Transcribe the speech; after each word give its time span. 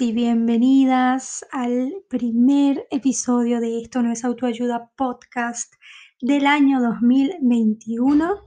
Y 0.00 0.12
bienvenidas 0.12 1.44
al 1.50 2.04
primer 2.08 2.86
episodio 2.90 3.58
de 3.58 3.80
Esto 3.80 4.00
no 4.00 4.12
es 4.12 4.24
autoayuda 4.24 4.92
podcast 4.94 5.74
del 6.20 6.46
año 6.46 6.80
2021. 6.80 8.44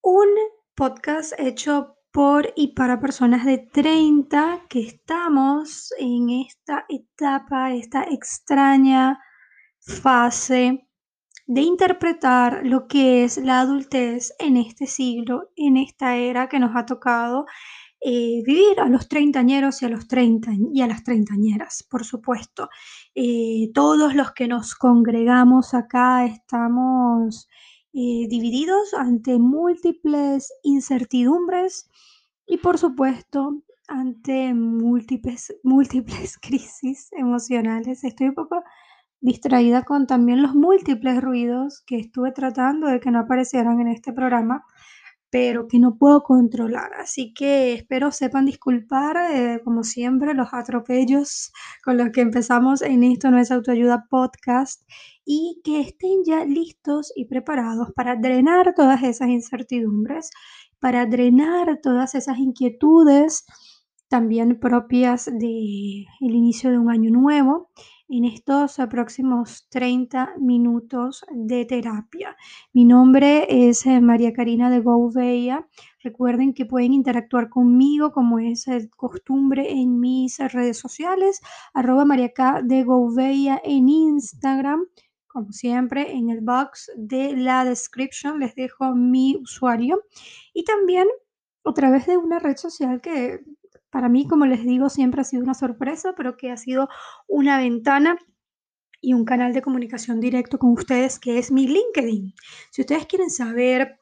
Un 0.00 0.28
podcast 0.74 1.34
hecho 1.38 1.96
por 2.10 2.50
y 2.56 2.68
para 2.68 2.98
personas 2.98 3.44
de 3.44 3.58
30 3.58 4.62
que 4.70 4.80
estamos 4.80 5.92
en 5.98 6.30
esta 6.30 6.86
etapa, 6.88 7.74
esta 7.74 8.04
extraña 8.04 9.20
fase 9.80 10.88
de 11.46 11.60
interpretar 11.60 12.60
lo 12.64 12.86
que 12.86 13.24
es 13.24 13.36
la 13.36 13.60
adultez 13.60 14.32
en 14.38 14.56
este 14.56 14.86
siglo, 14.86 15.50
en 15.56 15.76
esta 15.76 16.16
era 16.16 16.48
que 16.48 16.58
nos 16.58 16.74
ha 16.74 16.86
tocado 16.86 17.44
eh, 18.00 18.42
vivir 18.46 18.78
a 18.80 18.88
los 18.88 19.08
treintañeros 19.08 19.82
y 19.82 19.86
a 19.86 19.88
los 19.88 20.06
treinta 20.06 20.52
y 20.72 20.82
a 20.82 20.86
las 20.86 21.02
treintañeras, 21.02 21.82
por 21.82 22.04
supuesto. 22.04 22.68
Eh, 23.14 23.70
todos 23.74 24.14
los 24.14 24.32
que 24.32 24.46
nos 24.46 24.74
congregamos 24.76 25.74
acá 25.74 26.24
estamos 26.24 27.48
eh, 27.92 28.26
divididos 28.28 28.94
ante 28.94 29.38
múltiples 29.38 30.52
incertidumbres 30.62 31.90
y 32.46 32.58
por 32.58 32.78
supuesto 32.78 33.62
ante 33.88 34.54
múltiples, 34.54 35.56
múltiples 35.64 36.38
crisis 36.42 37.08
emocionales. 37.12 38.04
Estoy 38.04 38.28
un 38.28 38.34
poco 38.34 38.62
distraída 39.20 39.82
con 39.82 40.06
también 40.06 40.42
los 40.42 40.54
múltiples 40.54 41.20
ruidos 41.20 41.82
que 41.86 41.96
estuve 41.96 42.30
tratando 42.30 42.86
de 42.86 43.00
que 43.00 43.10
no 43.10 43.18
aparecieran 43.18 43.80
en 43.80 43.88
este 43.88 44.12
programa 44.12 44.64
pero 45.30 45.68
que 45.68 45.78
no 45.78 45.96
puedo 45.98 46.22
controlar. 46.22 46.92
Así 46.94 47.32
que 47.34 47.74
espero 47.74 48.10
sepan 48.12 48.46
disculpar, 48.46 49.16
eh, 49.30 49.60
como 49.64 49.84
siempre, 49.84 50.34
los 50.34 50.48
atropellos 50.52 51.52
con 51.84 51.96
los 51.98 52.10
que 52.10 52.22
empezamos 52.22 52.82
en 52.82 53.04
esto 53.04 53.30
no 53.30 53.38
es 53.38 53.50
autoayuda 53.50 54.06
podcast 54.10 54.82
y 55.24 55.60
que 55.64 55.80
estén 55.80 56.24
ya 56.24 56.44
listos 56.44 57.12
y 57.14 57.26
preparados 57.26 57.88
para 57.94 58.16
drenar 58.16 58.74
todas 58.74 59.02
esas 59.02 59.28
incertidumbres, 59.28 60.30
para 60.80 61.06
drenar 61.06 61.80
todas 61.82 62.14
esas 62.14 62.38
inquietudes 62.38 63.44
también 64.08 64.58
propias 64.58 65.26
del 65.26 66.06
el 66.20 66.34
inicio 66.34 66.70
de 66.70 66.78
un 66.78 66.90
año 66.90 67.10
nuevo 67.10 67.70
en 68.08 68.24
estos 68.24 68.76
próximos 68.88 69.68
30 69.68 70.34
minutos 70.38 71.24
de 71.30 71.64
terapia. 71.66 72.36
Mi 72.72 72.84
nombre 72.84 73.46
es 73.68 73.84
eh, 73.86 74.00
María 74.00 74.32
Karina 74.32 74.70
de 74.70 74.80
Gouveia. 74.80 75.68
Recuerden 76.02 76.54
que 76.54 76.64
pueden 76.64 76.94
interactuar 76.94 77.50
conmigo 77.50 78.12
como 78.12 78.38
es 78.38 78.66
costumbre 78.96 79.70
en 79.70 80.00
mis 80.00 80.38
redes 80.38 80.78
sociales, 80.78 81.40
arroba 81.74 82.04
María 82.04 82.32
K 82.32 82.62
de 82.62 82.84
Gouveia 82.84 83.60
en 83.62 83.88
Instagram. 83.88 84.86
Como 85.26 85.52
siempre, 85.52 86.12
en 86.12 86.30
el 86.30 86.40
box 86.40 86.90
de 86.96 87.36
la 87.36 87.64
description 87.64 88.40
les 88.40 88.54
dejo 88.54 88.94
mi 88.94 89.36
usuario 89.36 90.00
y 90.54 90.64
también 90.64 91.06
a 91.64 91.74
través 91.74 92.06
de 92.06 92.16
una 92.16 92.38
red 92.38 92.56
social 92.56 93.00
que 93.02 93.40
para 93.90 94.08
mí, 94.08 94.26
como 94.26 94.46
les 94.46 94.64
digo, 94.64 94.88
siempre 94.88 95.22
ha 95.22 95.24
sido 95.24 95.42
una 95.42 95.54
sorpresa, 95.54 96.14
pero 96.16 96.36
que 96.36 96.50
ha 96.50 96.56
sido 96.56 96.88
una 97.26 97.58
ventana 97.58 98.18
y 99.00 99.14
un 99.14 99.24
canal 99.24 99.52
de 99.52 99.62
comunicación 99.62 100.20
directo 100.20 100.58
con 100.58 100.72
ustedes, 100.72 101.18
que 101.18 101.38
es 101.38 101.50
mi 101.52 101.66
LinkedIn. 101.66 102.34
Si 102.70 102.82
ustedes 102.82 103.06
quieren 103.06 103.30
saber 103.30 104.00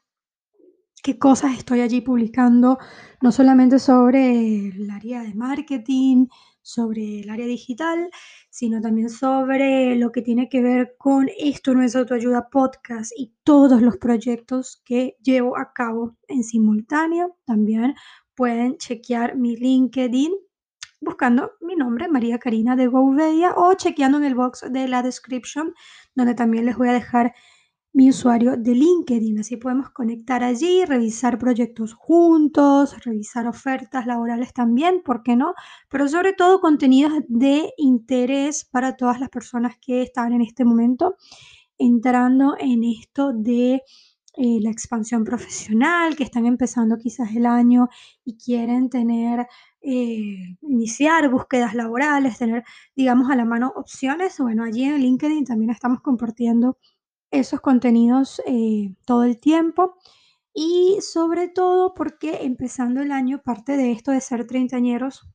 qué 1.03 1.17
cosas 1.17 1.57
estoy 1.57 1.81
allí 1.81 2.01
publicando, 2.01 2.79
no 3.21 3.31
solamente 3.31 3.79
sobre 3.79 4.67
el 4.69 4.89
área 4.89 5.21
de 5.21 5.33
marketing, 5.35 6.27
sobre 6.61 7.21
el 7.21 7.29
área 7.29 7.45
digital, 7.45 8.09
sino 8.49 8.81
también 8.81 9.09
sobre 9.09 9.95
lo 9.95 10.11
que 10.11 10.21
tiene 10.21 10.49
que 10.49 10.61
ver 10.61 10.95
con 10.97 11.29
esto 11.37 11.73
no 11.73 11.81
es 11.81 11.95
autoayuda 11.95 12.49
podcast 12.49 13.13
y 13.15 13.33
todos 13.43 13.81
los 13.81 13.95
proyectos 13.97 14.81
que 14.83 15.15
llevo 15.21 15.57
a 15.57 15.71
cabo 15.71 16.17
en 16.27 16.43
simultáneo. 16.43 17.37
También 17.45 17.95
pueden 18.37 18.77
chequear 18.77 19.35
mi 19.35 19.57
LinkedIn 19.57 20.31
buscando 21.01 21.51
mi 21.59 21.75
nombre, 21.75 22.07
María 22.07 22.37
Karina 22.37 22.75
de 22.75 22.87
Gouveia, 22.87 23.53
o 23.55 23.73
chequeando 23.73 24.19
en 24.19 24.25
el 24.25 24.35
box 24.35 24.65
de 24.71 24.87
la 24.87 25.01
description, 25.01 25.73
donde 26.15 26.35
también 26.35 26.65
les 26.65 26.77
voy 26.77 26.89
a 26.89 26.93
dejar 26.93 27.33
mi 27.93 28.09
usuario 28.09 28.57
de 28.57 28.75
LinkedIn. 28.75 29.39
Así 29.39 29.57
podemos 29.57 29.89
conectar 29.89 30.43
allí, 30.43 30.85
revisar 30.85 31.39
proyectos 31.39 31.93
juntos, 31.95 32.95
revisar 33.03 33.47
ofertas 33.47 34.05
laborales 34.05 34.53
también, 34.53 35.01
¿por 35.03 35.23
qué 35.23 35.35
no? 35.35 35.55
Pero 35.89 36.07
sobre 36.07 36.33
todo 36.33 36.59
contenidos 36.59 37.13
de 37.27 37.73
interés 37.77 38.65
para 38.65 38.95
todas 38.95 39.19
las 39.19 39.29
personas 39.29 39.77
que 39.81 40.03
están 40.03 40.33
en 40.33 40.41
este 40.41 40.63
momento 40.63 41.15
entrando 41.79 42.55
en 42.59 42.83
esto 42.83 43.33
de 43.33 43.81
eh, 44.37 44.59
la 44.61 44.69
expansión 44.69 45.23
profesional, 45.23 46.15
que 46.15 46.23
están 46.23 46.45
empezando 46.45 46.97
quizás 46.97 47.35
el 47.35 47.45
año 47.47 47.89
y 48.23 48.37
quieren 48.37 48.89
tener, 48.89 49.47
eh, 49.81 50.55
iniciar 50.61 51.29
búsquedas 51.29 51.73
laborales, 51.73 52.37
tener, 52.37 52.63
digamos, 52.95 53.31
a 53.31 53.35
la 53.35 53.45
mano 53.45 53.73
opciones. 53.75 54.37
Bueno, 54.39 54.63
allí 54.63 54.83
en 54.83 54.99
LinkedIn 54.99 55.45
también 55.45 55.71
estamos 55.71 56.01
compartiendo 56.01 56.77
esos 57.31 57.61
contenidos 57.61 58.41
eh, 58.45 58.93
todo 59.05 59.23
el 59.23 59.39
tiempo. 59.39 59.95
Y 60.53 60.99
sobre 61.01 61.49
todo 61.49 61.93
porque 61.93 62.39
empezando 62.43 63.01
el 63.01 63.11
año, 63.11 63.41
parte 63.43 63.77
de 63.77 63.91
esto 63.91 64.11
de 64.11 64.21
ser 64.21 64.47
treintañeros 64.47 65.27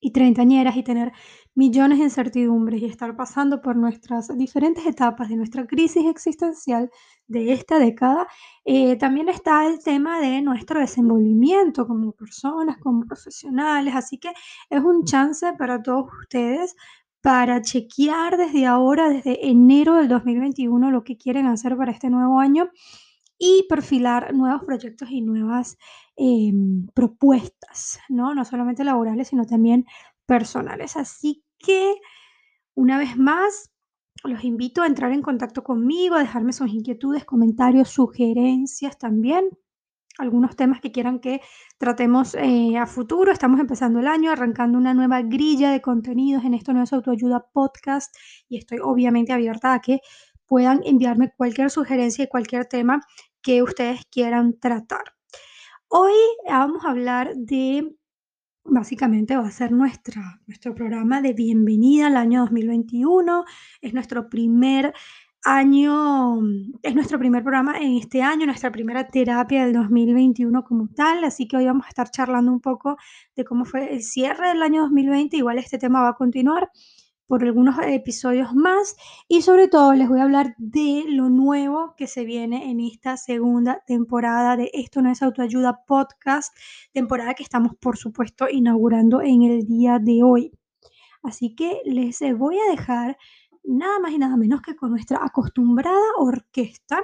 y 0.00 0.12
treintañeras 0.12 0.76
y 0.76 0.82
tener 0.82 1.12
millones 1.54 1.98
de 1.98 2.04
incertidumbres 2.04 2.80
y 2.80 2.86
estar 2.86 3.16
pasando 3.16 3.60
por 3.60 3.76
nuestras 3.76 4.36
diferentes 4.36 4.86
etapas 4.86 5.28
de 5.28 5.36
nuestra 5.36 5.66
crisis 5.66 6.06
existencial 6.06 6.90
de 7.26 7.52
esta 7.52 7.78
década, 7.78 8.26
eh, 8.64 8.96
también 8.96 9.28
está 9.28 9.66
el 9.66 9.82
tema 9.82 10.20
de 10.20 10.40
nuestro 10.42 10.80
desenvolvimiento 10.80 11.86
como 11.86 12.12
personas, 12.12 12.78
como 12.78 13.04
profesionales, 13.04 13.94
así 13.94 14.18
que 14.18 14.30
es 14.70 14.82
un 14.82 15.04
chance 15.04 15.52
para 15.58 15.82
todos 15.82 16.06
ustedes 16.22 16.74
para 17.20 17.60
chequear 17.60 18.36
desde 18.36 18.66
ahora, 18.66 19.10
desde 19.10 19.48
enero 19.48 19.96
del 19.96 20.08
2021, 20.08 20.90
lo 20.90 21.04
que 21.04 21.18
quieren 21.18 21.46
hacer 21.46 21.76
para 21.76 21.92
este 21.92 22.08
nuevo 22.08 22.40
año 22.40 22.70
y 23.38 23.66
perfilar 23.68 24.34
nuevos 24.34 24.64
proyectos 24.64 25.10
y 25.10 25.22
nuevas 25.22 25.78
em, 26.20 26.86
propuestas, 26.94 27.98
¿no? 28.10 28.34
No 28.34 28.44
solamente 28.44 28.84
laborales, 28.84 29.28
sino 29.28 29.46
también 29.46 29.86
personales. 30.26 30.96
Así 30.96 31.42
que, 31.58 31.94
una 32.74 32.98
vez 32.98 33.16
más, 33.16 33.72
los 34.24 34.44
invito 34.44 34.82
a 34.82 34.86
entrar 34.86 35.12
en 35.12 35.22
contacto 35.22 35.64
conmigo, 35.64 36.16
a 36.16 36.20
dejarme 36.20 36.52
sus 36.52 36.68
inquietudes, 36.70 37.24
comentarios, 37.24 37.88
sugerencias 37.88 38.98
también. 38.98 39.48
Algunos 40.18 40.56
temas 40.56 40.82
que 40.82 40.92
quieran 40.92 41.20
que 41.20 41.40
tratemos 41.78 42.34
eh, 42.34 42.76
a 42.76 42.86
futuro. 42.86 43.32
Estamos 43.32 43.58
empezando 43.58 44.00
el 44.00 44.06
año, 44.06 44.30
arrancando 44.30 44.76
una 44.76 44.92
nueva 44.92 45.22
grilla 45.22 45.70
de 45.70 45.80
contenidos 45.80 46.44
en 46.44 46.52
esto 46.52 46.74
no 46.74 46.82
es 46.82 46.92
autoayuda 46.92 47.46
podcast 47.52 48.14
y 48.48 48.58
estoy 48.58 48.78
obviamente 48.82 49.32
abierta 49.32 49.72
a 49.72 49.80
que 49.80 50.00
puedan 50.46 50.82
enviarme 50.84 51.32
cualquier 51.34 51.70
sugerencia 51.70 52.24
y 52.24 52.28
cualquier 52.28 52.66
tema 52.66 53.00
que 53.40 53.62
ustedes 53.62 54.04
quieran 54.10 54.58
tratar. 54.60 55.19
Hoy 55.92 56.12
vamos 56.48 56.84
a 56.84 56.90
hablar 56.90 57.34
de 57.34 57.96
Básicamente 58.64 59.36
va 59.36 59.48
a 59.48 59.50
ser 59.50 59.72
nuestra, 59.72 60.40
nuestro 60.46 60.72
programa 60.72 61.20
de 61.20 61.32
bienvenida 61.32 62.06
al 62.06 62.16
año 62.16 62.42
2021. 62.42 63.44
Es 63.80 63.92
nuestro 63.92 64.30
primer 64.30 64.94
año, 65.44 66.38
es 66.82 66.94
nuestro 66.94 67.18
primer 67.18 67.42
programa 67.42 67.76
en 67.78 67.96
este 67.96 68.22
año, 68.22 68.46
nuestra 68.46 68.70
primera 68.70 69.08
terapia 69.08 69.64
del 69.64 69.72
2021 69.72 70.62
como 70.62 70.88
tal. 70.94 71.24
Así 71.24 71.48
que 71.48 71.56
hoy 71.56 71.66
vamos 71.66 71.86
a 71.86 71.88
estar 71.88 72.08
charlando 72.08 72.52
un 72.52 72.60
poco 72.60 72.96
de 73.34 73.44
cómo 73.44 73.64
fue 73.64 73.92
el 73.92 74.04
cierre 74.04 74.50
del 74.50 74.62
año 74.62 74.82
2020. 74.82 75.38
Igual 75.38 75.58
este 75.58 75.78
tema 75.78 76.02
va 76.02 76.10
a 76.10 76.14
continuar 76.14 76.70
por 77.30 77.44
algunos 77.44 77.76
episodios 77.86 78.52
más 78.54 78.96
y 79.28 79.42
sobre 79.42 79.68
todo 79.68 79.92
les 79.94 80.08
voy 80.08 80.18
a 80.18 80.24
hablar 80.24 80.56
de 80.58 81.04
lo 81.06 81.28
nuevo 81.28 81.94
que 81.96 82.08
se 82.08 82.24
viene 82.24 82.72
en 82.72 82.80
esta 82.80 83.16
segunda 83.16 83.84
temporada 83.86 84.56
de 84.56 84.68
Esto 84.72 85.00
no 85.00 85.12
es 85.12 85.22
autoayuda 85.22 85.84
podcast, 85.86 86.52
temporada 86.92 87.34
que 87.34 87.44
estamos 87.44 87.76
por 87.80 87.96
supuesto 87.96 88.48
inaugurando 88.50 89.22
en 89.22 89.44
el 89.44 89.64
día 89.64 90.00
de 90.00 90.24
hoy. 90.24 90.50
Así 91.22 91.54
que 91.54 91.82
les 91.84 92.18
voy 92.36 92.58
a 92.58 92.68
dejar 92.68 93.16
nada 93.62 94.00
más 94.00 94.10
y 94.10 94.18
nada 94.18 94.36
menos 94.36 94.60
que 94.60 94.74
con 94.74 94.90
nuestra 94.90 95.24
acostumbrada 95.24 96.00
orquesta. 96.18 97.00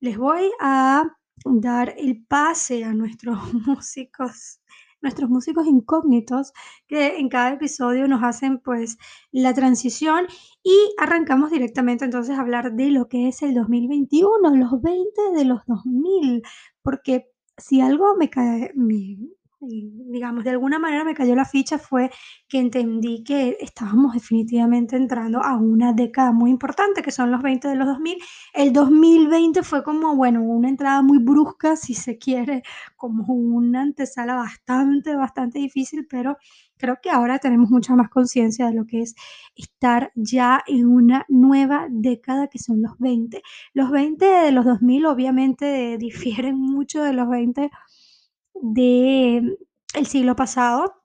Les 0.00 0.16
voy 0.16 0.52
a 0.58 1.04
dar 1.44 1.94
el 1.98 2.24
pase 2.24 2.82
a 2.82 2.94
nuestros 2.94 3.52
músicos 3.66 4.62
nuestros 5.06 5.30
músicos 5.30 5.66
incógnitos 5.68 6.52
que 6.88 7.18
en 7.18 7.28
cada 7.28 7.52
episodio 7.52 8.08
nos 8.08 8.24
hacen 8.24 8.58
pues 8.58 8.98
la 9.30 9.54
transición 9.54 10.26
y 10.64 10.76
arrancamos 10.98 11.52
directamente 11.52 12.04
entonces 12.04 12.36
a 12.36 12.40
hablar 12.40 12.72
de 12.72 12.90
lo 12.90 13.06
que 13.06 13.28
es 13.28 13.40
el 13.42 13.54
2021, 13.54 14.56
los 14.56 14.82
20 14.82 15.22
de 15.32 15.44
los 15.44 15.60
2000, 15.66 16.42
porque 16.82 17.30
si 17.56 17.80
algo 17.80 18.16
me, 18.16 18.30
cae, 18.30 18.72
me 18.74 19.16
digamos, 19.60 20.44
de 20.44 20.50
alguna 20.50 20.78
manera 20.78 21.04
me 21.04 21.14
cayó 21.14 21.34
la 21.34 21.44
ficha 21.44 21.78
fue 21.78 22.10
que 22.48 22.58
entendí 22.58 23.24
que 23.24 23.56
estábamos 23.60 24.12
definitivamente 24.14 24.96
entrando 24.96 25.42
a 25.42 25.56
una 25.56 25.92
década 25.92 26.32
muy 26.32 26.50
importante, 26.50 27.02
que 27.02 27.10
son 27.10 27.30
los 27.30 27.42
20 27.42 27.68
de 27.68 27.74
los 27.76 27.86
2000. 27.86 28.18
El 28.54 28.72
2020 28.72 29.62
fue 29.62 29.82
como, 29.82 30.14
bueno, 30.16 30.42
una 30.42 30.68
entrada 30.68 31.02
muy 31.02 31.18
brusca, 31.18 31.76
si 31.76 31.94
se 31.94 32.18
quiere, 32.18 32.62
como 32.96 33.24
una 33.34 33.82
antesala 33.82 34.34
bastante, 34.36 35.16
bastante 35.16 35.58
difícil, 35.58 36.06
pero 36.08 36.36
creo 36.78 36.98
que 37.02 37.10
ahora 37.10 37.38
tenemos 37.38 37.70
mucha 37.70 37.94
más 37.94 38.10
conciencia 38.10 38.66
de 38.66 38.74
lo 38.74 38.86
que 38.86 39.00
es 39.02 39.14
estar 39.54 40.12
ya 40.14 40.62
en 40.66 40.86
una 40.86 41.24
nueva 41.28 41.86
década 41.90 42.48
que 42.48 42.58
son 42.58 42.82
los 42.82 42.98
20. 42.98 43.42
Los 43.72 43.90
20 43.90 44.24
de 44.26 44.52
los 44.52 44.64
2000 44.64 45.06
obviamente 45.06 45.96
difieren 45.98 46.56
mucho 46.58 47.02
de 47.02 47.12
los 47.14 47.28
20 47.28 47.70
de 48.62 49.56
el 49.94 50.06
siglo 50.06 50.36
pasado, 50.36 51.02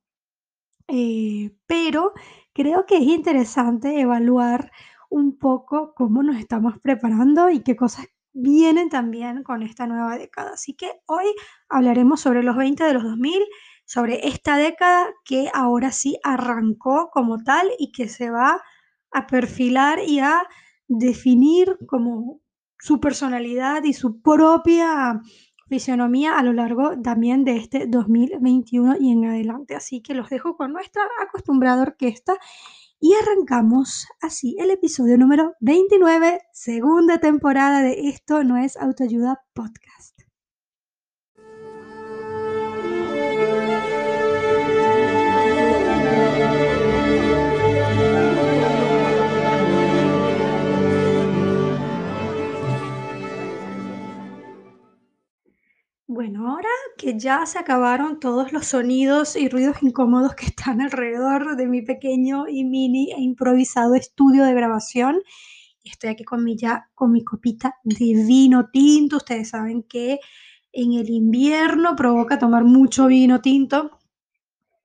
eh, 0.87 1.51
pero 1.67 2.13
creo 2.53 2.85
que 2.85 2.97
es 2.97 3.03
interesante 3.03 3.99
evaluar 3.99 4.71
un 5.09 5.37
poco 5.37 5.93
cómo 5.95 6.23
nos 6.23 6.37
estamos 6.37 6.79
preparando 6.79 7.49
y 7.49 7.61
qué 7.63 7.75
cosas 7.75 8.07
vienen 8.33 8.89
también 8.89 9.43
con 9.43 9.61
esta 9.63 9.87
nueva 9.87 10.17
década. 10.17 10.51
Así 10.53 10.73
que 10.73 10.91
hoy 11.05 11.25
hablaremos 11.69 12.21
sobre 12.21 12.43
los 12.43 12.55
20 12.55 12.83
de 12.83 12.93
los 12.93 13.03
2000, 13.03 13.43
sobre 13.85 14.27
esta 14.27 14.57
década 14.57 15.07
que 15.25 15.49
ahora 15.53 15.91
sí 15.91 16.17
arrancó 16.23 17.09
como 17.11 17.43
tal 17.43 17.69
y 17.77 17.91
que 17.91 18.07
se 18.07 18.29
va 18.29 18.61
a 19.11 19.27
perfilar 19.27 19.99
y 19.99 20.19
a 20.19 20.43
definir 20.87 21.77
como 21.87 22.39
su 22.79 22.99
personalidad 22.99 23.83
y 23.83 23.93
su 23.93 24.21
propia 24.21 25.21
fisionomía 25.71 26.37
a 26.37 26.43
lo 26.43 26.51
largo 26.51 27.01
también 27.01 27.45
de 27.45 27.55
este 27.55 27.87
2021 27.87 28.97
y 28.99 29.09
en 29.09 29.23
adelante. 29.23 29.73
Así 29.73 30.01
que 30.01 30.13
los 30.13 30.29
dejo 30.29 30.57
con 30.57 30.73
nuestra 30.73 31.01
acostumbrada 31.25 31.81
orquesta 31.81 32.35
y 32.99 33.13
arrancamos 33.13 34.05
así 34.19 34.57
el 34.59 34.69
episodio 34.69 35.17
número 35.17 35.53
29, 35.61 36.41
segunda 36.51 37.19
temporada 37.19 37.81
de 37.81 38.09
Esto 38.09 38.43
no 38.43 38.57
es 38.57 38.75
autoayuda 38.75 39.45
podcast. 39.53 40.10
Ya 57.17 57.45
se 57.45 57.59
acabaron 57.59 58.19
todos 58.19 58.51
los 58.53 58.67
sonidos 58.67 59.35
y 59.35 59.49
ruidos 59.49 59.77
incómodos 59.81 60.35
que 60.35 60.45
están 60.45 60.81
alrededor 60.81 61.55
de 61.55 61.67
mi 61.67 61.81
pequeño 61.81 62.47
y 62.47 62.63
mini 62.63 63.11
e 63.11 63.21
improvisado 63.21 63.95
estudio 63.95 64.43
de 64.45 64.53
grabación, 64.53 65.21
estoy 65.83 66.11
aquí 66.11 66.23
con 66.23 66.43
mi, 66.43 66.57
ya, 66.57 66.89
con 66.93 67.11
mi 67.11 67.23
copita 67.23 67.75
de 67.83 68.23
vino 68.25 68.69
tinto. 68.69 69.17
Ustedes 69.17 69.49
saben 69.49 69.83
que 69.83 70.19
en 70.71 70.93
el 70.93 71.09
invierno 71.09 71.95
provoca 71.95 72.39
tomar 72.39 72.63
mucho 72.63 73.07
vino 73.07 73.41
tinto 73.41 73.99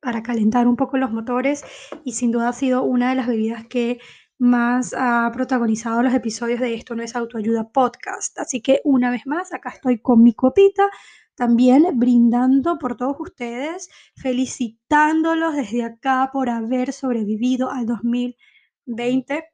para 0.01 0.23
calentar 0.23 0.67
un 0.69 0.77
poco 0.77 0.97
los 0.99 1.11
motores 1.11 1.65
y 2.05 2.13
sin 2.13 2.31
duda 2.31 2.51
ha 2.51 2.53
sido 2.53 2.83
una 2.85 3.11
de 3.11 3.17
las 3.17 3.27
bebidas 3.27 3.67
que 3.67 3.99
más 4.39 4.95
ha 4.97 5.31
protagonizado 5.33 6.03
los 6.03 6.15
episodios 6.15 6.61
de 6.61 6.75
Esto 6.75 6.95
no 6.95 7.03
es 7.03 7.17
autoayuda 7.17 7.71
podcast. 7.71 8.39
Así 8.39 8.61
que 8.61 8.81
una 8.85 9.11
vez 9.11 9.27
más, 9.27 9.53
acá 9.53 9.71
estoy 9.71 9.99
con 9.99 10.23
mi 10.23 10.35
copita, 10.35 10.89
también 11.37 11.87
brindando 11.95 12.79
por 12.79 12.97
todos 12.97 13.17
ustedes, 13.21 13.89
felicitándolos 14.17 15.55
desde 15.55 15.85
acá 15.85 16.31
por 16.33 16.51
haber 16.51 16.93
sobrevivido 16.93 17.71
al 17.71 17.87
2020, 17.87 19.45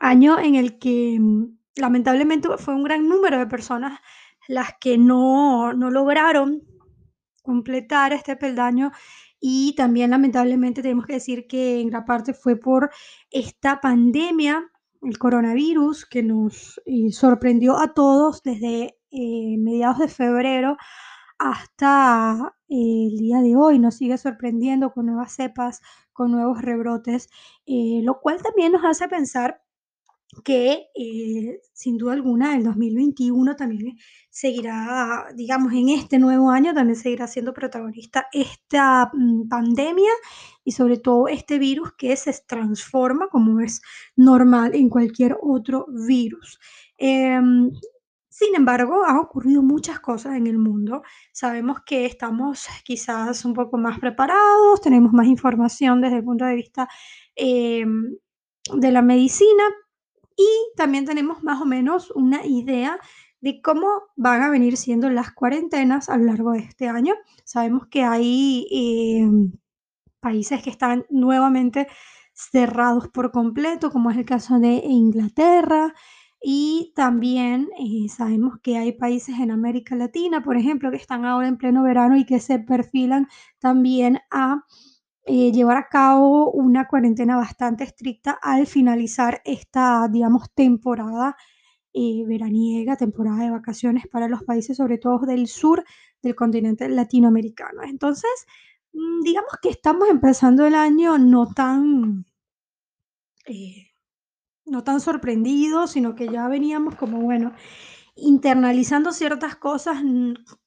año 0.00 0.38
en 0.38 0.54
el 0.54 0.78
que 0.78 1.18
mm, 1.20 1.58
lamentablemente 1.76 2.48
fue 2.56 2.74
un 2.74 2.84
gran 2.84 3.08
número 3.08 3.38
de 3.38 3.46
personas 3.46 4.00
las 4.48 4.70
que 4.80 4.96
no, 4.96 5.72
no 5.74 5.90
lograron 5.90 6.62
completar 7.42 8.12
este 8.12 8.36
peldaño 8.36 8.92
y 9.40 9.74
también 9.74 10.10
lamentablemente 10.10 10.82
tenemos 10.82 11.06
que 11.06 11.14
decir 11.14 11.46
que 11.46 11.80
en 11.80 11.88
gran 11.88 12.04
parte 12.04 12.34
fue 12.34 12.56
por 12.56 12.90
esta 13.30 13.80
pandemia, 13.80 14.70
el 15.02 15.18
coronavirus, 15.18 16.04
que 16.04 16.22
nos 16.22 16.80
eh, 16.84 17.10
sorprendió 17.10 17.78
a 17.78 17.94
todos 17.94 18.42
desde 18.42 18.99
eh, 19.10 19.56
mediados 19.58 19.98
de 19.98 20.08
febrero 20.08 20.76
hasta 21.38 22.54
eh, 22.68 23.08
el 23.10 23.18
día 23.18 23.40
de 23.40 23.56
hoy. 23.56 23.78
Nos 23.78 23.96
sigue 23.96 24.18
sorprendiendo 24.18 24.92
con 24.92 25.06
nuevas 25.06 25.32
cepas, 25.32 25.80
con 26.12 26.32
nuevos 26.32 26.60
rebrotes, 26.62 27.28
lo 27.66 28.20
cual 28.20 28.42
también 28.42 28.72
nos 28.72 28.84
hace 28.84 29.08
pensar 29.08 29.62
que 30.44 30.86
eh, 30.94 31.60
sin 31.72 31.98
duda 31.98 32.12
alguna 32.12 32.56
el 32.56 32.64
2021 32.64 33.56
también 33.56 33.98
seguirá, 34.30 35.26
digamos, 35.34 35.72
en 35.72 35.88
este 35.88 36.18
nuevo 36.18 36.50
año 36.50 36.72
también 36.72 36.96
seguirá 36.96 37.26
siendo 37.26 37.52
protagonista 37.52 38.26
esta 38.32 39.10
mm, 39.12 39.48
pandemia 39.48 40.10
y 40.64 40.72
sobre 40.72 40.98
todo 40.98 41.26
este 41.28 41.58
virus 41.58 41.92
que 41.98 42.16
se 42.16 42.32
transforma 42.46 43.28
como 43.28 43.60
es 43.60 43.82
normal 44.16 44.74
en 44.74 44.88
cualquier 44.88 45.36
otro 45.42 45.86
virus. 46.06 46.60
Em, 46.96 47.70
sin 48.40 48.54
embargo, 48.54 49.04
han 49.04 49.18
ocurrido 49.18 49.62
muchas 49.62 50.00
cosas 50.00 50.34
en 50.36 50.46
el 50.46 50.56
mundo. 50.56 51.02
Sabemos 51.30 51.82
que 51.84 52.06
estamos 52.06 52.66
quizás 52.84 53.44
un 53.44 53.52
poco 53.52 53.76
más 53.76 53.98
preparados, 53.98 54.80
tenemos 54.80 55.12
más 55.12 55.26
información 55.26 56.00
desde 56.00 56.16
el 56.16 56.24
punto 56.24 56.46
de 56.46 56.54
vista 56.54 56.88
em, 57.36 58.16
de 58.74 58.90
la 58.92 59.02
medicina, 59.02 59.64
y 60.36 60.48
también 60.74 61.04
tenemos 61.04 61.42
más 61.42 61.60
o 61.60 61.66
menos 61.66 62.10
una 62.12 62.46
idea 62.46 62.98
de 63.42 63.60
cómo 63.60 63.86
van 64.16 64.40
a 64.40 64.48
venir 64.48 64.78
siendo 64.78 65.10
las 65.10 65.32
cuarentenas 65.32 66.08
a 66.08 66.16
lo 66.16 66.24
largo 66.24 66.52
de 66.52 66.60
este 66.60 66.88
año. 66.88 67.16
Sabemos 67.44 67.88
que 67.88 68.04
hay 68.04 68.66
em, 68.70 69.52
países 70.20 70.62
que 70.62 70.70
están 70.70 71.04
nuevamente 71.10 71.88
cerrados 72.32 73.08
por 73.08 73.32
completo, 73.32 73.90
como 73.90 74.10
es 74.10 74.16
el 74.16 74.24
caso 74.24 74.58
de 74.58 74.82
Inglaterra, 74.86 75.92
y 76.42 76.92
también 76.96 77.68
eh, 77.78 78.08
sabemos 78.08 78.58
que 78.62 78.78
hay 78.78 78.92
países 78.92 79.38
en 79.38 79.50
América 79.50 79.94
Latina, 79.96 80.42
por 80.42 80.56
ejemplo, 80.56 80.90
que 80.90 80.96
están 80.96 81.24
ahora 81.24 81.48
en 81.48 81.58
pleno 81.58 81.82
verano 81.82 82.16
y 82.16 82.24
que 82.24 82.40
se 82.40 82.58
perfilan 82.58 83.28
también 83.58 84.20
a 84.30 84.64
eh, 85.26 85.52
llevar 85.52 85.76
a 85.76 85.88
cabo 85.88 86.50
una 86.50 86.88
cuarentena 86.88 87.36
bastante 87.36 87.84
estricta 87.84 88.38
al 88.42 88.66
finalizar 88.66 89.42
esta, 89.44 90.08
digamos, 90.10 90.50
temporada 90.54 91.36
eh, 91.92 92.24
veraniega, 92.26 92.96
temporada 92.96 93.44
de 93.44 93.50
vacaciones 93.50 94.06
para 94.08 94.28
los 94.28 94.42
países, 94.44 94.76
sobre 94.76 94.98
todo 94.98 95.26
del 95.26 95.46
sur 95.48 95.84
del 96.22 96.34
continente 96.34 96.88
latinoamericano. 96.88 97.82
Entonces, 97.82 98.30
mm, 98.92 99.20
digamos 99.22 99.52
que 99.62 99.70
estamos 99.70 100.08
empezando 100.08 100.66
el 100.66 100.74
año 100.74 101.18
no 101.18 101.52
tan, 101.52 102.26
eh, 103.46 103.89
no 104.70 104.84
tan 104.84 105.00
sorprendidos, 105.00 105.92
sino 105.92 106.14
que 106.14 106.28
ya 106.28 106.48
veníamos 106.48 106.94
como, 106.94 107.20
bueno, 107.20 107.52
internalizando 108.16 109.12
ciertas 109.12 109.56
cosas. 109.56 109.98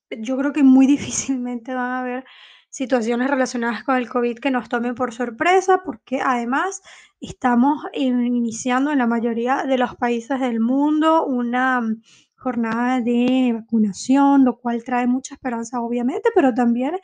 Yo 0.10 0.38
creo 0.38 0.53
que 0.53 0.63
muy 0.63 0.86
difícilmente 0.95 1.74
van 1.74 1.91
a 1.91 2.00
haber 2.00 2.25
situaciones 2.69 3.29
relacionadas 3.29 3.83
con 3.83 3.95
el 3.98 4.10
COVID 4.10 4.39
que 4.39 4.51
nos 4.51 4.67
tomen 4.67 4.95
por 4.95 5.13
sorpresa, 5.13 5.81
porque 5.86 6.22
además 6.22 6.81
estamos 7.22 7.83
iniciando 7.93 8.91
en 8.91 8.98
la 8.98 9.07
mayoría 9.07 9.63
de 9.63 9.77
los 9.77 9.95
países 9.95 10.39
del 10.39 10.60
mundo 10.60 11.25
una 11.25 11.81
mm, 11.81 12.01
jornada 12.36 13.00
de 13.00 13.53
vacunación, 13.53 14.43
lo 14.43 14.57
cual 14.57 14.83
trae 14.83 15.07
mucha 15.07 15.36
esperanza 15.36 15.81
obviamente, 15.81 16.29
pero 16.36 16.53
también 16.53 17.00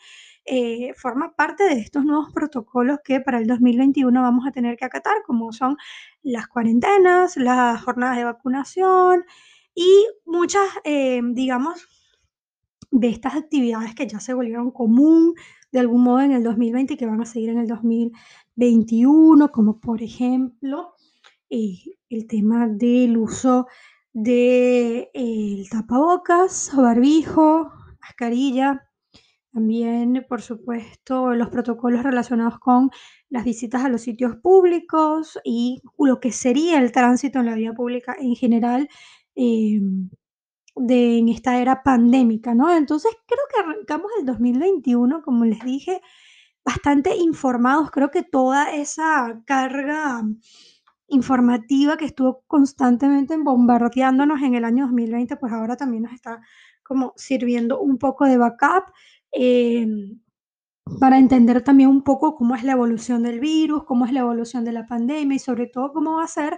eh, 0.46 0.94
forma 0.96 1.36
parte 1.36 1.64
de 1.64 1.80
estos 1.80 2.06
nuevos 2.06 2.32
protocolos 2.34 3.00
que 3.04 3.20
para 3.20 3.40
el 3.40 3.48
2021 3.48 4.22
vamos 4.22 4.48
a 4.48 4.52
tener 4.52 4.78
que 4.78 4.86
acatar, 4.86 5.22
como 5.26 5.52
son 5.52 5.78
las 6.24 6.48
cuarentenas, 6.48 7.38
las 7.38 7.84
jornadas 7.84 8.18
de 8.18 8.24
vacunación 8.24 9.26
y 9.76 10.08
muchas, 10.26 10.68
eh, 10.84 11.22
digamos, 11.24 11.88
de 12.92 13.10
estas 13.10 13.36
actividades 13.36 13.94
que 13.96 14.08
ya 14.08 14.20
se 14.20 14.34
volvieron 14.34 14.72
común 14.72 15.36
de 15.72 15.80
algún 15.80 16.04
modo 16.04 16.22
en 16.22 16.32
el 16.32 16.44
2020 16.44 16.94
y 16.94 16.98
que 16.98 17.06
van 17.06 17.22
a 17.22 17.26
seguir 17.26 17.50
en 17.50 17.60
el 17.60 17.68
2021, 17.68 19.52
como 19.52 19.80
por 19.80 20.02
ejemplo 20.02 20.94
eh, 21.50 21.78
el 22.10 22.28
tema 22.28 22.68
del 22.68 23.18
uso 23.18 23.68
del 24.14 25.10
de, 25.14 25.68
tapabocas, 25.70 26.72
barbijo, 26.76 27.72
mascarilla, 28.02 28.89
también, 29.54 30.26
por 30.30 30.42
supuesto, 30.42 31.34
los 31.34 31.50
protocolos 31.50 32.04
relacionados 32.04 32.60
con 32.60 32.92
las 33.30 33.44
visitas 33.44 33.84
a 33.84 33.90
los 33.90 34.02
sitios 34.02 34.36
públicos 34.38 35.40
y 35.44 35.82
lo 35.98 36.20
que 36.20 36.32
sería 36.32 36.80
el 36.80 36.92
tránsito 36.92 37.40
en 37.40 37.48
la 37.48 37.56
vía 37.56 37.74
pública 37.74 38.16
en 38.20 38.36
general. 38.36 38.90
Eh, 39.36 39.80
de 40.76 41.18
en 41.20 41.30
esta 41.30 41.60
era 41.60 41.84
pandémica, 41.84 42.56
¿no? 42.56 42.74
Entonces 42.74 43.12
creo 43.28 43.42
que 43.54 43.60
arrancamos 43.60 44.12
el 44.20 44.26
2021, 44.26 45.22
como 45.22 45.46
les 45.46 45.60
dije, 45.64 46.02
bastante 46.66 47.16
informados. 47.18 47.92
Creo 47.92 48.12
que 48.12 48.24
toda 48.24 48.72
esa 48.74 49.42
carga 49.46 50.24
informativa 51.08 51.98
que 51.98 52.06
estuvo 52.06 52.44
constantemente 52.48 53.36
bombardeándonos 53.38 54.42
en 54.42 54.56
el 54.56 54.64
año 54.64 54.86
2020, 54.86 55.38
pues 55.38 55.52
ahora 55.54 55.76
también 55.76 56.04
nos 56.04 56.14
está 56.14 56.42
como 56.84 57.14
sirviendo 57.18 57.80
un 57.82 57.98
poco 57.98 58.26
de 58.26 58.38
backup. 58.38 58.92
Eh, 59.32 59.88
para 61.00 61.20
entender 61.20 61.62
también 61.62 61.90
un 61.90 62.04
poco 62.04 62.36
cómo 62.36 62.56
es 62.56 62.64
la 62.64 62.72
evolución 62.74 63.24
del 63.24 63.40
virus, 63.40 63.84
cómo 63.84 64.06
es 64.06 64.12
la 64.12 64.22
evolución 64.22 64.66
de 64.66 64.72
la 64.72 64.88
pandemia 64.88 65.36
y 65.36 65.40
sobre 65.40 65.68
todo 65.68 65.92
cómo 65.94 66.18
va 66.18 66.24
a 66.24 66.28
ser 66.28 66.58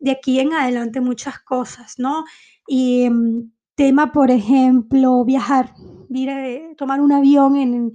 de 0.00 0.10
aquí 0.12 0.40
en 0.40 0.52
adelante 0.52 1.00
muchas 1.00 1.38
cosas, 1.40 1.98
¿no? 1.98 2.24
Y 2.66 3.08
mm, 3.08 3.52
tema, 3.74 4.12
por 4.12 4.30
ejemplo, 4.30 5.24
viajar, 5.24 5.74
ir 6.10 6.30
tomar 6.76 7.00
un 7.00 7.12
avión 7.12 7.56
en 7.56 7.92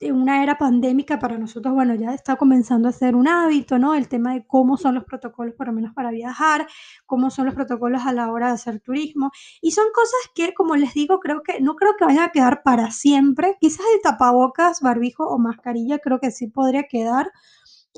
una 0.00 0.42
era 0.42 0.56
pandémica 0.58 1.18
para 1.18 1.38
nosotros, 1.38 1.74
bueno, 1.74 1.94
ya 1.94 2.14
está 2.14 2.36
comenzando 2.36 2.88
a 2.88 2.92
ser 2.92 3.16
un 3.16 3.26
hábito, 3.26 3.78
¿no? 3.78 3.94
El 3.94 4.08
tema 4.08 4.32
de 4.34 4.46
cómo 4.46 4.76
son 4.76 4.94
los 4.94 5.04
protocolos, 5.04 5.54
por 5.54 5.66
lo 5.66 5.72
menos 5.72 5.92
para 5.92 6.10
viajar, 6.10 6.68
cómo 7.04 7.30
son 7.30 7.46
los 7.46 7.54
protocolos 7.54 8.02
a 8.06 8.12
la 8.12 8.30
hora 8.30 8.48
de 8.48 8.52
hacer 8.52 8.80
turismo. 8.80 9.32
Y 9.60 9.72
son 9.72 9.86
cosas 9.92 10.20
que, 10.34 10.54
como 10.54 10.76
les 10.76 10.94
digo, 10.94 11.18
creo 11.18 11.42
que 11.42 11.60
no 11.60 11.74
creo 11.74 11.94
que 11.98 12.04
vayan 12.04 12.24
a 12.24 12.30
quedar 12.30 12.62
para 12.62 12.92
siempre. 12.92 13.56
Quizás 13.60 13.84
el 13.94 14.02
tapabocas, 14.02 14.80
barbijo 14.80 15.26
o 15.26 15.38
mascarilla 15.38 15.98
creo 15.98 16.20
que 16.20 16.30
sí 16.30 16.46
podría 16.48 16.84
quedar, 16.84 17.32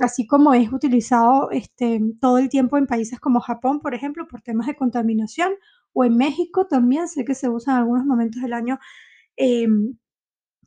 así 0.01 0.27
como 0.27 0.55
es 0.55 0.73
utilizado 0.73 1.51
este, 1.51 2.01
todo 2.21 2.39
el 2.39 2.49
tiempo 2.49 2.79
en 2.79 2.87
países 2.87 3.21
como 3.21 3.41
Japón, 3.41 3.81
por 3.81 3.95
ejemplo, 3.95 4.27
por 4.27 4.41
temas 4.43 4.67
de 4.67 4.77
contaminación, 4.77 5.53
o 5.93 6.05
en 6.05 6.17
México 6.17 6.67
también 6.67 7.09
sé 7.09 7.25
que 7.25 7.35
se 7.35 7.49
usa 7.51 7.75
en 7.75 7.79
algunos 7.81 8.07
momentos 8.07 8.43
del 8.43 8.55
año. 8.55 8.79
Eh, 9.37 9.67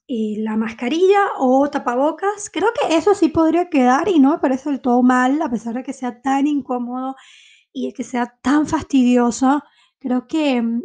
la 0.07 0.57
mascarilla 0.57 1.19
o 1.39 1.69
tapabocas, 1.69 2.49
creo 2.51 2.69
que 2.73 2.95
eso 2.95 3.15
sí 3.15 3.29
podría 3.29 3.69
quedar 3.69 4.09
y 4.09 4.19
no 4.19 4.31
me 4.31 4.39
parece 4.39 4.69
del 4.69 4.81
todo 4.81 5.01
mal, 5.01 5.41
a 5.41 5.49
pesar 5.49 5.75
de 5.75 5.83
que 5.83 5.93
sea 5.93 6.21
tan 6.21 6.47
incómodo 6.47 7.15
y 7.71 7.87
de 7.87 7.93
que 7.93 8.03
sea 8.03 8.37
tan 8.41 8.67
fastidioso. 8.67 9.63
Creo 9.99 10.27
que, 10.27 10.61
mm, 10.61 10.83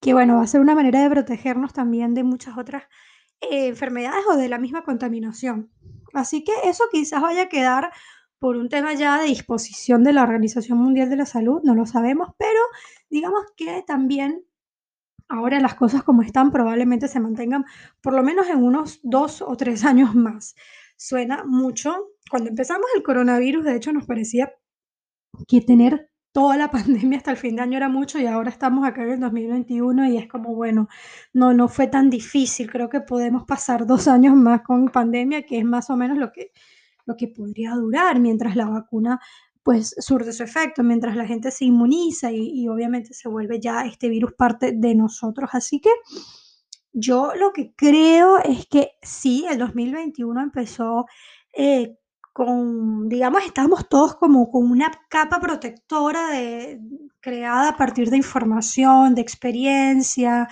que 0.00 0.14
bueno, 0.14 0.36
va 0.36 0.42
a 0.42 0.46
ser 0.46 0.60
una 0.60 0.74
manera 0.74 1.02
de 1.02 1.10
protegernos 1.10 1.72
también 1.72 2.14
de 2.14 2.22
muchas 2.24 2.56
otras 2.56 2.84
eh, 3.40 3.68
enfermedades 3.68 4.24
o 4.30 4.36
de 4.36 4.48
la 4.48 4.58
misma 4.58 4.82
contaminación. 4.84 5.70
Así 6.14 6.44
que 6.44 6.52
eso 6.64 6.84
quizás 6.90 7.22
vaya 7.22 7.42
a 7.42 7.48
quedar 7.48 7.92
por 8.38 8.56
un 8.56 8.68
tema 8.68 8.94
ya 8.94 9.20
de 9.20 9.26
disposición 9.26 10.04
de 10.04 10.12
la 10.12 10.22
Organización 10.22 10.78
Mundial 10.78 11.10
de 11.10 11.16
la 11.16 11.26
Salud, 11.26 11.60
no 11.64 11.74
lo 11.74 11.86
sabemos, 11.86 12.30
pero 12.38 12.60
digamos 13.10 13.42
que 13.56 13.82
también 13.86 14.44
ahora 15.28 15.60
las 15.60 15.74
cosas 15.74 16.02
como 16.02 16.22
están 16.22 16.50
probablemente 16.50 17.08
se 17.08 17.20
mantengan 17.20 17.64
por 18.00 18.14
lo 18.14 18.22
menos 18.22 18.48
en 18.48 18.62
unos 18.62 19.00
dos 19.02 19.42
o 19.42 19.56
tres 19.56 19.84
años 19.84 20.14
más. 20.14 20.54
Suena 20.96 21.44
mucho. 21.44 21.94
Cuando 22.30 22.50
empezamos 22.50 22.86
el 22.96 23.02
coronavirus, 23.02 23.64
de 23.64 23.76
hecho, 23.76 23.92
nos 23.92 24.06
parecía 24.06 24.52
que 25.46 25.60
tener 25.60 26.10
toda 26.32 26.56
la 26.56 26.70
pandemia 26.70 27.18
hasta 27.18 27.30
el 27.30 27.36
fin 27.36 27.56
de 27.56 27.62
año 27.62 27.76
era 27.76 27.88
mucho 27.88 28.18
y 28.18 28.26
ahora 28.26 28.50
estamos 28.50 28.86
acá 28.86 29.02
en 29.04 29.10
el 29.10 29.20
2021 29.20 30.06
y 30.06 30.16
es 30.18 30.28
como, 30.28 30.54
bueno, 30.54 30.88
no, 31.32 31.54
no 31.54 31.68
fue 31.68 31.86
tan 31.86 32.10
difícil. 32.10 32.70
Creo 32.70 32.88
que 32.88 33.00
podemos 33.00 33.44
pasar 33.44 33.86
dos 33.86 34.08
años 34.08 34.34
más 34.34 34.62
con 34.62 34.88
pandemia, 34.88 35.42
que 35.42 35.58
es 35.58 35.64
más 35.64 35.90
o 35.90 35.96
menos 35.96 36.18
lo 36.18 36.32
que, 36.32 36.52
lo 37.06 37.16
que 37.16 37.28
podría 37.28 37.72
durar 37.74 38.20
mientras 38.20 38.56
la 38.56 38.66
vacuna 38.66 39.20
pues 39.68 39.94
surte 39.98 40.32
su 40.32 40.42
efecto 40.44 40.82
mientras 40.82 41.14
la 41.14 41.26
gente 41.26 41.50
se 41.50 41.66
inmuniza 41.66 42.32
y, 42.32 42.66
obviamente 42.68 43.12
se 43.12 43.28
vuelve 43.28 43.60
ya 43.60 43.82
este 43.82 44.08
virus 44.08 44.32
parte 44.32 44.72
de 44.72 44.94
nosotros. 44.94 45.50
Así 45.52 45.78
que 45.78 45.90
yo 46.94 47.32
lo 47.38 47.52
que 47.52 47.74
creo 47.76 48.38
es 48.38 48.66
que 48.66 48.92
sí, 49.02 49.44
el 49.46 49.58
2021 49.58 50.40
empezó 50.40 51.04
eh, 51.52 51.98
con, 52.32 53.10
digamos, 53.10 53.44
estamos 53.44 53.90
todos 53.90 54.16
como 54.16 54.50
con 54.50 54.70
una 54.70 54.90
capa 55.10 55.38
protectora 55.38 56.30
de, 56.30 56.80
creada 57.20 57.68
a 57.68 57.76
partir 57.76 58.08
de 58.08 58.16
información, 58.16 59.14
de 59.14 59.20
experiencia, 59.20 60.48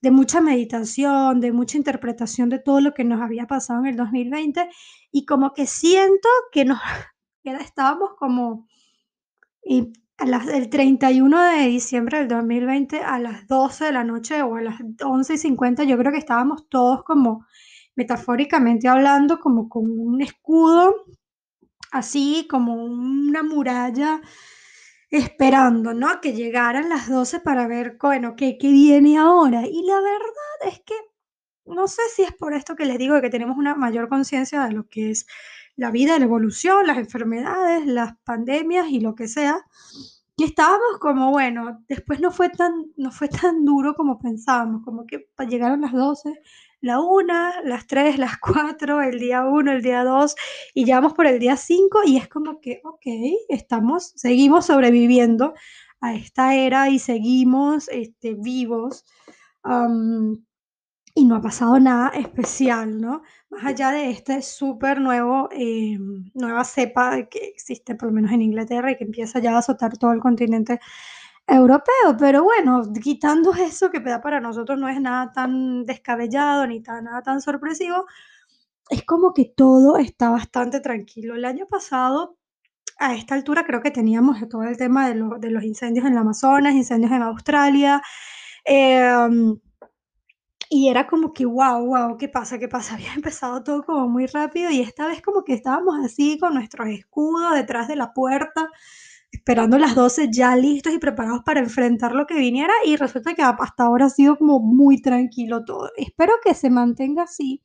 de 0.00 0.12
mucha 0.12 0.40
meditación, 0.40 1.40
de 1.40 1.50
mucha 1.50 1.78
interpretación 1.78 2.48
de 2.48 2.60
todo 2.60 2.80
lo 2.80 2.94
que 2.94 3.02
nos 3.02 3.20
había 3.22 3.48
pasado 3.48 3.80
en 3.80 3.86
el 3.86 3.96
2020 3.96 4.68
y 5.10 5.26
como 5.26 5.52
que 5.52 5.66
siento 5.66 6.28
que 6.52 6.64
nos, 6.64 6.78
estábamos 7.44 8.10
como 8.18 8.66
y 9.64 9.92
a 10.18 10.26
las, 10.26 10.48
el 10.48 10.70
31 10.70 11.42
de 11.42 11.66
diciembre 11.66 12.18
del 12.18 12.28
2020 12.28 13.00
a 13.00 13.18
las 13.18 13.46
12 13.48 13.86
de 13.86 13.92
la 13.92 14.04
noche 14.04 14.42
o 14.42 14.56
a 14.56 14.62
las 14.62 14.80
11 15.02 15.34
y 15.34 15.38
50, 15.38 15.84
yo 15.84 15.98
creo 15.98 16.12
que 16.12 16.18
estábamos 16.18 16.68
todos 16.68 17.02
como 17.04 17.46
metafóricamente 17.96 18.88
hablando, 18.88 19.40
como 19.40 19.68
con 19.68 19.84
un 19.90 20.22
escudo, 20.22 21.04
así 21.90 22.46
como 22.50 22.74
una 22.84 23.42
muralla 23.42 24.20
esperando, 25.10 25.92
¿no? 25.94 26.20
Que 26.20 26.32
llegaran 26.32 26.88
las 26.88 27.08
12 27.08 27.40
para 27.40 27.66
ver, 27.66 27.98
bueno, 28.00 28.34
¿qué, 28.36 28.56
qué 28.58 28.68
viene 28.72 29.18
ahora? 29.18 29.66
Y 29.66 29.82
la 29.84 29.96
verdad 30.00 30.72
es 30.72 30.80
que 30.80 30.94
no 31.66 31.86
sé 31.86 32.02
si 32.14 32.22
es 32.22 32.32
por 32.32 32.54
esto 32.54 32.76
que 32.76 32.86
les 32.86 32.98
digo 32.98 33.20
que 33.20 33.30
tenemos 33.30 33.56
una 33.56 33.74
mayor 33.74 34.08
conciencia 34.08 34.64
de 34.64 34.72
lo 34.72 34.88
que 34.88 35.10
es 35.10 35.26
la 35.76 35.90
vida, 35.90 36.18
la 36.18 36.24
evolución, 36.24 36.86
las 36.86 36.98
enfermedades, 36.98 37.86
las 37.86 38.16
pandemias 38.24 38.88
y 38.88 39.00
lo 39.00 39.14
que 39.14 39.28
sea, 39.28 39.64
que 40.36 40.44
estábamos 40.44 40.98
como, 41.00 41.30
bueno, 41.30 41.82
después 41.88 42.20
no 42.20 42.30
fue 42.30 42.48
tan, 42.48 42.86
no 42.96 43.10
fue 43.10 43.28
tan 43.28 43.64
duro 43.64 43.94
como 43.94 44.18
pensábamos, 44.18 44.82
como 44.84 45.06
que 45.06 45.28
llegaron 45.48 45.82
las 45.82 45.92
12, 45.92 46.40
la 46.80 47.00
1, 47.00 47.62
las 47.64 47.86
3, 47.86 48.18
las 48.18 48.38
4, 48.38 49.02
el 49.02 49.18
día 49.18 49.44
1, 49.44 49.72
el 49.72 49.82
día 49.82 50.04
2, 50.04 50.34
y 50.74 50.84
ya 50.84 50.96
vamos 50.96 51.14
por 51.14 51.26
el 51.26 51.38
día 51.38 51.56
5 51.56 52.00
y 52.06 52.16
es 52.16 52.28
como 52.28 52.60
que, 52.60 52.80
ok, 52.84 53.06
estamos, 53.48 54.12
seguimos 54.16 54.66
sobreviviendo 54.66 55.54
a 56.00 56.14
esta 56.14 56.54
era 56.54 56.88
y 56.88 56.98
seguimos 56.98 57.88
este, 57.88 58.34
vivos 58.34 59.04
y 61.14 61.24
no 61.26 61.36
ha 61.36 61.42
pasado 61.42 61.78
nada 61.78 62.08
especial, 62.10 63.00
¿no? 63.00 63.22
Más 63.50 63.64
allá 63.66 63.90
de 63.90 64.10
este 64.10 64.40
súper 64.42 65.00
nuevo, 65.00 65.48
eh, 65.52 65.98
nueva 66.34 66.64
cepa 66.64 67.24
que 67.28 67.38
existe 67.48 67.94
por 67.94 68.08
lo 68.08 68.14
menos 68.14 68.32
en 68.32 68.42
Inglaterra 68.42 68.90
y 68.92 68.96
que 68.96 69.04
empieza 69.04 69.38
ya 69.38 69.54
a 69.54 69.58
azotar 69.58 69.98
todo 69.98 70.12
el 70.12 70.20
continente 70.20 70.80
europeo, 71.46 72.16
pero 72.18 72.44
bueno, 72.44 72.82
quitando 73.02 73.52
eso 73.54 73.90
que 73.90 74.00
para 74.00 74.40
nosotros 74.40 74.78
no 74.78 74.88
es 74.88 75.00
nada 75.00 75.32
tan 75.32 75.84
descabellado 75.84 76.66
ni 76.66 76.82
tan, 76.82 77.04
nada 77.04 77.22
tan 77.22 77.40
sorpresivo, 77.42 78.06
es 78.90 79.04
como 79.04 79.34
que 79.34 79.46
todo 79.56 79.98
está 79.98 80.30
bastante 80.30 80.80
tranquilo. 80.80 81.34
El 81.34 81.44
año 81.44 81.66
pasado, 81.68 82.38
a 82.98 83.14
esta 83.14 83.34
altura, 83.34 83.64
creo 83.66 83.82
que 83.82 83.90
teníamos 83.90 84.38
todo 84.48 84.64
el 84.64 84.76
tema 84.76 85.08
de, 85.08 85.22
de 85.40 85.50
los 85.50 85.64
incendios 85.64 86.06
en 86.06 86.12
el 86.12 86.18
Amazonas, 86.18 86.74
incendios 86.74 87.12
en 87.12 87.22
Australia. 87.22 88.02
Eh, 88.64 89.56
y 90.74 90.88
era 90.88 91.06
como 91.06 91.34
que, 91.34 91.44
wow, 91.44 91.84
wow, 91.84 92.16
¿qué 92.16 92.30
pasa? 92.30 92.58
¿Qué 92.58 92.66
pasa? 92.66 92.94
Había 92.94 93.12
empezado 93.12 93.62
todo 93.62 93.84
como 93.84 94.08
muy 94.08 94.24
rápido 94.26 94.70
y 94.70 94.80
esta 94.80 95.06
vez 95.06 95.20
como 95.20 95.44
que 95.44 95.52
estábamos 95.52 95.96
así 96.02 96.38
con 96.38 96.54
nuestros 96.54 96.88
escudos 96.88 97.54
detrás 97.54 97.88
de 97.88 97.96
la 97.96 98.14
puerta, 98.14 98.70
esperando 99.30 99.76
las 99.76 99.94
12 99.94 100.30
ya 100.32 100.56
listos 100.56 100.94
y 100.94 100.98
preparados 100.98 101.42
para 101.44 101.60
enfrentar 101.60 102.14
lo 102.14 102.26
que 102.26 102.36
viniera 102.36 102.72
y 102.86 102.96
resulta 102.96 103.34
que 103.34 103.42
hasta 103.42 103.84
ahora 103.84 104.06
ha 104.06 104.10
sido 104.10 104.38
como 104.38 104.60
muy 104.60 105.02
tranquilo 105.02 105.62
todo. 105.62 105.90
Espero 105.96 106.34
que 106.42 106.54
se 106.54 106.70
mantenga 106.70 107.24
así. 107.24 107.62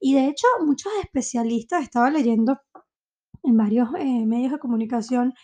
Y 0.00 0.14
de 0.14 0.28
hecho, 0.28 0.46
muchos 0.64 0.92
especialistas, 1.02 1.82
estaba 1.82 2.10
leyendo 2.10 2.60
en 3.42 3.56
varios 3.56 3.88
eh, 3.98 4.24
medios 4.24 4.52
de 4.52 4.58
comunicación 4.60 5.34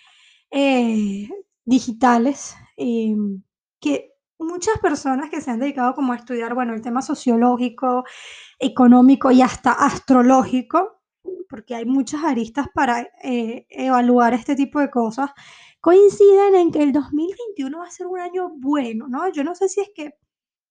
eh, 0.52 1.28
digitales, 1.64 2.54
eh, 2.76 3.16
que 3.80 4.11
muchas 4.44 4.78
personas 4.78 5.30
que 5.30 5.40
se 5.40 5.50
han 5.50 5.60
dedicado 5.60 5.94
como 5.94 6.12
a 6.12 6.16
estudiar, 6.16 6.54
bueno, 6.54 6.74
el 6.74 6.82
tema 6.82 7.02
sociológico, 7.02 8.04
económico 8.58 9.30
y 9.30 9.42
hasta 9.42 9.72
astrológico, 9.72 11.02
porque 11.48 11.74
hay 11.74 11.84
muchas 11.84 12.24
aristas 12.24 12.66
para 12.74 13.08
eh, 13.22 13.66
evaluar 13.70 14.34
este 14.34 14.54
tipo 14.56 14.80
de 14.80 14.90
cosas, 14.90 15.30
coinciden 15.80 16.54
en 16.54 16.70
que 16.72 16.82
el 16.82 16.92
2021 16.92 17.78
va 17.78 17.86
a 17.86 17.90
ser 17.90 18.06
un 18.06 18.20
año 18.20 18.50
bueno, 18.56 19.08
¿no? 19.08 19.30
Yo 19.32 19.44
no 19.44 19.54
sé 19.54 19.68
si 19.68 19.80
es 19.80 19.90
que 19.94 20.14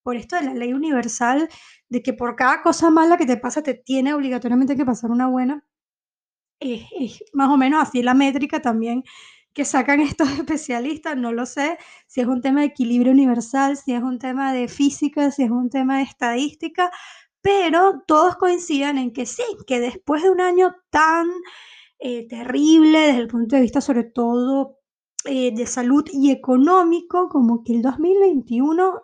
por 0.04 0.16
esto 0.16 0.36
de 0.36 0.44
la 0.44 0.54
ley 0.54 0.74
universal, 0.74 1.50
de 1.90 2.02
que 2.02 2.14
por 2.14 2.36
cada 2.36 2.64
cosa 2.64 2.90
mala 2.90 3.18
que 3.18 3.26
te 3.26 3.38
pasa 3.38 3.62
te 3.62 3.76
tiene 3.76 4.14
obligatoriamente 4.14 4.76
que 4.76 4.86
pasar 4.86 5.12
una 5.12 5.28
buena, 5.28 5.66
es 6.60 7.24
más 7.34 7.50
o 7.50 7.58
menos 7.58 7.82
así 7.82 8.04
la 8.04 8.14
métrica 8.14 8.62
también 8.62 9.04
que 9.54 9.66
sacan 9.66 10.00
estos 10.02 10.30
especialistas, 10.32 11.18
no 11.18 11.32
lo 11.32 11.46
sé, 11.46 11.78
si 12.08 12.22
es 12.22 12.28
un 12.28 12.42
tema 12.42 12.62
de 12.62 12.68
equilibrio 12.68 13.12
universal, 13.12 13.78
si 13.78 13.94
es 13.94 14.04
un 14.04 14.20
tema 14.20 14.54
de 14.54 14.68
física, 14.68 15.32
si 15.32 15.44
es 15.44 15.52
un 15.52 15.70
tema 15.70 15.98
de 15.98 16.04
estadística, 16.04 16.92
pero 17.42 18.04
todos 18.08 18.36
coinciden 18.38 18.98
en 18.98 19.14
que 19.14 19.26
sí, 19.26 19.44
que 19.68 19.80
después 19.80 20.24
de 20.24 20.30
un 20.30 20.42
año 20.42 20.76
tan 20.90 21.28
eh, 22.00 22.28
terrible 22.28 23.00
desde 23.00 23.20
el 23.20 23.28
punto 23.28 23.56
de 23.56 23.62
vista 23.64 23.82
sobre 23.82 24.04
todo 24.04 24.78
eh, 25.26 25.54
de 25.54 25.66
salud 25.68 26.04
y 26.12 26.32
económico, 26.32 27.30
como 27.30 27.64
que 27.64 27.74
el 27.74 27.82
2021 27.82 29.02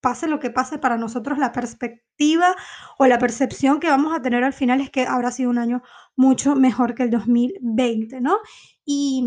pase 0.00 0.28
lo 0.28 0.38
que 0.38 0.50
pase 0.50 0.78
para 0.78 0.98
nosotros, 0.98 1.38
la 1.38 1.52
perspectiva 1.52 2.54
o 2.98 3.06
la 3.06 3.18
percepción 3.18 3.80
que 3.80 3.88
vamos 3.88 4.14
a 4.14 4.22
tener 4.22 4.44
al 4.44 4.52
final 4.52 4.80
es 4.80 4.90
que 4.90 5.06
habrá 5.06 5.30
sido 5.32 5.50
un 5.50 5.58
año 5.58 5.82
mucho 6.16 6.54
mejor 6.54 6.94
que 6.94 7.04
el 7.04 7.10
2020, 7.10 8.20
¿no? 8.20 8.38
Y, 8.84 9.24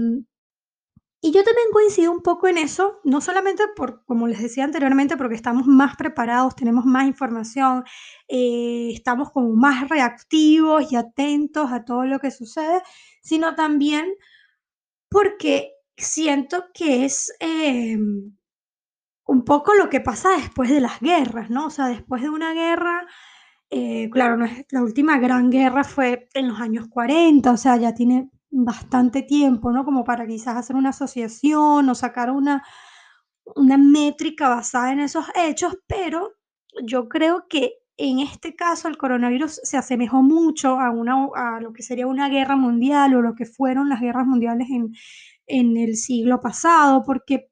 y 1.21 1.31
yo 1.31 1.43
también 1.43 1.67
coincido 1.73 2.11
un 2.11 2.21
poco 2.21 2.47
en 2.47 2.57
eso, 2.57 2.99
no 3.03 3.21
solamente 3.21 3.63
por, 3.75 4.05
como 4.05 4.27
les 4.27 4.41
decía 4.41 4.63
anteriormente, 4.63 5.17
porque 5.17 5.35
estamos 5.35 5.67
más 5.67 5.95
preparados, 5.97 6.55
tenemos 6.55 6.85
más 6.85 7.07
información, 7.07 7.83
eh, 8.27 8.91
estamos 8.93 9.31
como 9.31 9.53
más 9.55 9.89
reactivos 9.89 10.91
y 10.91 10.95
atentos 10.95 11.71
a 11.71 11.83
todo 11.83 12.05
lo 12.05 12.19
que 12.19 12.31
sucede, 12.31 12.81
sino 13.21 13.55
también 13.55 14.13
porque 15.09 15.73
siento 15.97 16.65
que 16.73 17.05
es... 17.05 17.33
Eh, 17.39 17.97
un 19.29 19.45
poco 19.45 19.75
lo 19.75 19.89
que 19.89 20.01
pasa 20.01 20.29
después 20.37 20.71
de 20.71 20.81
las 20.81 20.99
guerras, 21.01 21.51
¿no? 21.51 21.67
O 21.67 21.69
sea, 21.69 21.85
después 21.87 22.23
de 22.23 22.29
una 22.29 22.51
guerra, 22.53 23.05
eh, 23.69 24.09
claro, 24.09 24.43
la 24.71 24.81
última 24.81 25.19
gran 25.19 25.51
guerra 25.51 25.83
fue 25.83 26.27
en 26.33 26.47
los 26.47 26.59
años 26.59 26.87
40, 26.89 27.51
o 27.51 27.57
sea, 27.57 27.77
ya 27.77 27.93
tiene 27.93 28.31
bastante 28.51 29.23
tiempo, 29.23 29.71
¿no? 29.71 29.85
Como 29.85 30.03
para 30.03 30.27
quizás 30.27 30.57
hacer 30.57 30.75
una 30.75 30.89
asociación 30.89 31.89
o 31.89 31.95
sacar 31.95 32.31
una, 32.31 32.63
una 33.55 33.77
métrica 33.77 34.49
basada 34.49 34.91
en 34.91 34.99
esos 35.01 35.25
hechos, 35.35 35.77
pero 35.87 36.33
yo 36.83 37.09
creo 37.09 37.47
que 37.47 37.73
en 37.97 38.19
este 38.19 38.55
caso 38.55 38.87
el 38.87 38.97
coronavirus 38.97 39.59
se 39.63 39.77
asemejó 39.77 40.21
mucho 40.23 40.79
a, 40.79 40.89
una, 40.89 41.27
a 41.35 41.59
lo 41.59 41.73
que 41.73 41.83
sería 41.83 42.07
una 42.07 42.29
guerra 42.29 42.55
mundial 42.55 43.13
o 43.15 43.21
lo 43.21 43.35
que 43.35 43.45
fueron 43.45 43.89
las 43.89 43.99
guerras 43.99 44.25
mundiales 44.25 44.69
en, 44.69 44.93
en 45.47 45.75
el 45.77 45.97
siglo 45.97 46.39
pasado, 46.39 47.03
porque 47.05 47.49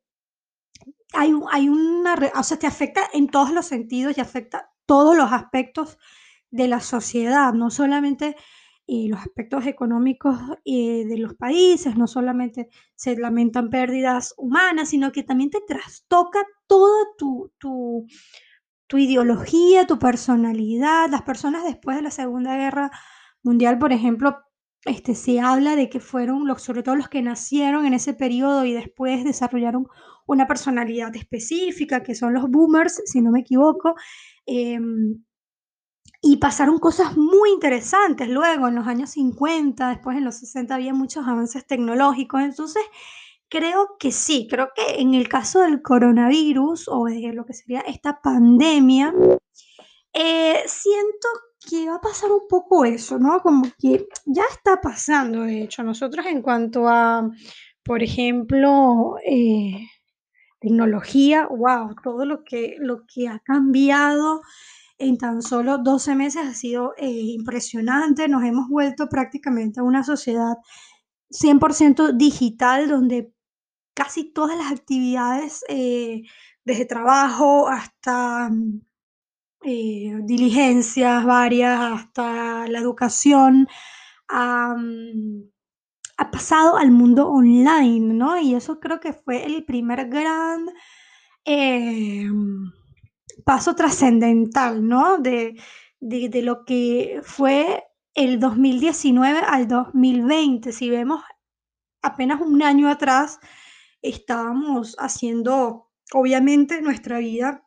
hay, 1.14 1.34
hay 1.52 1.70
una, 1.70 2.16
o 2.36 2.44
sea, 2.44 2.58
te 2.58 2.68
afecta 2.68 3.02
en 3.14 3.28
todos 3.28 3.52
los 3.52 3.66
sentidos 3.66 4.18
y 4.18 4.22
afecta 4.22 4.72
todos 4.86 5.18
los 5.18 5.32
aspectos 5.34 5.98
de 6.50 6.68
la 6.68 6.80
sociedad, 6.80 7.54
no 7.54 7.70
solamente 7.70 8.36
eh, 8.88 9.08
los 9.10 9.20
aspectos 9.20 9.66
económicos 9.66 10.38
eh, 10.64 11.06
de 11.06 11.18
los 11.18 11.34
países, 11.36 11.98
no 11.98 12.08
solamente 12.08 12.70
se 12.96 13.18
lamentan 13.18 13.70
pérdidas 13.70 14.34
humanas, 14.38 14.90
sino 14.90 15.12
que 15.12 15.24
también 15.24 15.50
te 15.50 15.62
trastoca 15.68 16.40
toda 16.68 17.06
tu, 17.18 17.52
tu, 17.58 18.08
tu 18.88 18.98
ideología, 18.98 19.86
tu 19.88 20.00
personalidad. 20.00 21.10
Las 21.10 21.24
personas 21.24 21.66
después 21.66 21.98
de 21.98 22.04
la 22.04 22.12
Segunda 22.12 22.56
Guerra 22.56 22.92
Mundial, 23.44 23.78
por 23.78 23.92
ejemplo, 23.92 24.38
este, 24.86 25.16
se 25.16 25.40
habla 25.40 25.76
de 25.76 25.90
que 25.90 26.00
fueron, 26.00 26.48
los, 26.48 26.62
sobre 26.62 26.82
todo 26.82 26.96
los 26.96 27.10
que 27.10 27.22
nacieron 27.22 27.86
en 27.86 27.94
ese 27.94 28.14
periodo 28.14 28.64
y 28.66 28.74
después 28.74 29.24
desarrollaron 29.24 29.88
una 30.26 30.48
personalidad 30.48 31.16
específica, 31.16 32.04
que 32.04 32.16
son 32.16 32.34
los 32.34 32.50
boomers, 32.50 33.02
si 33.06 33.22
no 33.22 33.32
me 33.32 33.42
equivoco, 33.42 33.96
em, 34.46 35.24
y 36.30 36.36
pasaron 36.36 36.78
cosas 36.78 37.16
muy 37.16 37.52
interesantes 37.52 38.28
luego, 38.28 38.68
en 38.68 38.76
los 38.76 38.86
años 38.86 39.12
50, 39.12 39.88
después 39.88 40.18
en 40.18 40.26
los 40.26 40.36
60 40.36 40.76
había 40.76 40.94
muchos 40.94 41.26
avances 41.26 41.66
tecnológicos, 41.66 42.42
entonces 42.42 42.84
creo 43.48 43.96
que 43.98 44.12
sí, 44.12 44.46
creo 44.50 44.72
que 44.76 45.02
en 45.02 45.14
el 45.14 45.30
caso 45.30 45.62
del 45.62 45.82
coronavirus 45.82 46.90
o 46.90 47.06
de 47.06 47.32
lo 47.32 47.46
que 47.46 47.54
sería 47.54 47.80
esta 47.80 48.20
pandemia, 48.22 49.14
eh, 50.12 50.64
siento 50.66 51.30
que 51.66 51.88
va 51.88 51.96
a 51.96 52.02
pasar 52.02 52.30
un 52.30 52.46
poco 52.50 52.84
eso, 52.84 53.18
¿no? 53.18 53.40
Como 53.40 53.64
que 53.80 54.10
ya 54.26 54.44
está 54.52 54.82
pasando, 54.82 55.44
de 55.44 55.62
hecho, 55.64 55.82
nosotros 55.84 56.26
en 56.26 56.42
cuanto 56.42 56.90
a, 56.90 57.30
por 57.84 58.04
ejemplo, 58.04 59.16
eh, 59.26 59.80
tecnología, 60.60 61.48
wow, 61.48 61.96
todo 62.04 62.26
lo 62.26 62.44
que, 62.44 62.76
lo 62.80 63.06
que 63.08 63.30
ha 63.30 63.40
cambiado 63.40 64.42
en 65.00 65.18
tan 65.18 65.42
solo 65.42 65.78
12 65.78 66.16
meses 66.16 66.46
ha 66.46 66.54
sido 66.54 66.94
eh, 66.98 67.08
impresionante, 67.10 68.28
nos 68.28 68.44
hemos 68.44 68.68
vuelto 68.70 69.08
prácticamente 69.10 69.80
a 69.80 69.84
una 69.84 70.04
sociedad 70.04 70.56
100% 71.30 72.14
digital 72.18 72.88
donde 72.88 73.34
casi 73.94 74.32
todas 74.32 74.58
las 74.58 74.72
actividades, 74.72 75.64
eh, 75.70 76.24
desde 76.64 76.86
trabajo 76.86 77.68
hasta 77.68 78.50
eh, 79.64 80.16
diligencias 80.24 81.26
varias 81.26 81.80
hasta 81.80 82.68
la 82.68 82.80
educación, 82.80 83.68
ha, 84.30 84.76
pasado 86.32 86.78
al 86.78 86.92
mundo 86.92 87.30
online, 87.30 88.14
¿no? 88.14 88.40
Y 88.40 88.56
eso 88.56 88.80
creo 88.80 89.00
que 89.00 89.14
fue 89.14 89.46
el 89.46 89.66
primer 89.66 90.10
gran 90.10 90.68
paso 93.48 93.76
trascendental, 93.76 94.86
¿no? 94.86 95.20
De, 95.20 95.56
de, 96.02 96.42
lo 96.42 96.66
que 96.66 97.22
fue 97.24 97.86
el 98.14 98.42
2019 98.42 99.40
al 99.40 99.70
2020. 99.70 100.74
Si 100.74 100.90
vemos 100.90 101.24
apenas 102.02 102.42
un 102.42 102.62
año 102.62 102.90
atrás, 102.90 103.40
estábamos 104.02 104.98
haciendo, 105.00 105.90
obviamente, 106.12 106.82
nuestra 106.82 107.20
vida 107.20 107.64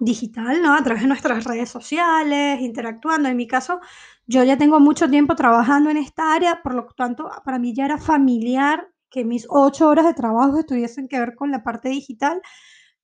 digital, 0.00 0.62
¿no? 0.62 0.74
A 0.74 0.82
través 0.82 1.02
de 1.02 1.08
nuestras 1.08 1.44
redes 1.44 1.70
sociales, 1.70 2.60
interactuando. 2.60 3.28
En 3.28 3.36
mi 3.36 3.46
caso, 3.46 3.78
yo 4.26 4.42
ya 4.42 4.58
tengo 4.58 4.80
mucho 4.80 5.08
tiempo 5.08 5.36
trabajando 5.36 5.90
en 5.90 5.98
esta 5.98 6.34
área, 6.34 6.60
por 6.60 6.74
lo 6.74 6.86
tanto, 6.96 7.30
para 7.44 7.60
mí 7.60 7.72
ya 7.72 7.84
era 7.84 7.98
familiar 7.98 8.88
que 9.10 9.24
mis 9.24 9.46
ocho 9.48 9.88
horas 9.88 10.06
de 10.06 10.14
trabajo 10.14 10.58
estuviesen 10.58 11.06
que 11.06 11.20
ver 11.20 11.36
con 11.36 11.52
la 11.52 11.62
parte 11.62 11.88
digital, 11.88 12.42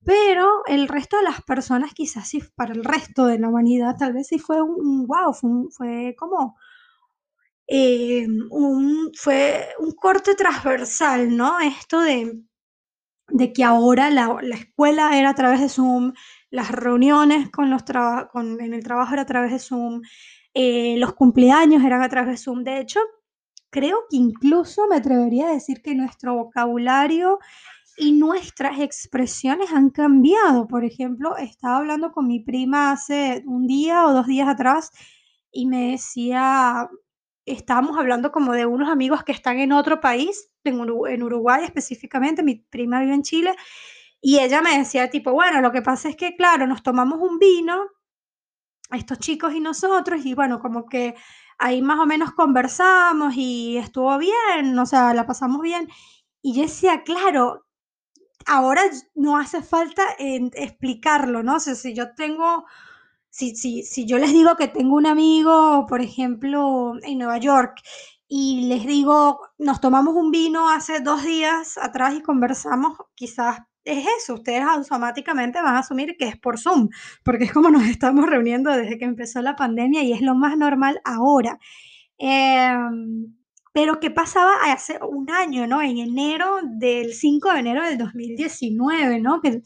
pero 0.05 0.63
el 0.67 0.87
resto 0.87 1.17
de 1.17 1.23
las 1.23 1.41
personas, 1.43 1.93
quizás 1.93 2.27
sí, 2.27 2.41
para 2.55 2.73
el 2.73 2.83
resto 2.83 3.25
de 3.25 3.39
la 3.39 3.49
humanidad, 3.49 3.95
tal 3.97 4.13
vez 4.13 4.27
sí 4.27 4.39
fue 4.39 4.61
un, 4.61 5.07
wow, 5.07 5.33
fue, 5.71 6.15
como 6.17 6.55
eh, 7.67 8.27
un, 8.51 9.11
fue 9.15 9.67
un 9.79 9.91
corte 9.93 10.35
transversal, 10.35 11.35
¿no? 11.35 11.59
Esto 11.59 12.01
de, 12.01 12.43
de 13.29 13.53
que 13.53 13.63
ahora 13.63 14.11
la, 14.11 14.37
la 14.41 14.55
escuela 14.55 15.17
era 15.17 15.31
a 15.31 15.35
través 15.35 15.61
de 15.61 15.69
Zoom, 15.69 16.13
las 16.51 16.71
reuniones 16.71 17.49
con 17.49 17.69
los 17.69 17.83
con, 18.31 18.61
en 18.61 18.73
el 18.73 18.83
trabajo 18.83 19.13
era 19.13 19.23
a 19.23 19.25
través 19.25 19.51
de 19.51 19.59
Zoom, 19.59 20.01
eh, 20.53 20.95
los 20.97 21.13
cumpleaños 21.15 21.83
eran 21.83 22.01
a 22.01 22.09
través 22.09 22.31
de 22.31 22.37
Zoom. 22.37 22.63
De 22.63 22.79
hecho, 22.79 22.99
creo 23.69 24.05
que 24.09 24.17
incluso 24.17 24.87
me 24.87 24.97
atrevería 24.97 25.47
a 25.47 25.53
decir 25.53 25.81
que 25.81 25.95
nuestro 25.95 26.35
vocabulario 26.35 27.39
y 27.97 28.11
nuestras 28.11 28.79
expresiones 28.79 29.71
han 29.71 29.89
cambiado. 29.89 30.67
Por 30.67 30.83
ejemplo, 30.83 31.37
estaba 31.37 31.77
hablando 31.77 32.11
con 32.11 32.27
mi 32.27 32.39
prima 32.39 32.91
hace 32.91 33.43
un 33.45 33.67
día 33.67 34.05
o 34.05 34.13
dos 34.13 34.27
días 34.27 34.47
atrás 34.47 34.91
y 35.51 35.65
me 35.67 35.91
decía, 35.91 36.89
estábamos 37.45 37.97
hablando 37.97 38.31
como 38.31 38.53
de 38.53 38.65
unos 38.65 38.89
amigos 38.89 39.23
que 39.23 39.31
están 39.31 39.59
en 39.59 39.71
otro 39.71 40.01
país, 40.01 40.49
en 40.63 41.23
Uruguay 41.23 41.63
específicamente, 41.63 42.43
mi 42.43 42.55
prima 42.55 42.99
vive 42.99 43.13
en 43.13 43.23
Chile, 43.23 43.55
y 44.19 44.39
ella 44.39 44.61
me 44.61 44.77
decía 44.77 45.09
tipo, 45.09 45.31
bueno, 45.31 45.61
lo 45.61 45.71
que 45.71 45.81
pasa 45.81 46.09
es 46.09 46.15
que, 46.15 46.35
claro, 46.35 46.67
nos 46.67 46.83
tomamos 46.83 47.19
un 47.21 47.37
vino, 47.39 47.79
estos 48.91 49.19
chicos 49.19 49.53
y 49.53 49.59
nosotros, 49.59 50.25
y 50.25 50.33
bueno, 50.33 50.59
como 50.59 50.85
que 50.87 51.15
ahí 51.57 51.81
más 51.81 51.99
o 51.99 52.05
menos 52.05 52.31
conversamos 52.33 53.35
y 53.37 53.77
estuvo 53.77 54.17
bien, 54.17 54.77
o 54.77 54.85
sea, 54.85 55.13
la 55.13 55.25
pasamos 55.25 55.61
bien. 55.61 55.87
Y 56.41 56.55
yo 56.55 56.63
decía, 56.63 57.03
claro, 57.03 57.65
ahora 58.45 58.81
no 59.15 59.37
hace 59.37 59.61
falta 59.61 60.03
explicarlo, 60.17 61.43
¿no? 61.43 61.55
O 61.55 61.59
si 61.59 61.93
yo 61.93 62.13
tengo, 62.15 62.65
si, 63.29 63.55
si, 63.55 63.83
si 63.83 64.05
yo 64.05 64.17
les 64.17 64.31
digo 64.31 64.55
que 64.55 64.67
tengo 64.67 64.95
un 64.95 65.07
amigo, 65.07 65.85
por 65.87 66.01
ejemplo, 66.01 66.93
en 67.03 67.17
Nueva 67.17 67.37
York, 67.37 67.81
y 68.27 68.67
les 68.67 68.85
digo, 68.85 69.39
nos 69.57 69.81
tomamos 69.81 70.15
un 70.15 70.31
vino 70.31 70.69
hace 70.69 70.99
dos 70.99 71.23
días 71.23 71.77
atrás 71.77 72.15
y 72.15 72.21
conversamos, 72.21 72.97
quizás 73.13 73.59
es 73.83 74.05
eso, 74.19 74.33
ustedes 74.33 74.63
automáticamente 74.63 75.61
van 75.61 75.75
a 75.75 75.79
asumir 75.79 76.15
que 76.17 76.27
es 76.27 76.37
por 76.37 76.59
Zoom, 76.59 76.89
porque 77.23 77.45
es 77.45 77.53
como 77.53 77.69
nos 77.69 77.83
estamos 77.83 78.25
reuniendo 78.25 78.71
desde 78.71 78.97
que 78.97 79.05
empezó 79.05 79.41
la 79.41 79.55
pandemia 79.55 80.03
y 80.03 80.11
es 80.11 80.21
lo 80.21 80.35
más 80.35 80.57
normal 80.57 80.99
ahora. 81.05 81.59
Em, 82.17 83.35
pero 83.75 83.99
¿qué 83.99 84.09
pasaba 84.09 84.53
hace 84.71 84.97
un 85.03 85.29
año, 85.29 85.67
no? 85.67 85.81
En 85.81 85.97
enero 85.97 86.59
del 86.63 87.13
5 87.13 87.51
de 87.51 87.59
enero 87.59 87.83
del 87.83 87.97
2019, 87.97 89.19
¿no? 89.19 89.41
Que 89.41 89.63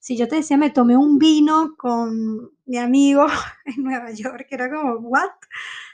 si 0.00 0.16
yo 0.16 0.26
te 0.26 0.34
decía, 0.34 0.56
me 0.56 0.70
tomé 0.70 0.96
un 0.96 1.16
vino 1.16 1.76
con 1.78 2.50
mi 2.66 2.78
amigo 2.78 3.24
en 3.64 3.84
Nueva 3.84 4.10
York, 4.10 4.48
era 4.50 4.68
como, 4.68 4.94
¿what? 5.06 5.30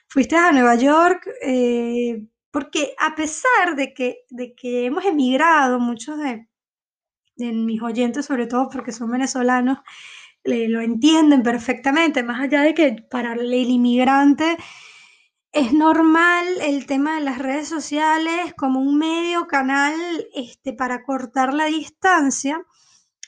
Fuiste 0.08 0.34
a 0.34 0.50
Nueva 0.50 0.76
York, 0.76 1.28
eh, 1.42 2.24
porque 2.50 2.94
a 2.98 3.14
pesar 3.14 3.76
de 3.76 3.92
que, 3.92 4.20
de 4.30 4.54
que 4.54 4.86
hemos 4.86 5.04
emigrado, 5.04 5.78
muchos 5.78 6.16
de, 6.18 6.48
en 7.36 7.66
mis 7.66 7.82
oyentes, 7.82 8.24
sobre 8.24 8.46
todo 8.46 8.70
porque 8.70 8.92
son 8.92 9.10
venezolanos, 9.10 9.80
lo 10.42 10.80
entienden 10.80 11.42
perfectamente, 11.42 12.22
más 12.22 12.40
allá 12.40 12.62
de 12.62 12.72
que 12.72 12.96
para 13.10 13.34
el 13.34 13.52
inmigrante 13.52 14.56
es 15.52 15.72
normal 15.72 16.46
el 16.60 16.86
tema 16.86 17.14
de 17.16 17.22
las 17.22 17.38
redes 17.38 17.68
sociales 17.68 18.54
como 18.56 18.80
un 18.80 18.98
medio 18.98 19.46
canal 19.46 19.94
este, 20.34 20.72
para 20.72 21.02
cortar 21.04 21.54
la 21.54 21.64
distancia. 21.66 22.64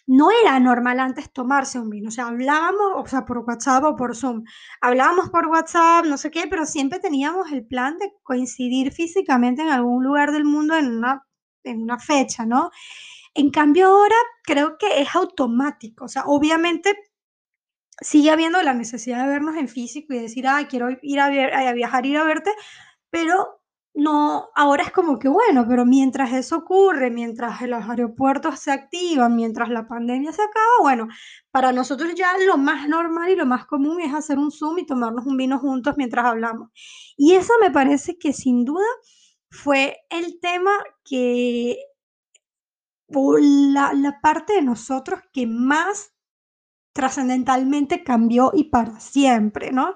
No 0.06 0.30
era 0.42 0.59
normal 0.59 1.00
antes 1.00 1.33
tomarse 1.33 1.78
un 1.78 1.88
vino, 1.88 2.09
o 2.09 2.11
sea, 2.11 2.26
hablábamos, 2.26 2.92
o 2.96 3.06
sea, 3.06 3.24
por 3.24 3.38
WhatsApp 3.38 3.85
o 3.85 3.96
por 3.96 4.16
Zoom. 4.16 4.44
Hablábamos 4.80 5.30
por 5.30 5.46
WhatsApp, 5.46 6.04
no 6.04 6.16
sé 6.18 6.30
qué, 6.30 6.46
pero 6.48 6.66
siempre 6.66 6.98
teníamos 6.98 7.52
el 7.52 7.64
plan 7.66 7.96
de 7.98 8.12
coincidir 8.22 8.92
físicamente 8.92 9.62
en 9.62 9.68
algún 9.70 10.02
lugar 10.04 10.33
del 10.33 10.44
mundo 10.44 10.76
en 10.76 10.96
una, 10.96 11.26
en 11.64 11.83
una 11.83 11.98
fecha, 11.98 12.44
¿no? 12.44 12.70
En 13.35 13.50
cambio 13.50 13.87
ahora 13.87 14.16
creo 14.42 14.76
que 14.78 15.00
es 15.00 15.14
automático, 15.14 16.06
o 16.06 16.09
sea, 16.09 16.24
obviamente 16.26 16.94
sigue 18.00 18.30
habiendo 18.30 18.62
la 18.62 18.74
necesidad 18.74 19.22
de 19.22 19.28
vernos 19.28 19.56
en 19.56 19.68
físico 19.68 20.14
y 20.14 20.18
decir, 20.18 20.46
ay, 20.48 20.66
quiero 20.66 20.88
ir 21.02 21.20
a, 21.20 21.26
a 21.26 21.72
viajar, 21.72 22.06
ir 22.06 22.16
a 22.16 22.24
verte, 22.24 22.50
pero 23.10 23.60
no, 23.94 24.48
ahora 24.54 24.84
es 24.84 24.92
como 24.92 25.18
que 25.18 25.28
bueno, 25.28 25.66
pero 25.68 25.84
mientras 25.84 26.32
eso 26.32 26.58
ocurre, 26.58 27.10
mientras 27.10 27.60
los 27.62 27.88
aeropuertos 27.88 28.60
se 28.60 28.70
activan, 28.70 29.34
mientras 29.34 29.68
la 29.68 29.88
pandemia 29.88 30.32
se 30.32 30.42
acaba, 30.42 30.66
bueno, 30.80 31.08
para 31.50 31.72
nosotros 31.72 32.14
ya 32.14 32.32
lo 32.46 32.56
más 32.56 32.88
normal 32.88 33.30
y 33.30 33.36
lo 33.36 33.46
más 33.46 33.66
común 33.66 34.00
es 34.00 34.14
hacer 34.14 34.38
un 34.38 34.52
Zoom 34.52 34.78
y 34.78 34.86
tomarnos 34.86 35.26
un 35.26 35.36
vino 35.36 35.58
juntos 35.58 35.94
mientras 35.96 36.24
hablamos. 36.24 36.70
Y 37.16 37.34
eso 37.34 37.52
me 37.60 37.70
parece 37.70 38.16
que 38.18 38.32
sin 38.32 38.64
duda 38.64 38.86
fue 39.50 39.96
el 40.10 40.38
tema 40.40 40.70
que, 41.04 41.78
la, 43.08 43.92
la 43.92 44.20
parte 44.20 44.54
de 44.54 44.62
nosotros 44.62 45.20
que 45.32 45.46
más 45.46 46.14
trascendentalmente 46.92 48.03
cambió 48.05 48.50
y 48.55 48.64
para 48.64 49.00
siempre, 49.00 49.72
¿no? 49.72 49.94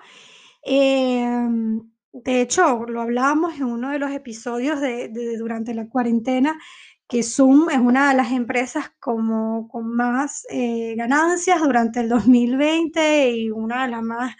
Em, 0.63 1.81
de 2.13 2.41
hecho, 2.41 2.85
lo 2.87 3.03
hablábamos 3.03 3.57
en 3.57 3.65
uno 3.65 3.91
de 3.91 3.99
los 3.99 4.13
episodios 4.13 4.81
de, 4.81 5.11
durante 5.39 5.75
la 5.75 5.89
cuarentena, 5.89 6.59
que 7.09 7.23
Zoom 7.23 7.71
es 7.71 7.79
una 7.79 8.11
de 8.11 8.17
las 8.17 8.33
empresas 8.33 8.91
como, 9.01 9.69
con 9.69 9.95
más 9.95 10.47
eh, 10.51 10.95
ganancias 10.97 11.61
durante 11.63 12.01
el 12.01 12.09
2020 12.09 13.31
y 13.33 13.51
una 13.51 13.85
de 13.85 13.91
las 13.91 14.03
más 14.03 14.35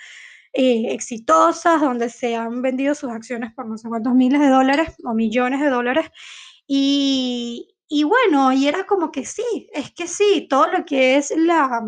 eh, 0.53 0.93
exitosas, 0.93 1.81
donde 1.81 2.09
se 2.11 2.37
han 2.37 2.63
vendido 2.63 2.95
sus 2.95 3.11
acciones 3.11 3.53
por 3.55 3.67
no 3.67 3.77
sé 3.77 3.89
cuántos 3.89 4.15
miles 4.15 4.41
de 4.41 4.49
dólares 4.49 4.95
o 5.05 5.15
millones 5.15 5.61
de 5.61 5.69
dólares. 5.69 6.07
Y, 6.67 7.75
y 7.89 8.05
bueno, 8.05 8.53
y 8.53 8.69
era 8.69 8.87
como 8.87 9.11
que 9.13 9.25
sí, 9.25 9.69
es 9.73 9.93
que 9.93 10.07
sí, 10.07 10.47
todo 10.49 10.69
lo 10.69 10.85
que 10.85 11.17
es 11.17 11.33
la 11.37 11.83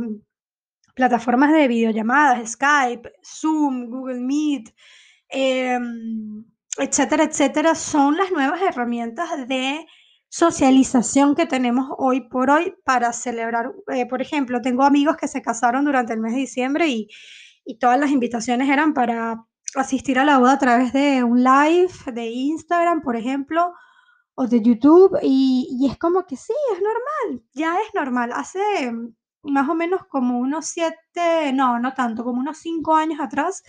plataformas 0.97 1.53
de 1.53 1.69
videollamadas, 1.69 2.53
Skype, 2.53 3.13
Zoom, 3.23 3.91
Google 3.91 4.21
Meet, 4.21 4.75
em, 5.29 6.45
etcétera, 6.79 7.25
etcétera, 7.25 7.75
son 7.75 8.17
las 8.17 8.33
nuevas 8.33 8.63
herramientas 8.63 9.47
de 9.47 9.87
socialización 10.29 11.35
que 11.35 11.45
tenemos 11.47 11.89
hoy 11.99 12.23
por 12.29 12.51
hoy 12.51 12.75
para 12.85 13.13
celebrar. 13.13 13.73
Eh, 13.89 14.07
por 14.07 14.23
ejemplo, 14.23 14.63
tengo 14.63 14.85
amigos 14.85 15.17
que 15.19 15.29
se 15.29 15.43
casaron 15.43 15.85
durante 15.85 16.15
el 16.15 16.21
mes 16.21 16.33
de 16.33 16.41
diciembre 16.41 16.89
y, 16.89 17.09
y 17.65 17.79
todas 17.79 18.01
las 18.01 18.11
invitaciones 18.11 18.69
eran 18.71 18.95
para 18.95 19.45
asistir 19.75 20.19
a 20.19 20.25
la 20.25 20.39
boda 20.39 20.55
a 20.55 20.59
través 20.59 20.95
de 20.95 21.23
un 21.25 21.45
live 21.45 21.93
de 22.13 22.27
Instagram, 22.27 23.03
por 23.03 23.17
ejemplo, 23.17 23.75
o 24.35 24.47
de 24.47 24.63
YouTube. 24.63 25.19
Y, 25.23 25.69
y 25.79 25.91
es 25.91 25.99
como 25.99 26.27
que 26.27 26.37
sí, 26.37 26.55
es 26.75 26.81
normal, 26.81 27.45
ya 27.53 27.77
es 27.87 27.95
normal. 27.95 28.33
Hace 28.33 28.61
más 29.51 29.69
o 29.69 29.75
menos 29.75 30.03
como 30.09 30.39
unos 30.39 30.67
siete, 30.67 31.53
no, 31.53 31.79
no 31.79 31.95
tanto, 31.95 32.25
como 32.25 32.41
unos 32.41 32.59
cinco 32.59 32.95
años 32.95 33.21
atrás, 33.21 33.63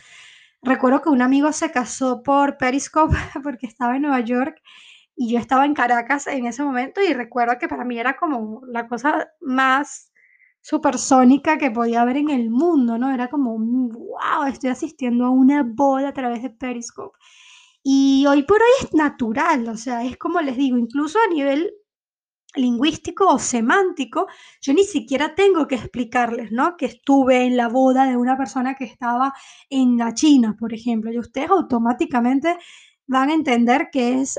recuerdo 0.62 1.02
que 1.02 1.10
un 1.10 1.22
amigo 1.22 1.52
se 1.52 1.72
casó 1.72 2.24
por 2.24 2.58
Periscope 2.58 3.16
porque 3.44 3.68
estaba 3.68 3.96
en 3.96 4.04
Nueva 4.04 4.22
York 4.22 4.62
y 5.16 5.32
yo 5.32 5.40
estaba 5.40 5.66
en 5.66 5.74
Caracas 5.74 6.28
en 6.28 6.46
ese 6.46 6.63
momento 6.63 7.02
y 7.02 7.13
recuerdo 7.13 7.58
que 7.60 7.68
para 7.68 7.84
mí 7.84 8.00
era 8.00 8.18
como 8.18 8.62
la 8.68 8.88
cosa 8.88 9.28
más 9.42 10.12
supersónica 10.62 11.58
que 11.58 11.72
podía 11.72 12.02
haber 12.02 12.18
en 12.18 12.30
el 12.30 12.50
mundo, 12.50 12.98
¿no? 12.98 13.12
Era 13.12 13.30
como, 13.30 13.58
wow, 13.58 14.46
estoy 14.48 14.70
asistiendo 14.70 15.26
a 15.26 15.30
una 15.30 15.63
boda 15.63 16.10
a 16.10 16.13
través 16.13 16.44
de 16.44 16.50
Periscope. 16.50 17.18
Y 17.84 18.26
hoy 18.28 18.44
por 18.44 18.58
hoy 18.58 18.86
es 18.86 18.94
natural, 18.94 19.70
o 19.70 19.78
sea, 19.78 20.04
es 20.04 20.18
como 20.18 20.42
les 20.42 20.58
digo, 20.58 20.78
incluso 20.78 21.20
a 21.20 21.34
nivel 21.34 21.72
lingüístico 22.56 23.28
o 23.28 23.40
semántico, 23.40 24.28
yo 24.62 24.74
ni 24.74 24.84
siquiera 24.84 25.36
tengo 25.36 25.68
que 25.68 25.76
explicarles, 25.76 26.52
¿no? 26.52 26.76
Que 26.78 26.88
estuve 26.88 27.46
en 27.46 27.58
la 27.58 27.68
boda 27.68 28.06
de 28.08 28.18
una 28.18 28.38
persona 28.38 28.76
que 28.76 28.86
estaba 28.86 29.34
en 29.70 29.98
la 29.98 30.14
China, 30.14 30.56
por 30.60 30.74
ejemplo, 30.74 31.12
y 31.12 31.20
ustedes 31.20 31.50
automáticamente 31.50 32.58
van 33.08 33.30
a 33.30 33.34
entender 33.34 33.90
que 33.92 34.22
es 34.22 34.38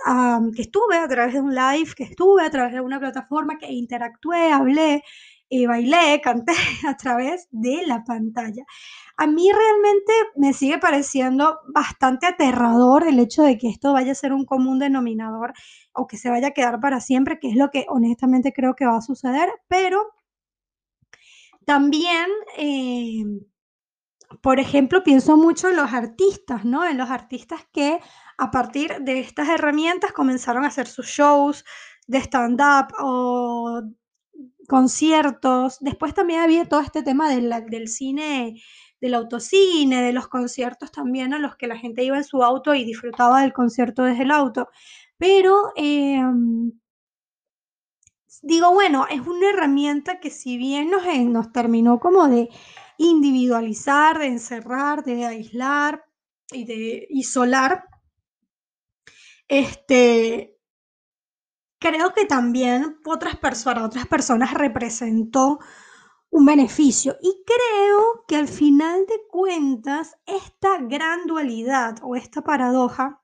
que 0.55 0.63
estuve 0.63 0.97
a 0.99 1.09
través 1.09 1.35
de 1.35 1.41
un 1.41 1.55
live, 1.55 1.95
que 1.97 2.05
estuve 2.05 2.43
a 2.43 2.51
través 2.51 2.73
de 2.75 2.81
una 2.81 3.01
plataforma, 3.01 3.59
que 3.59 3.73
interactué, 3.73 4.53
hablé, 4.53 5.03
eh, 5.51 5.67
bailé, 5.67 6.21
canté 6.23 6.53
a 6.87 6.97
través 6.97 7.49
de 7.51 7.87
la 7.87 8.05
pantalla. 8.05 8.65
A 9.17 9.27
mí 9.27 9.51
realmente 9.53 10.13
me 10.37 10.53
sigue 10.53 10.79
pareciendo 10.79 11.59
bastante 11.75 12.27
aterrador 12.27 13.07
el 13.07 13.19
hecho 13.19 13.43
de 13.43 13.59
que 13.59 13.69
esto 13.69 13.93
vaya 13.93 14.13
a 14.13 14.15
ser 14.15 14.33
un 14.33 14.45
común 14.45 14.79
denominador 14.79 15.53
o 15.93 16.07
que 16.07 16.17
se 16.17 16.31
vaya 16.31 16.49
a 16.49 16.53
quedar 16.53 16.81
para 16.81 17.01
siempre, 17.01 17.39
que 17.41 17.49
es 17.49 17.57
lo 17.57 17.71
que 17.71 17.87
honestamente 17.89 18.53
creo 18.53 18.75
que 18.75 18.87
va 18.87 18.99
a 18.99 19.03
suceder, 19.03 19.49
pero 19.69 20.13
también, 21.65 22.29
eh, 22.57 23.25
por 24.43 24.61
ejemplo, 24.61 25.03
pienso 25.03 25.37
mucho 25.37 25.69
en 25.69 25.77
los 25.77 25.93
artistas, 25.93 26.65
¿no? 26.65 26.87
En 26.87 26.97
los 26.97 27.11
artistas 27.11 27.61
que 27.73 28.01
a 28.39 28.51
partir 28.51 29.01
de 29.01 29.21
estas 29.21 29.49
herramientas 29.49 30.13
comenzaron 30.13 30.65
a 30.65 30.69
hacer 30.69 30.87
sus 30.87 31.07
shows 31.07 31.65
de 32.07 32.19
stand-up 32.19 32.95
o 33.01 33.83
conciertos. 34.69 35.79
Después 35.81 36.15
también 36.15 36.41
había 36.41 36.67
todo 36.67 36.81
este 36.81 37.03
tema 37.03 37.29
del, 37.29 37.89
cine, 37.89 38.63
del 39.01 39.15
autocine, 39.15 40.03
de 40.03 40.13
los 40.13 40.29
conciertos 40.29 40.93
también 40.93 41.35
a 41.35 41.39
los 41.39 41.57
que 41.57 41.67
la 41.67 41.79
gente 41.79 42.05
iba 42.05 42.17
en 42.17 42.25
su 42.25 42.45
auto 42.45 42.75
y 42.75 42.85
disfrutaba 42.85 43.41
del 43.43 43.53
concierto 43.53 44.05
desde 44.05 44.23
el 44.23 44.31
auto. 44.31 44.69
Pero 45.17 45.73
em, 45.75 46.73
digo, 48.43 48.73
bueno, 48.73 49.07
es 49.11 49.21
una 49.27 49.51
herramienta 49.51 50.21
que 50.21 50.31
si 50.31 50.59
bien 50.59 50.91
nos, 50.91 51.05
eh, 51.07 51.25
nos 51.25 51.51
terminó 51.51 51.99
como 51.99 52.29
de 52.29 52.49
individualizar, 52.99 54.19
de 54.19 54.27
encerrar, 54.27 55.03
de 55.03 55.25
aislar 55.25 56.05
y 56.53 56.65
de 56.65 57.07
isolar, 57.11 57.85
este, 59.49 60.58
creo 61.79 62.13
que 62.13 62.25
también 62.25 62.99
otras 63.05 63.37
personas, 63.37 63.85
otras 63.85 64.07
personas 64.07 64.55
representó 64.55 65.59
un 66.31 66.45
beneficio. 66.45 67.17
Y 67.23 67.43
creo 67.47 68.25
que 68.27 68.37
al 68.37 68.49
final 68.49 69.07
de 69.07 69.21
cuentas, 69.31 70.17
esta 70.27 70.79
gran 70.81 71.27
dualidad 71.27 71.99
o 72.03 72.17
esta 72.17 72.43
paradoja 72.43 73.23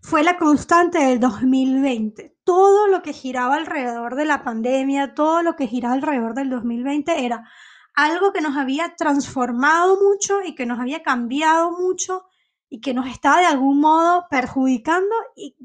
fue 0.00 0.22
la 0.22 0.38
constante 0.38 0.98
del 0.98 1.20
2020. 1.20 2.38
Todo 2.44 2.86
lo 2.86 3.02
que 3.02 3.12
giraba 3.12 3.56
alrededor 3.56 4.14
de 4.14 4.24
la 4.24 4.42
pandemia, 4.42 5.14
todo 5.14 5.42
lo 5.42 5.56
que 5.56 5.66
giraba 5.66 5.94
alrededor 5.94 6.34
del 6.34 6.50
2020 6.50 7.24
era 7.24 7.48
algo 7.94 8.32
que 8.32 8.40
nos 8.40 8.56
había 8.56 8.94
transformado 8.94 9.98
mucho 10.00 10.42
y 10.44 10.54
que 10.54 10.66
nos 10.66 10.78
había 10.78 11.02
cambiado 11.02 11.72
mucho 11.72 12.26
y 12.68 12.80
que 12.80 12.94
nos 12.94 13.06
estaba 13.08 13.38
de 13.38 13.46
algún 13.46 13.80
modo 13.80 14.26
perjudicando, 14.28 15.14
y, 15.34 15.56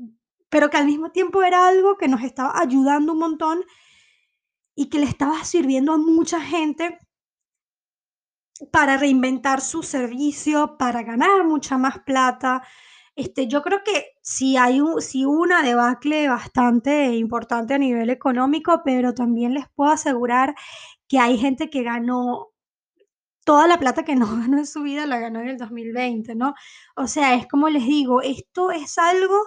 pero 0.51 0.69
que 0.69 0.77
al 0.77 0.85
mismo 0.85 1.11
tiempo 1.11 1.41
era 1.41 1.67
algo 1.67 1.97
que 1.97 2.07
nos 2.07 2.21
estaba 2.21 2.59
ayudando 2.59 3.13
un 3.13 3.19
montón 3.19 3.63
y 4.75 4.89
que 4.89 4.99
le 4.99 5.05
estaba 5.05 5.43
sirviendo 5.45 5.93
a 5.93 5.97
mucha 5.97 6.41
gente 6.41 6.99
para 8.71 8.97
reinventar 8.97 9.61
su 9.61 9.81
servicio, 9.81 10.77
para 10.77 11.01
ganar 11.03 11.45
mucha 11.45 11.77
más 11.77 11.99
plata, 11.99 12.61
este, 13.15 13.47
yo 13.47 13.61
creo 13.61 13.83
que 13.83 14.13
sí 14.21 14.57
hay 14.57 14.81
un, 14.81 15.01
sí 15.01 15.25
una 15.25 15.61
debacle 15.63 16.27
bastante 16.27 17.15
importante 17.15 17.73
a 17.73 17.77
nivel 17.77 18.09
económico, 18.09 18.81
pero 18.83 19.13
también 19.13 19.53
les 19.53 19.67
puedo 19.69 19.91
asegurar 19.91 20.55
que 21.07 21.19
hay 21.19 21.37
gente 21.37 21.69
que 21.69 21.83
ganó 21.83 22.49
toda 23.45 23.67
la 23.67 23.79
plata 23.79 24.03
que 24.03 24.15
no 24.15 24.27
ganó 24.37 24.57
en 24.59 24.67
su 24.67 24.83
vida, 24.83 25.05
la 25.05 25.19
ganó 25.19 25.39
en 25.41 25.49
el 25.49 25.57
2020, 25.57 26.35
¿no? 26.35 26.53
O 26.95 27.07
sea, 27.07 27.35
es 27.35 27.47
como 27.47 27.69
les 27.69 27.85
digo, 27.85 28.21
esto 28.21 28.71
es 28.71 28.97
algo 28.97 29.37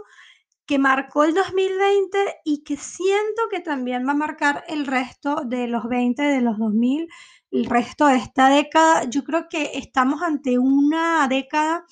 que 0.67 0.79
marcó 0.79 1.25
el 1.25 1.35
2020 1.35 2.41
y 2.45 2.65
que 2.65 2.77
siento 2.77 3.43
que 3.51 3.61
también 3.61 4.07
va 4.07 4.13
a 4.13 4.17
marcar 4.17 4.65
el 4.69 4.87
resto 4.87 5.43
de 5.45 5.69
los 5.69 5.89
20, 5.89 6.23
de 6.23 6.41
los 6.41 6.59
2000, 6.59 7.09
el 7.51 7.65
resto 7.67 8.07
de 8.07 8.17
esta 8.17 8.49
década. 8.49 9.05
Yo 9.05 9.25
creo 9.25 9.49
que 9.49 9.73
estamos 9.75 10.23
ante 10.23 10.59
una 10.59 11.27
década 11.29 11.85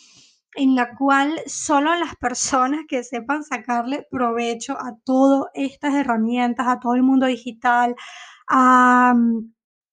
en 0.54 0.74
la 0.74 0.94
cual 0.94 1.40
solo 1.46 1.94
las 1.96 2.16
personas 2.16 2.80
que 2.88 3.04
sepan 3.04 3.44
sacarle 3.44 4.06
provecho 4.11 4.74
a 4.78 4.96
todas 5.04 5.50
estas 5.54 5.94
herramientas, 5.94 6.66
a 6.68 6.78
todo 6.78 6.94
el 6.94 7.02
mundo 7.02 7.26
digital, 7.26 7.94
a, 8.48 9.14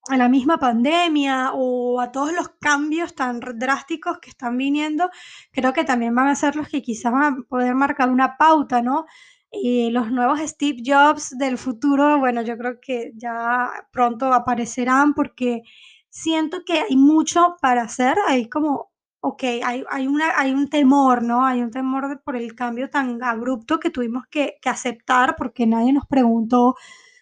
a 0.08 0.18
la 0.18 0.30
misma 0.30 0.58
pandemia 0.58 1.52
o 1.54 2.00
a 2.02 2.12
todos 2.12 2.34
los 2.34 2.50
cambios 2.60 3.16
tan 3.16 3.40
drásticos 3.40 4.20
que 4.20 4.30
están 4.30 4.58
viniendo, 4.58 5.10
creo 5.52 5.74
que 5.74 5.84
también 5.84 6.16
van 6.16 6.28
a 6.28 6.36
ser 6.36 6.56
los 6.56 6.68
que 6.70 6.82
quizás 6.82 7.12
van 7.12 7.24
a 7.24 7.38
poder 7.48 7.76
marcar 7.76 8.10
una 8.10 8.38
pauta, 8.38 8.82
¿no? 8.82 9.06
Y 9.52 9.92
los 9.92 10.12
nuevos 10.12 10.40
Steve 10.42 10.82
Jobs 10.86 11.38
del 11.38 11.58
futuro, 11.58 12.20
bueno, 12.20 12.42
yo 12.44 12.58
creo 12.58 12.80
que 12.82 13.12
ya 13.16 13.70
pronto 13.92 14.32
aparecerán 14.34 15.14
porque 15.14 15.64
siento 16.10 16.64
que 16.66 16.80
hay 16.82 16.96
mucho 16.96 17.56
para 17.62 17.84
hacer, 17.84 18.18
hay 18.28 18.48
como, 18.50 18.92
ok, 19.22 19.44
hay, 19.64 19.84
hay, 19.90 20.08
una, 20.08 20.40
hay 20.40 20.52
un 20.54 20.70
temor, 20.70 21.24
¿no? 21.24 21.46
Hay 21.46 21.62
un 21.62 21.72
temor 21.72 22.22
por 22.24 22.36
el 22.36 22.56
cambio 22.56 22.90
tan 22.90 23.24
abrupto 23.24 23.80
que 23.80 23.90
tuvimos 23.92 24.24
que, 24.30 24.58
que 24.62 24.70
aceptar 24.70 25.36
porque 25.36 25.68
nadie 25.68 25.94
nos 25.94 26.06
preguntó 26.08 26.76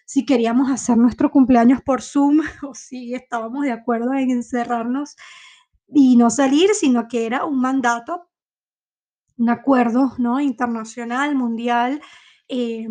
si 0.08 0.24
queríamos 0.24 0.70
hacer 0.70 0.96
nuestro 0.96 1.30
cumpleaños 1.30 1.82
por 1.82 2.00
Zoom 2.00 2.40
o 2.62 2.74
si 2.74 3.14
estábamos 3.14 3.64
de 3.64 3.72
acuerdo 3.72 4.14
en 4.14 4.30
encerrarnos 4.30 5.16
y 5.86 6.16
no 6.16 6.30
salir, 6.30 6.70
sino 6.74 7.08
que 7.08 7.26
era 7.26 7.44
un 7.44 7.60
mandato, 7.60 8.30
un 9.36 9.50
acuerdo 9.50 10.14
¿no? 10.16 10.40
internacional, 10.40 11.34
mundial, 11.34 12.00
eh, 12.48 12.88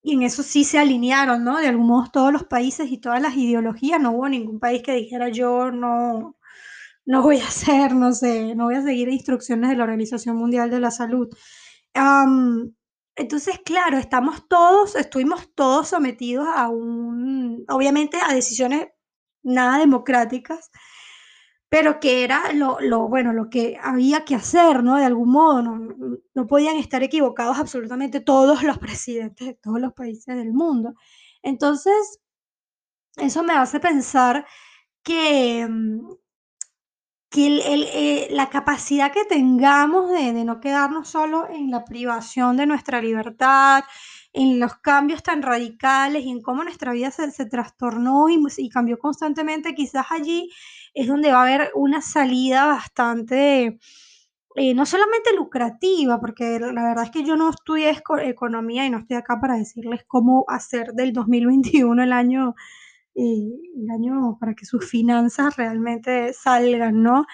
y 0.00 0.12
en 0.14 0.22
eso 0.22 0.44
sí 0.44 0.62
se 0.62 0.78
alinearon, 0.78 1.42
¿no? 1.42 1.58
De 1.58 1.66
algún 1.66 1.88
modo 1.88 2.10
todos 2.12 2.32
los 2.32 2.44
países 2.44 2.92
y 2.92 2.98
todas 2.98 3.20
las 3.20 3.36
ideologías, 3.36 4.00
no 4.00 4.12
hubo 4.12 4.28
ningún 4.28 4.60
país 4.60 4.82
que 4.84 4.94
dijera 4.94 5.30
yo 5.30 5.72
no, 5.72 6.36
no 7.06 7.22
voy 7.22 7.40
a 7.40 7.48
hacer, 7.48 7.92
no 7.96 8.12
sé, 8.12 8.54
no 8.54 8.66
voy 8.66 8.76
a 8.76 8.82
seguir 8.82 9.08
instrucciones 9.08 9.70
de 9.70 9.76
la 9.76 9.82
Organización 9.82 10.36
Mundial 10.36 10.70
de 10.70 10.78
la 10.78 10.92
Salud. 10.92 11.28
Um, 11.96 12.72
entonces, 13.18 13.58
claro, 13.64 13.98
estamos 13.98 14.48
todos, 14.48 14.94
estuvimos 14.96 15.52
todos 15.54 15.88
sometidos 15.88 16.46
a 16.54 16.68
un, 16.68 17.64
obviamente 17.68 18.18
a 18.22 18.32
decisiones 18.32 18.88
nada 19.42 19.78
democráticas, 19.78 20.70
pero 21.68 22.00
que 22.00 22.24
era 22.24 22.52
lo, 22.52 23.08
bueno, 23.08 23.32
lo 23.32 23.50
que 23.50 23.78
había 23.82 24.24
que 24.24 24.34
hacer, 24.34 24.82
¿no? 24.82 24.96
De 24.96 25.04
algún 25.04 25.30
modo, 25.30 25.62
no, 25.62 26.18
no 26.34 26.46
podían 26.46 26.76
estar 26.76 27.02
equivocados 27.02 27.58
absolutamente 27.58 28.20
todos 28.20 28.62
los 28.62 28.78
presidentes 28.78 29.46
de 29.48 29.54
todos 29.54 29.80
los 29.80 29.92
países 29.92 30.36
del 30.36 30.52
mundo. 30.52 30.94
Entonces, 31.42 32.20
eso 33.16 33.42
me 33.42 33.54
hace 33.54 33.80
pensar 33.80 34.46
que, 35.02 35.68
que 37.30 37.46
el, 37.46 37.60
el, 37.60 37.82
eh, 37.92 38.28
la 38.30 38.48
capacidad 38.48 39.12
que 39.12 39.24
tengamos 39.24 40.10
de, 40.10 40.32
de, 40.32 40.44
no 40.44 40.60
quedarnos 40.60 41.08
solo 41.08 41.48
en 41.50 41.70
la 41.70 41.84
privación 41.84 42.56
de 42.56 42.66
nuestra 42.66 43.02
libertad, 43.02 43.84
en 44.32 44.60
los 44.60 44.76
cambios 44.76 45.22
tan 45.22 45.42
radicales 45.42 46.24
y 46.24 46.30
en 46.30 46.40
cómo 46.40 46.64
nuestra 46.64 46.92
vida 46.92 47.10
se, 47.10 47.30
se 47.30 47.46
trastornó 47.46 48.28
y, 48.30 48.38
y, 48.56 48.68
cambió 48.70 48.98
constantemente, 48.98 49.74
quizás 49.74 50.06
allí 50.10 50.50
es 50.94 51.06
donde 51.06 51.32
va 51.32 51.40
a 51.40 51.42
haber 51.42 51.70
una 51.74 52.00
salida 52.00 52.66
bastante, 52.66 53.78
eh, 54.56 54.74
no 54.74 54.86
solamente 54.86 55.34
lucrativa, 55.36 56.20
porque 56.20 56.58
la 56.58 56.82
verdad 56.82 57.04
es 57.04 57.10
que 57.10 57.24
yo 57.24 57.36
no 57.36 57.50
estudié 57.50 57.96
economía 58.24 58.86
y 58.86 58.90
no 58.90 58.98
estoy 58.98 59.16
acá 59.16 59.38
para 59.40 59.56
decirles 59.56 60.04
cómo 60.06 60.44
hacer 60.48 60.92
del 60.94 61.12
2021 61.12 62.02
el 62.02 62.12
año 62.12 62.54
el 63.18 63.90
año 63.90 64.36
para 64.38 64.54
que 64.54 64.64
sus 64.64 64.88
finanzas 64.88 65.56
realmente 65.56 66.32
salgan, 66.32 67.02
¿no? 67.02 67.26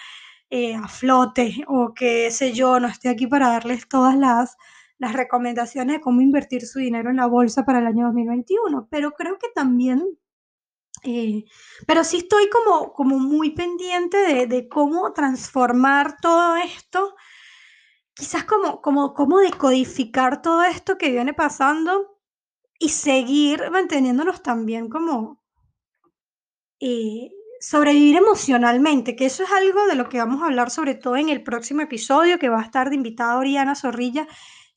Eh, 0.49 0.75
a 0.75 0.87
flote 0.87 1.63
o 1.67 1.93
qué 1.95 2.29
sé 2.31 2.53
yo, 2.53 2.79
no 2.79 2.87
estoy 2.87 3.11
aquí 3.11 3.27
para 3.27 3.49
darles 3.49 3.87
todas 3.87 4.15
las, 4.15 4.57
las 4.99 5.13
recomendaciones 5.13 5.97
de 5.97 6.01
cómo 6.01 6.21
invertir 6.21 6.65
su 6.67 6.79
dinero 6.79 7.09
en 7.09 7.17
la 7.17 7.25
bolsa 7.27 7.65
para 7.65 7.79
el 7.79 7.87
año 7.87 8.05
2021, 8.05 8.87
pero 8.89 9.11
creo 9.11 9.37
que 9.39 9.47
también, 9.53 10.03
eh, 11.03 11.45
pero 11.87 12.03
sí 12.03 12.17
estoy 12.17 12.49
como, 12.49 12.93
como 12.93 13.19
muy 13.19 13.51
pendiente 13.51 14.17
de, 14.17 14.47
de, 14.47 14.67
cómo 14.69 15.13
transformar 15.13 16.17
todo 16.21 16.55
esto, 16.57 17.15
quizás 18.13 18.45
como, 18.45 18.81
como, 18.81 19.13
cómo 19.13 19.39
decodificar 19.39 20.41
todo 20.41 20.63
esto 20.63 20.97
que 20.97 21.11
viene 21.11 21.33
pasando 21.33 22.19
y 22.79 22.89
seguir 22.89 23.71
manteniéndonos 23.71 24.43
también 24.43 24.89
como, 24.89 25.44
eh, 26.79 27.29
sobrevivir 27.59 28.17
emocionalmente, 28.17 29.15
que 29.15 29.25
eso 29.25 29.43
es 29.43 29.51
algo 29.51 29.87
de 29.87 29.95
lo 29.95 30.09
que 30.09 30.17
vamos 30.17 30.41
a 30.41 30.47
hablar 30.47 30.69
sobre 30.69 30.95
todo 30.95 31.15
en 31.17 31.29
el 31.29 31.43
próximo 31.43 31.81
episodio, 31.81 32.39
que 32.39 32.49
va 32.49 32.59
a 32.59 32.63
estar 32.63 32.89
de 32.89 32.95
invitada 32.95 33.37
Oriana 33.37 33.75
Zorrilla 33.75 34.27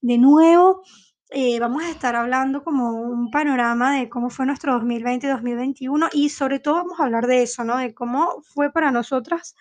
de 0.00 0.18
nuevo. 0.18 0.82
Eh, 1.30 1.60
vamos 1.60 1.82
a 1.82 1.90
estar 1.90 2.16
hablando 2.16 2.64
como 2.64 2.92
un 2.92 3.30
panorama 3.30 3.94
de 3.98 4.08
cómo 4.08 4.30
fue 4.30 4.46
nuestro 4.46 4.80
2020-2021 4.80 6.08
y 6.12 6.30
sobre 6.30 6.58
todo 6.58 6.76
vamos 6.76 7.00
a 7.00 7.04
hablar 7.04 7.26
de 7.26 7.42
eso, 7.42 7.64
¿no? 7.64 7.76
De 7.76 7.92
cómo 7.94 8.42
fue 8.54 8.72
para 8.72 8.90
nosotras 8.90 9.54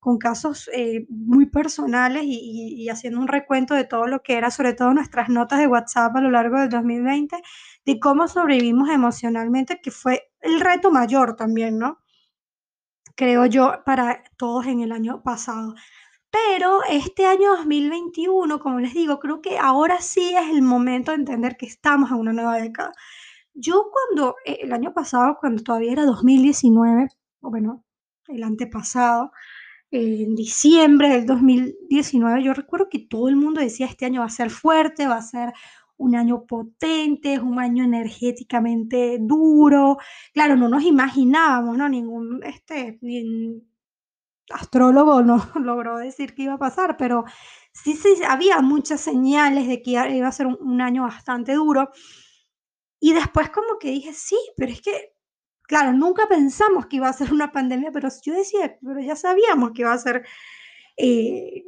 con 0.00 0.18
casos 0.18 0.68
eh, 0.74 1.06
muy 1.08 1.46
personales 1.46 2.24
y, 2.24 2.74
y, 2.76 2.88
haciendo 2.88 3.20
un 3.20 3.28
recuento 3.28 3.74
de 3.74 3.84
todo 3.84 4.08
lo 4.08 4.20
que 4.20 4.34
era, 4.34 4.50
sobre 4.50 4.74
todo 4.74 4.92
nuestras 4.92 5.28
notas 5.28 5.60
de 5.60 5.68
WhatsApp 5.68 6.16
a 6.16 6.20
lo 6.20 6.30
largo 6.32 6.58
del 6.58 6.70
2020, 6.70 7.36
de 7.86 8.00
cómo 8.00 8.26
sobrevivimos 8.26 8.88
emocionalmente, 8.90 9.80
que 9.80 9.92
fue 9.92 10.31
el 10.42 10.60
reto 10.60 10.90
mayor 10.90 11.36
también, 11.36 11.78
¿no? 11.78 11.98
Creo 13.16 13.46
yo, 13.46 13.82
para 13.84 14.22
todos 14.36 14.66
en 14.66 14.80
el 14.80 14.92
año 14.92 15.22
pasado. 15.22 15.74
Pero 16.30 16.80
este 16.88 17.26
año 17.26 17.56
2021, 17.56 18.58
como 18.60 18.80
les 18.80 18.94
digo, 18.94 19.18
creo 19.20 19.42
que 19.42 19.58
ahora 19.58 20.00
sí 20.00 20.34
es 20.34 20.48
el 20.50 20.62
momento 20.62 21.12
de 21.12 21.18
entender 21.18 21.56
que 21.58 21.66
estamos 21.66 22.10
en 22.10 22.16
una 22.16 22.32
nueva 22.32 22.56
década. 22.56 22.92
Yo 23.54 23.90
cuando, 23.92 24.36
eh, 24.46 24.60
el 24.62 24.72
año 24.72 24.94
pasado, 24.94 25.36
cuando 25.40 25.62
todavía 25.62 25.92
era 25.92 26.06
2019, 26.06 27.08
o 27.42 27.50
bueno, 27.50 27.84
el 28.28 28.42
antepasado, 28.44 29.32
en 29.90 30.34
diciembre 30.34 31.10
del 31.10 31.26
2019, 31.26 32.42
yo 32.42 32.54
recuerdo 32.54 32.88
que 32.88 33.00
todo 33.00 33.28
el 33.28 33.36
mundo 33.36 33.60
decía, 33.60 33.86
este 33.86 34.06
año 34.06 34.20
va 34.20 34.26
a 34.26 34.30
ser 34.30 34.50
fuerte, 34.50 35.06
va 35.06 35.16
a 35.16 35.22
ser 35.22 35.52
un 36.02 36.16
año 36.16 36.46
potente, 36.46 37.34
es 37.34 37.40
un 37.40 37.58
año 37.58 37.84
energéticamente 37.84 39.18
duro. 39.20 39.98
Claro, 40.34 40.56
no 40.56 40.68
nos 40.68 40.82
imaginábamos, 40.82 41.76
¿no? 41.78 41.88
Ningún 41.88 42.42
este, 42.44 42.98
astrólogo 44.50 45.22
no 45.22 45.36
logró 45.54 45.98
decir 45.98 46.34
que 46.34 46.42
iba 46.42 46.54
a 46.54 46.58
pasar, 46.58 46.96
pero 46.96 47.24
sí, 47.72 47.94
sí 47.94 48.08
había 48.28 48.60
muchas 48.60 49.00
señales 49.00 49.68
de 49.68 49.82
que 49.82 49.92
iba 49.92 50.28
a 50.28 50.32
ser 50.32 50.46
un, 50.46 50.58
un 50.60 50.80
año 50.80 51.02
bastante 51.02 51.54
duro. 51.54 51.90
Y 53.00 53.12
después 53.14 53.50
como 53.50 53.78
que 53.78 53.88
dije, 53.90 54.12
sí, 54.12 54.38
pero 54.56 54.72
es 54.72 54.80
que, 54.80 55.14
claro, 55.62 55.92
nunca 55.92 56.28
pensamos 56.28 56.86
que 56.86 56.96
iba 56.96 57.08
a 57.08 57.12
ser 57.12 57.32
una 57.32 57.52
pandemia, 57.52 57.90
pero 57.92 58.08
yo 58.24 58.34
decía, 58.34 58.78
pero 58.80 59.00
ya 59.00 59.16
sabíamos 59.16 59.72
que 59.72 59.82
iba 59.82 59.92
a 59.92 59.98
ser 59.98 60.24
eh, 60.96 61.64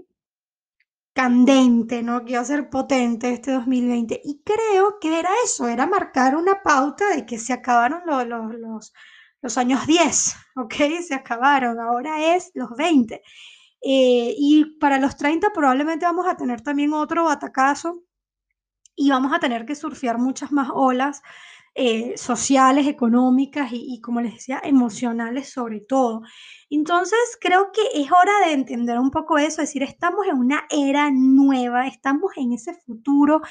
candente, 1.15 2.03
¿no? 2.03 2.25
Que 2.25 2.33
iba 2.33 2.41
a 2.43 2.45
ser 2.45 2.69
potente 2.71 3.33
este 3.33 3.53
2020. 3.53 4.21
Y 4.25 4.43
creo 4.45 4.99
que 5.01 5.19
era 5.19 5.31
eso, 5.45 5.69
era 5.69 5.87
marcar 5.87 6.37
una 6.37 6.63
pauta 6.63 7.09
de 7.11 7.25
que 7.25 7.39
se 7.39 7.53
acabaron 7.53 8.03
los, 8.07 8.27
los, 8.27 8.55
los, 8.55 8.93
los 9.41 9.59
años 9.59 9.87
10, 9.87 10.35
¿ok? 10.57 10.75
Se 11.07 11.15
acabaron, 11.15 11.81
ahora 11.81 12.35
es 12.35 12.51
los 12.55 12.71
20. 12.77 13.23
Eh, 13.87 14.35
y 14.39 14.79
para 14.79 14.99
los 14.99 15.17
30 15.17 15.53
probablemente 15.53 16.07
vamos 16.07 16.27
a 16.27 16.37
tener 16.37 16.63
también 16.63 16.93
otro 16.95 17.25
batacazo 17.25 18.03
y 18.97 19.11
vamos 19.11 19.33
a 19.33 19.41
tener 19.41 19.67
que 19.67 19.75
surfear 19.75 20.19
muchas 20.19 20.53
más 20.53 20.69
olas 20.73 21.23
eh, 21.75 22.15
sociales, 22.17 22.87
económicas 22.87 23.73
y, 23.73 23.95
y, 23.95 24.01
como 24.01 24.21
les 24.21 24.35
decía, 24.35 24.61
emocionales 24.63 25.51
sobre 25.51 25.81
todo. 25.81 26.23
Entonces, 26.71 27.19
creo 27.41 27.73
que 27.73 28.01
es 28.01 28.11
hora 28.13 28.47
de 28.47 28.53
entender 28.53 28.99
un 28.99 29.11
poco 29.11 29.39
eso, 29.39 29.63
es 29.63 29.69
decir, 29.69 29.83
estamos 29.83 30.27
en 30.27 30.39
una 30.39 30.65
era 30.71 31.11
nueva, 31.11 31.87
estamos 31.87 32.33
en 32.37 32.53
ese 32.53 32.75
futuro 32.75 33.43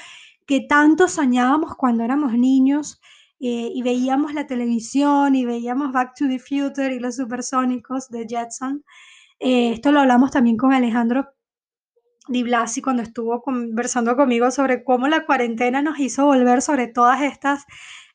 que 0.46 0.60
tanto 0.60 1.08
soñábamos 1.08 1.74
cuando 1.76 2.04
éramos 2.04 2.32
niños. 2.34 3.00
Eh, 3.40 3.72
y 3.74 3.82
veíamos 3.82 4.32
la 4.32 4.46
televisión 4.46 5.34
y 5.34 5.44
veíamos 5.44 5.92
Back 5.92 6.14
to 6.16 6.26
the 6.28 6.38
Future 6.38 6.94
y 6.94 6.98
los 6.98 7.16
supersónicos 7.16 8.08
de 8.08 8.26
Jetson. 8.26 8.84
Eh, 9.38 9.72
esto 9.72 9.92
lo 9.92 10.00
hablamos 10.00 10.30
también 10.30 10.56
con 10.56 10.72
Alejandro 10.72 11.34
Di 12.28 12.42
Blasi 12.42 12.80
cuando 12.80 13.02
estuvo 13.02 13.42
conversando 13.42 14.16
conmigo 14.16 14.50
sobre 14.50 14.82
cómo 14.82 15.08
la 15.08 15.26
cuarentena 15.26 15.82
nos 15.82 15.98
hizo 15.98 16.24
volver 16.24 16.62
sobre 16.62 16.86
todas 16.86 17.20
estas 17.20 17.64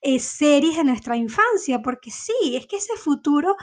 eh, 0.02 0.20
series 0.20 0.78
de 0.78 0.84
nuestra 0.84 1.18
infancia, 1.18 1.82
porque 1.82 2.12
sí, 2.12 2.56
es 2.56 2.68
que 2.68 2.78
ese 2.78 2.96
futuro 2.96 3.56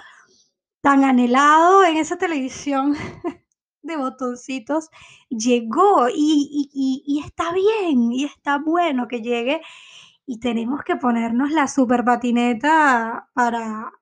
tan 0.80 1.04
anhelado 1.04 1.84
en 1.84 1.96
esa 1.96 2.16
televisión 2.18 2.94
de 3.82 3.96
botoncitos 3.96 4.88
llegó 5.28 6.08
y, 6.08 6.70
y, 7.04 7.22
está 7.24 7.52
bien 7.52 8.12
y 8.12 8.24
está 8.24 8.58
bueno 8.58 9.08
que 9.08 9.22
llegue 9.22 9.60
y 10.26 10.40
tenemos 10.40 10.82
que 10.84 10.96
ponernos 10.96 11.50
la 11.52 11.68
super 11.68 12.04
patineta 12.04 13.28
para, 13.34 13.92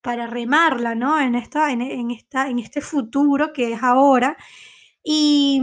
para 0.00 0.26
remarla, 0.26 0.94
¿no? 0.94 1.20
En, 1.20 1.34
esta, 1.34 1.72
en, 1.72 1.82
en, 1.82 2.10
esta, 2.12 2.48
en 2.48 2.58
este 2.60 2.80
futuro 2.80 3.52
que 3.52 3.72
es 3.72 3.82
ahora. 3.82 4.36
Y, 5.04 5.60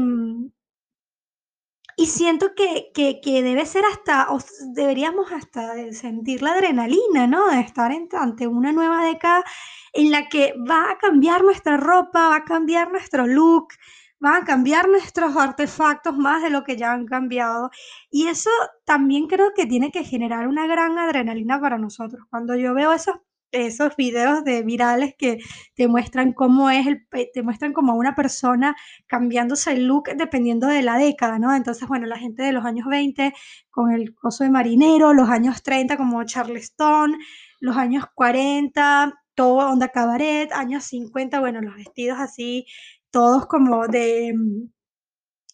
y 1.99 2.05
siento 2.05 2.55
que, 2.55 2.91
que, 2.93 3.19
que, 3.19 3.43
debe 3.43 3.65
ser 3.65 3.83
hasta, 3.83 4.31
o 4.31 4.39
deberíamos 4.73 5.33
hasta 5.33 5.91
sentir 5.91 6.41
la 6.41 6.53
adrenalina, 6.53 7.27
¿no? 7.27 7.49
De 7.49 7.59
estar 7.59 7.91
en, 7.91 8.07
ante 8.13 8.47
una 8.47 8.71
nueva 8.71 9.03
década 9.03 9.43
en 9.91 10.09
la 10.09 10.29
que 10.29 10.53
va 10.69 10.91
a 10.91 10.97
cambiar 10.97 11.43
nuestra 11.43 11.75
ropa, 11.75 12.29
va 12.29 12.37
a 12.37 12.45
cambiar 12.45 12.89
nuestro 12.89 13.27
look, 13.27 13.73
van 14.17 14.43
a 14.43 14.45
cambiar 14.45 14.87
nuestros 14.87 15.35
artefactos 15.35 16.15
más 16.15 16.41
de 16.41 16.49
lo 16.49 16.63
que 16.63 16.77
ya 16.77 16.93
han 16.93 17.05
cambiado. 17.05 17.69
Y 18.09 18.27
eso 18.27 18.49
también 18.85 19.27
creo 19.27 19.51
que 19.53 19.65
tiene 19.65 19.91
que 19.91 20.05
generar 20.05 20.47
una 20.47 20.67
gran 20.67 20.97
adrenalina 20.97 21.59
para 21.59 21.77
nosotros. 21.77 22.23
Cuando 22.29 22.55
yo 22.55 22.73
veo 22.73 22.93
esos 22.93 23.17
esos 23.51 23.95
videos 23.95 24.43
de 24.43 24.63
virales 24.63 25.15
que 25.17 25.39
te 25.75 25.87
muestran 25.87 26.33
cómo 26.33 26.69
es 26.69 26.87
el, 26.87 27.07
te 27.33 27.43
muestran 27.43 27.73
como 27.73 27.93
a 27.93 27.95
una 27.95 28.15
persona 28.15 28.75
cambiándose 29.07 29.71
el 29.71 29.85
look 29.85 30.09
dependiendo 30.15 30.67
de 30.67 30.81
la 30.81 30.97
década, 30.97 31.39
¿no? 31.39 31.55
Entonces, 31.55 31.87
bueno, 31.87 32.05
la 32.05 32.17
gente 32.17 32.43
de 32.43 32.51
los 32.51 32.65
años 32.65 32.87
20 32.87 33.33
con 33.69 33.91
el 33.91 34.13
coso 34.15 34.43
de 34.43 34.49
marinero, 34.49 35.13
los 35.13 35.29
años 35.29 35.63
30 35.63 35.97
como 35.97 36.23
Charleston, 36.23 37.17
los 37.59 37.77
años 37.77 38.05
40, 38.15 39.13
todo 39.35 39.69
onda 39.69 39.89
cabaret, 39.89 40.51
años 40.51 40.83
50, 40.85 41.39
bueno, 41.39 41.61
los 41.61 41.75
vestidos 41.75 42.19
así, 42.19 42.65
todos 43.11 43.47
como 43.47 43.87
de, 43.87 44.33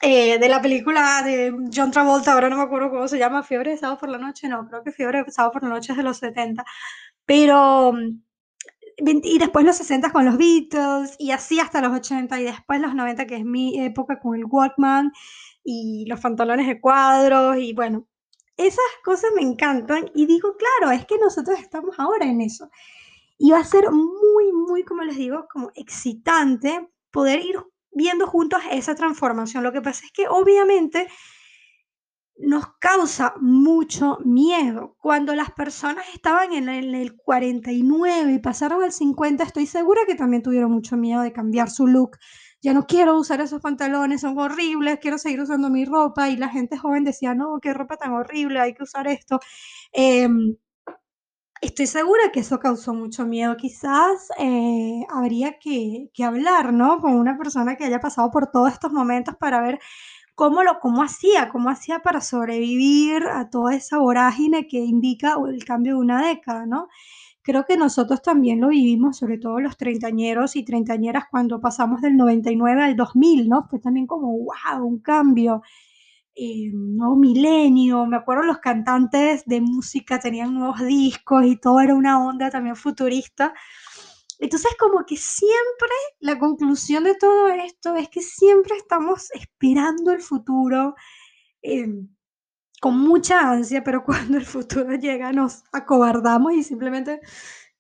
eh, 0.01 0.39
de 0.39 0.49
la 0.49 0.62
película 0.62 1.21
de 1.23 1.53
John 1.73 1.91
Travolta, 1.91 2.34
ahora 2.34 2.49
no 2.49 2.58
me 2.58 2.63
acuerdo 2.63 2.89
cómo 2.89 3.08
se 3.08 3.17
llama, 3.17 3.43
Fiebre 3.43 3.71
de 3.71 3.77
Sábado 3.77 3.99
por 3.99 4.10
la 4.10 4.17
Noche, 4.17 4.47
no, 4.47 4.67
creo 4.67 4.84
que 4.84 4.91
Fiebre 4.91 5.23
de 5.23 5.31
Sábado 5.31 5.53
por 5.53 5.63
la 5.63 5.69
Noche 5.69 5.93
es 5.93 5.97
de 5.97 6.03
los 6.03 6.17
70, 6.17 6.65
pero, 7.25 7.93
y 8.97 9.38
después 9.38 9.65
los 9.65 9.75
60 9.77 10.11
con 10.11 10.25
los 10.25 10.38
Beatles, 10.38 11.15
y 11.19 11.31
así 11.31 11.59
hasta 11.59 11.81
los 11.81 11.93
80, 11.93 12.39
y 12.39 12.43
después 12.43 12.79
los 12.79 12.95
90, 12.95 13.25
que 13.27 13.35
es 13.38 13.45
mi 13.45 13.79
época 13.83 14.19
con 14.19 14.35
el 14.35 14.45
Walkman, 14.45 15.11
y 15.63 16.05
los 16.07 16.19
pantalones 16.21 16.67
de 16.67 16.79
cuadros, 16.79 17.57
y 17.57 17.73
bueno, 17.73 18.07
esas 18.57 18.85
cosas 19.03 19.31
me 19.35 19.41
encantan, 19.41 20.09
y 20.13 20.25
digo, 20.25 20.55
claro, 20.57 20.91
es 20.93 21.05
que 21.05 21.17
nosotros 21.17 21.59
estamos 21.59 21.95
ahora 21.99 22.25
en 22.25 22.41
eso. 22.41 22.69
Y 23.38 23.51
va 23.51 23.59
a 23.59 23.65
ser 23.65 23.91
muy, 23.91 24.53
muy, 24.53 24.83
como 24.83 25.03
les 25.03 25.17
digo, 25.17 25.47
como 25.51 25.71
excitante 25.75 26.89
poder 27.11 27.41
ir 27.41 27.57
viendo 27.91 28.27
juntos 28.27 28.61
esa 28.71 28.95
transformación. 28.95 29.63
Lo 29.63 29.71
que 29.71 29.81
pasa 29.81 30.05
es 30.05 30.11
que 30.11 30.27
obviamente 30.27 31.07
nos 32.37 32.65
causa 32.79 33.33
mucho 33.39 34.17
miedo. 34.25 34.95
Cuando 34.99 35.35
las 35.35 35.51
personas 35.51 36.05
estaban 36.13 36.53
en 36.53 36.69
el, 36.69 37.15
49 37.15 38.33
y 38.33 38.39
pasaron 38.39 38.83
al 38.83 38.91
50, 38.91 39.43
estoy 39.43 39.65
segura 39.65 40.01
que 40.05 40.15
también 40.15 40.43
tuvieron 40.43 40.71
mucho 40.71 40.97
miedo 40.97 41.21
de 41.21 41.31
cambiar 41.31 41.69
su 41.69 41.87
look. 41.87 42.17
Ya 42.61 42.73
no 42.73 42.85
quiero 42.87 43.17
usar 43.17 43.41
esos 43.41 43.61
pantalones, 43.61 44.21
son 44.21 44.37
horribles, 44.37 44.99
quiero 44.99 45.17
seguir 45.17 45.41
usando 45.41 45.69
mi 45.69 45.85
ropa. 45.85 46.29
Y 46.29 46.37
la 46.37 46.49
gente 46.49 46.77
joven 46.77 47.03
decía, 47.03 47.35
no, 47.35 47.59
qué 47.61 47.73
ropa 47.73 47.97
tan 47.97 48.13
horrible, 48.13 48.59
hay 48.59 48.73
que 48.73 48.83
usar 48.83 49.07
esto. 49.07 49.39
Em, 49.93 50.55
estoy 51.61 51.87
segura 51.87 52.31
que 52.33 52.41
eso 52.41 52.59
causó 52.59 52.93
mucho 52.93 53.25
miedo. 53.25 53.55
Quizás 53.57 54.29
eh, 54.39 55.05
habría 55.09 55.57
que, 55.59 56.09
que 56.13 56.23
hablar, 56.23 56.73
¿no? 56.73 56.99
Con 57.01 57.13
una 57.13 57.37
persona 57.37 57.75
que 57.75 57.85
haya 57.85 57.99
pasado 57.99 58.31
por 58.31 58.51
todos 58.51 58.71
estos 58.73 58.91
momentos 58.91 59.35
para 59.39 59.61
ver 59.61 59.79
cómo 60.35 60.63
lo 60.63 60.79
cómo 60.79 61.01
hacía, 61.01 61.49
cómo 61.49 61.69
hacía 61.69 61.99
para 61.99 62.21
sobrevivir 62.21 63.23
a 63.23 63.49
toda 63.49 63.75
esa 63.75 63.97
vorágine 63.97 64.67
que 64.67 64.77
indica 64.79 65.35
el 65.49 65.63
cambio 65.65 65.93
de 65.95 65.99
una 66.01 66.27
década, 66.27 66.65
¿no? 66.65 66.89
Creo 67.41 67.65
que 67.65 67.77
nosotros 67.77 68.21
también 68.21 68.59
lo 68.59 68.69
vivimos, 68.69 69.17
sobre 69.17 69.37
todo 69.37 69.59
los 69.59 69.77
treintañeros 69.77 70.55
y 70.55 70.63
treintañeras, 70.65 71.25
cuando 71.29 71.61
pasamos 71.61 72.01
del 72.01 72.17
99 72.17 72.83
al 72.83 72.95
2000, 72.95 73.47
¿no? 73.49 73.67
Fue 73.69 73.79
también 73.79 74.07
como, 74.07 74.29
wow, 74.31 74.85
un 74.85 74.99
cambio, 74.99 75.61
eh, 76.35 76.71
nuevo 76.73 77.15
milenio. 77.15 78.05
Me 78.07 78.17
acuerdo 78.17 78.43
los 78.43 78.57
cantantes 78.59 79.45
de 79.45 79.61
música 79.61 80.19
tenían 80.19 80.53
nuevos 80.53 80.85
discos 80.85 81.45
y 81.45 81.55
todo 81.57 81.79
era 81.79 81.95
una 81.95 82.23
onda 82.25 82.49
también 82.49 82.75
futurista. 82.75 83.53
Entonces, 84.39 84.71
como 84.79 85.05
que 85.05 85.17
siempre 85.17 85.89
la 86.19 86.37
conclusión 86.39 87.03
de 87.03 87.15
todo 87.15 87.49
esto 87.49 87.95
es 87.95 88.09
que 88.09 88.21
siempre 88.21 88.75
estamos 88.77 89.31
esperando 89.31 90.11
el 90.11 90.21
futuro 90.21 90.95
em, 91.61 92.09
con 92.81 92.99
mucha 92.99 93.49
ansia, 93.51 93.83
pero 93.83 94.03
cuando 94.05 94.37
el 94.37 94.45
futuro 94.45 94.95
llega 94.95 95.31
nos 95.31 95.63
acobardamos 95.71 96.53
y 96.53 96.63
simplemente 96.63 97.21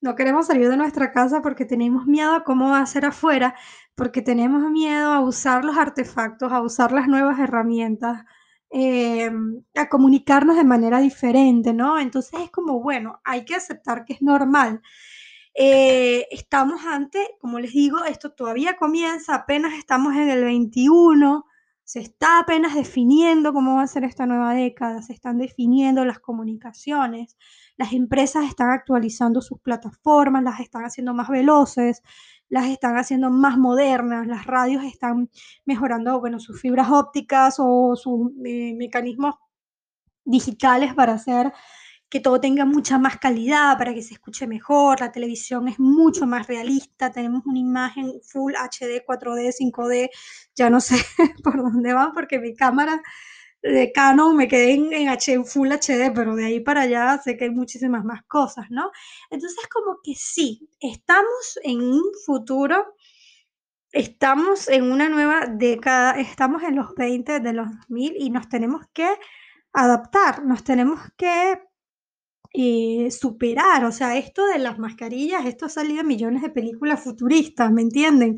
no 0.01 0.15
queremos 0.15 0.47
salir 0.47 0.69
de 0.69 0.77
nuestra 0.77 1.11
casa 1.11 1.41
porque 1.41 1.65
tenemos 1.65 2.05
miedo 2.05 2.35
a 2.35 2.43
cómo 2.43 2.69
va 2.71 2.79
a 2.79 2.85
ser 2.85 3.05
afuera, 3.05 3.55
porque 3.95 4.21
tenemos 4.21 4.69
miedo 4.71 5.11
a 5.13 5.21
usar 5.21 5.65
los 5.65 5.77
artefactos, 5.77 6.51
a 6.51 6.61
usar 6.61 6.91
las 6.91 7.07
nuevas 7.07 7.39
herramientas, 7.39 8.23
em, 8.69 9.63
a 9.75 9.89
comunicarnos 9.89 10.57
de 10.57 10.63
manera 10.63 10.99
diferente, 10.99 11.73
¿no? 11.73 11.99
Entonces 11.99 12.39
es 12.41 12.51
como, 12.51 12.81
bueno, 12.81 13.19
hay 13.23 13.45
que 13.45 13.55
aceptar 13.55 14.05
que 14.05 14.13
es 14.13 14.21
normal 14.21 14.81
eh, 15.55 16.27
estamos 16.31 16.85
ante, 16.85 17.37
como 17.39 17.59
les 17.59 17.71
digo, 17.71 18.03
esto 18.03 18.31
todavía 18.31 18.75
comienza, 18.75 19.35
apenas 19.35 19.73
estamos 19.73 20.13
en 20.15 20.29
el 20.29 20.43
21, 20.43 21.45
se 21.85 22.01
está 22.01 22.39
apenas 22.39 22.75
definiendo 22.75 23.53
cómo 23.53 23.75
va 23.75 23.83
a 23.83 23.87
ser 23.87 24.03
esta 24.03 24.25
nueva 24.25 24.53
década, 24.53 25.01
se 25.01 25.13
están 25.13 25.37
definiendo 25.37 26.03
las 26.03 26.19
comunicaciones, 26.19 27.37
las 27.77 27.93
empresas 27.93 28.45
están 28.45 28.71
actualizando 28.71 29.41
sus 29.41 29.59
plataformas, 29.61 30.43
las 30.43 30.59
están 30.59 30.83
haciendo 30.83 31.13
más 31.13 31.29
veloces, 31.29 32.01
las 32.49 32.65
están 32.67 32.97
haciendo 32.97 33.29
más 33.29 33.57
modernas, 33.57 34.27
las 34.27 34.45
radios 34.45 34.83
están 34.83 35.29
mejorando, 35.63 36.19
bueno, 36.19 36.39
sus 36.39 36.59
fibras 36.59 36.89
ópticas 36.91 37.57
o 37.59 37.95
sus 37.95 38.31
eh, 38.45 38.73
mecanismos 38.75 39.35
digitales 40.25 40.93
para 40.95 41.13
hacer 41.13 41.53
que 42.15 42.21
todo 42.21 42.39
tenga 42.39 42.63
mucha 42.63 42.97
más 42.97 43.17
calidad 43.17 43.77
para 43.77 43.93
que 43.93 44.01
se 44.01 44.13
escuche 44.13 44.47
mejor, 44.47 45.01
la 45.01 45.11
televisión 45.11 45.67
es 45.67 45.77
mucho 45.79 46.25
más 46.25 46.47
realista, 46.47 47.11
tenemos 47.11 47.45
una 47.45 47.59
imagen 47.59 48.21
full 48.23 48.53
HD, 48.53 49.03
4D, 49.05 49.51
5D, 49.51 50.09
ya 50.55 50.69
no 50.69 50.79
sé 50.79 50.95
por 51.43 51.57
dónde 51.57 51.93
van 51.93 52.13
porque 52.13 52.39
mi 52.39 52.55
cámara 52.55 53.03
de 53.61 53.91
Canon 53.91 54.37
me 54.37 54.47
quedé 54.47 54.75
en, 54.75 54.93
en, 54.93 55.45
full 55.45 55.73
HD, 55.73 56.13
pero 56.15 56.35
de 56.35 56.45
ahí 56.45 56.61
para 56.61 56.83
allá 56.83 57.19
sé 57.21 57.35
que 57.35 57.43
hay 57.43 57.49
muchísimas 57.49 58.05
más 58.05 58.23
cosas, 58.23 58.67
¿no? 58.69 58.91
Entonces 59.29 59.67
como 59.67 59.97
que 60.01 60.13
sí, 60.15 60.69
estamos 60.79 61.59
en 61.63 61.81
un 61.81 62.13
futuro, 62.25 62.95
estamos 63.91 64.69
en 64.69 64.89
una 64.89 65.09
nueva 65.09 65.47
década, 65.47 66.11
estamos 66.17 66.63
en 66.63 66.77
los 66.77 66.95
20 66.95 67.41
de 67.41 67.51
los 67.51 67.67
2000 67.89 68.15
y 68.17 68.29
nos 68.29 68.47
tenemos 68.47 68.85
que 68.93 69.17
adaptar, 69.73 70.45
nos 70.45 70.63
tenemos 70.63 71.01
que 71.17 71.59
eh, 72.57 73.11
superar, 73.11 73.83
o 73.85 73.91
sea, 73.91 74.17
esto 74.17 74.45
de 74.47 74.59
las 74.59 74.79
mascarillas, 74.79 75.45
esto 75.45 75.65
ha 75.65 75.69
salido 75.69 76.01
en 76.01 76.07
millones 76.07 76.41
de 76.41 76.49
películas 76.49 77.03
futuristas, 77.03 77.71
¿me 77.71 77.81
entienden? 77.81 78.37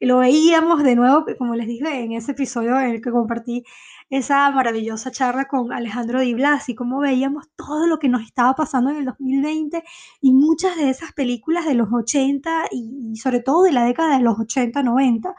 lo 0.00 0.18
veíamos 0.18 0.82
de 0.84 0.94
nuevo, 0.94 1.24
como 1.38 1.56
les 1.56 1.66
dije 1.66 2.04
en 2.04 2.12
ese 2.12 2.32
episodio 2.32 2.78
en 2.78 2.90
el 2.90 3.00
que 3.02 3.10
compartí 3.10 3.64
esa 4.10 4.50
maravillosa 4.50 5.10
charla 5.10 5.46
con 5.46 5.72
Alejandro 5.72 6.20
Di 6.20 6.34
Blasi, 6.34 6.74
cómo 6.74 7.00
veíamos 7.00 7.48
todo 7.56 7.86
lo 7.86 7.98
que 7.98 8.08
nos 8.08 8.22
estaba 8.22 8.54
pasando 8.54 8.90
en 8.90 8.96
el 8.96 9.04
2020 9.04 9.82
y 10.20 10.32
muchas 10.32 10.76
de 10.76 10.88
esas 10.90 11.12
películas 11.12 11.66
de 11.66 11.74
los 11.74 11.88
80 11.92 12.68
y, 12.70 13.16
sobre 13.16 13.40
todo 13.40 13.64
de 13.64 13.72
la 13.72 13.84
década 13.84 14.16
de 14.16 14.22
los 14.22 14.38
80, 14.38 14.82
90. 14.82 15.34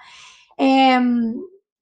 Em, 0.58 1.36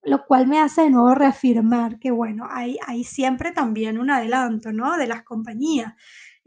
lo 0.04 0.26
cual 0.26 0.48
me 0.48 0.60
hace 0.60 0.84
de 0.84 0.90
nuevo 0.92 1.14
reafirmar 1.16 2.00
que, 2.00 2.12
bueno, 2.12 2.48
hay, 2.50 2.78
hay 2.86 3.04
siempre 3.04 3.52
también 3.52 3.98
un 4.00 4.10
adelanto, 4.10 4.72
¿no? 4.72 4.96
De 4.98 5.08
las 5.08 5.24
compañías. 5.24 5.96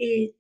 Eh, 0.01 0.35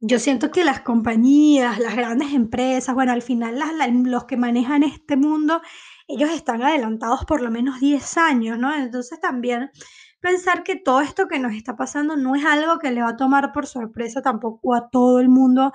yo 0.00 0.18
siento 0.18 0.50
que 0.50 0.64
las 0.64 0.80
compañías, 0.80 1.78
las 1.80 1.96
grandes 1.96 2.32
empresas, 2.32 2.94
bueno, 2.94 3.12
al 3.12 3.22
final 3.22 3.58
los 4.04 4.24
que 4.24 4.36
manejan 4.36 4.82
este 4.84 5.16
mundo, 5.16 5.60
ellos 6.06 6.30
están 6.30 6.62
adelantados 6.62 7.24
por 7.24 7.42
lo 7.42 7.50
menos 7.50 7.80
10 7.80 8.16
años, 8.16 8.58
¿no? 8.58 8.74
Entonces 8.74 9.20
también 9.20 9.70
pensar 10.20 10.62
que 10.62 10.76
todo 10.76 11.00
esto 11.00 11.26
que 11.28 11.38
nos 11.40 11.52
está 11.54 11.76
pasando 11.76 12.16
no 12.16 12.36
es 12.36 12.44
algo 12.44 12.78
que 12.78 12.92
le 12.92 13.02
va 13.02 13.10
a 13.10 13.16
tomar 13.16 13.52
por 13.52 13.66
sorpresa 13.66 14.22
tampoco 14.22 14.74
a 14.74 14.88
todo 14.88 15.18
el 15.20 15.28
mundo, 15.28 15.72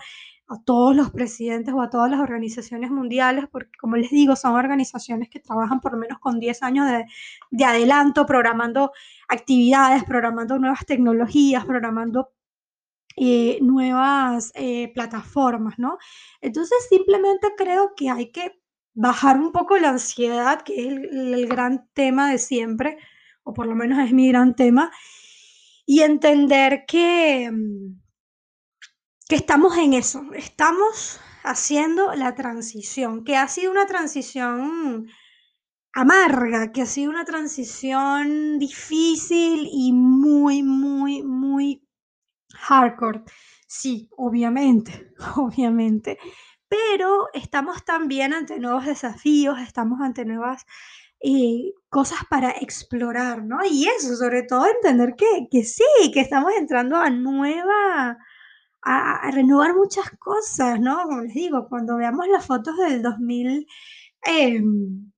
a 0.54 0.64
todos 0.64 0.96
los 0.96 1.12
presidentes 1.12 1.74
o 1.74 1.82
a 1.82 1.90
todas 1.90 2.10
las 2.10 2.20
organizaciones 2.20 2.92
mundiales, 2.92 3.46
porque 3.52 3.78
como 3.80 3.96
les 3.98 4.12
digo, 4.12 4.36
son 4.36 4.54
organizaciones 4.56 5.30
que 5.30 5.40
trabajan 5.40 5.80
por 5.82 5.94
lo 5.94 5.98
menos 6.00 6.20
con 6.20 6.40
10 6.40 6.64
años 6.64 6.88
de, 6.88 7.06
de 7.52 7.66
adelanto, 7.66 8.26
programando 8.26 8.92
actividades, 9.28 10.04
programando 10.04 10.58
nuevas 10.60 10.86
tecnologías, 10.86 11.66
programando 11.66 12.32
eh, 13.16 13.60
nuevas 13.62 14.52
eh, 14.56 14.92
plataformas, 14.94 15.78
¿no? 15.78 15.98
Entonces 16.42 16.78
simplemente 16.90 17.50
creo 17.56 17.94
que 17.96 18.10
hay 18.10 18.32
que 18.32 18.60
bajar 18.96 19.38
un 19.40 19.52
poco 19.52 19.78
la 19.78 19.90
ansiedad, 19.90 20.64
que 20.64 20.88
es 20.88 20.88
el, 20.88 21.48
gran 21.48 21.88
tema 21.94 22.32
de 22.32 22.40
siempre, 22.40 22.98
o 23.44 23.54
por 23.54 23.68
lo 23.68 23.76
menos 23.76 24.00
es 24.00 24.14
mi 24.14 24.30
gran 24.30 24.56
tema, 24.56 24.92
y 25.86 26.02
entender 26.02 26.86
que, 26.88 27.52
mm, 27.52 28.02
que 29.28 29.36
estamos 29.36 29.78
en 29.78 29.94
eso, 29.94 30.24
estamos 30.34 31.20
haciendo 31.44 32.14
la 32.16 32.36
transición, 32.36 33.24
que 33.24 33.36
ha 33.38 33.48
sido 33.48 33.72
una 33.72 33.86
transición 33.86 35.08
amarga, 35.94 36.72
que 36.72 36.82
ha 36.82 36.86
sido 36.86 37.12
una 37.12 37.26
transición 37.26 38.58
difícil 38.60 39.68
y 39.72 39.94
muy, 39.94 40.64
muy, 40.64 41.24
muy 41.24 41.88
hardcore. 42.54 43.24
Sí, 43.68 44.10
obviamente, 44.18 45.12
obviamente. 45.36 46.18
Pero 46.68 47.28
estamos 47.34 47.86
también 47.86 48.34
ante 48.34 48.60
nuevos 48.60 48.86
desafíos, 48.86 49.60
estamos 49.60 50.02
ante 50.02 50.26
nuevas 50.26 50.66
eh, 51.22 51.74
cosas 51.90 52.20
para 52.30 52.52
explorar, 52.52 53.44
¿no? 53.44 53.60
Y 53.64 53.88
eso, 53.88 54.16
sobre 54.16 54.44
todo 54.44 54.66
entender 54.68 55.16
que, 55.16 55.48
que 55.52 55.64
sí, 55.64 55.84
que 56.14 56.20
estamos 56.20 56.52
entrando 56.58 56.98
a 56.98 57.10
nueva, 57.10 58.18
a, 58.84 59.28
a, 59.28 59.32
renovar 59.32 59.76
muchas 59.76 60.10
cosas, 60.20 60.80
¿no? 60.80 61.04
Como 61.04 61.22
les 61.22 61.34
digo, 61.34 61.68
cuando 61.70 61.98
veamos 61.98 62.28
las 62.28 62.46
fotos 62.46 62.78
del 62.78 63.02
2000, 63.02 63.68
eh, 64.26 64.62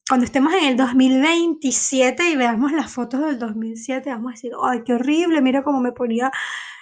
cuando 0.07 0.26
estemos 0.26 0.53
en 0.53 0.66
el 0.66 0.78
2027 0.78 2.30
y 2.30 2.36
veamos 2.36 2.72
las 2.72 2.91
fotos 2.93 3.22
del 3.22 3.39
2007, 3.39 4.09
vamos 4.09 4.32
a 4.32 4.36
decir, 4.36 4.51
ay, 4.63 4.84
qué 4.86 4.93
horrible, 4.93 5.41
mira 5.41 5.63
cómo 5.63 5.80
me 5.82 5.91
ponía 5.91 6.32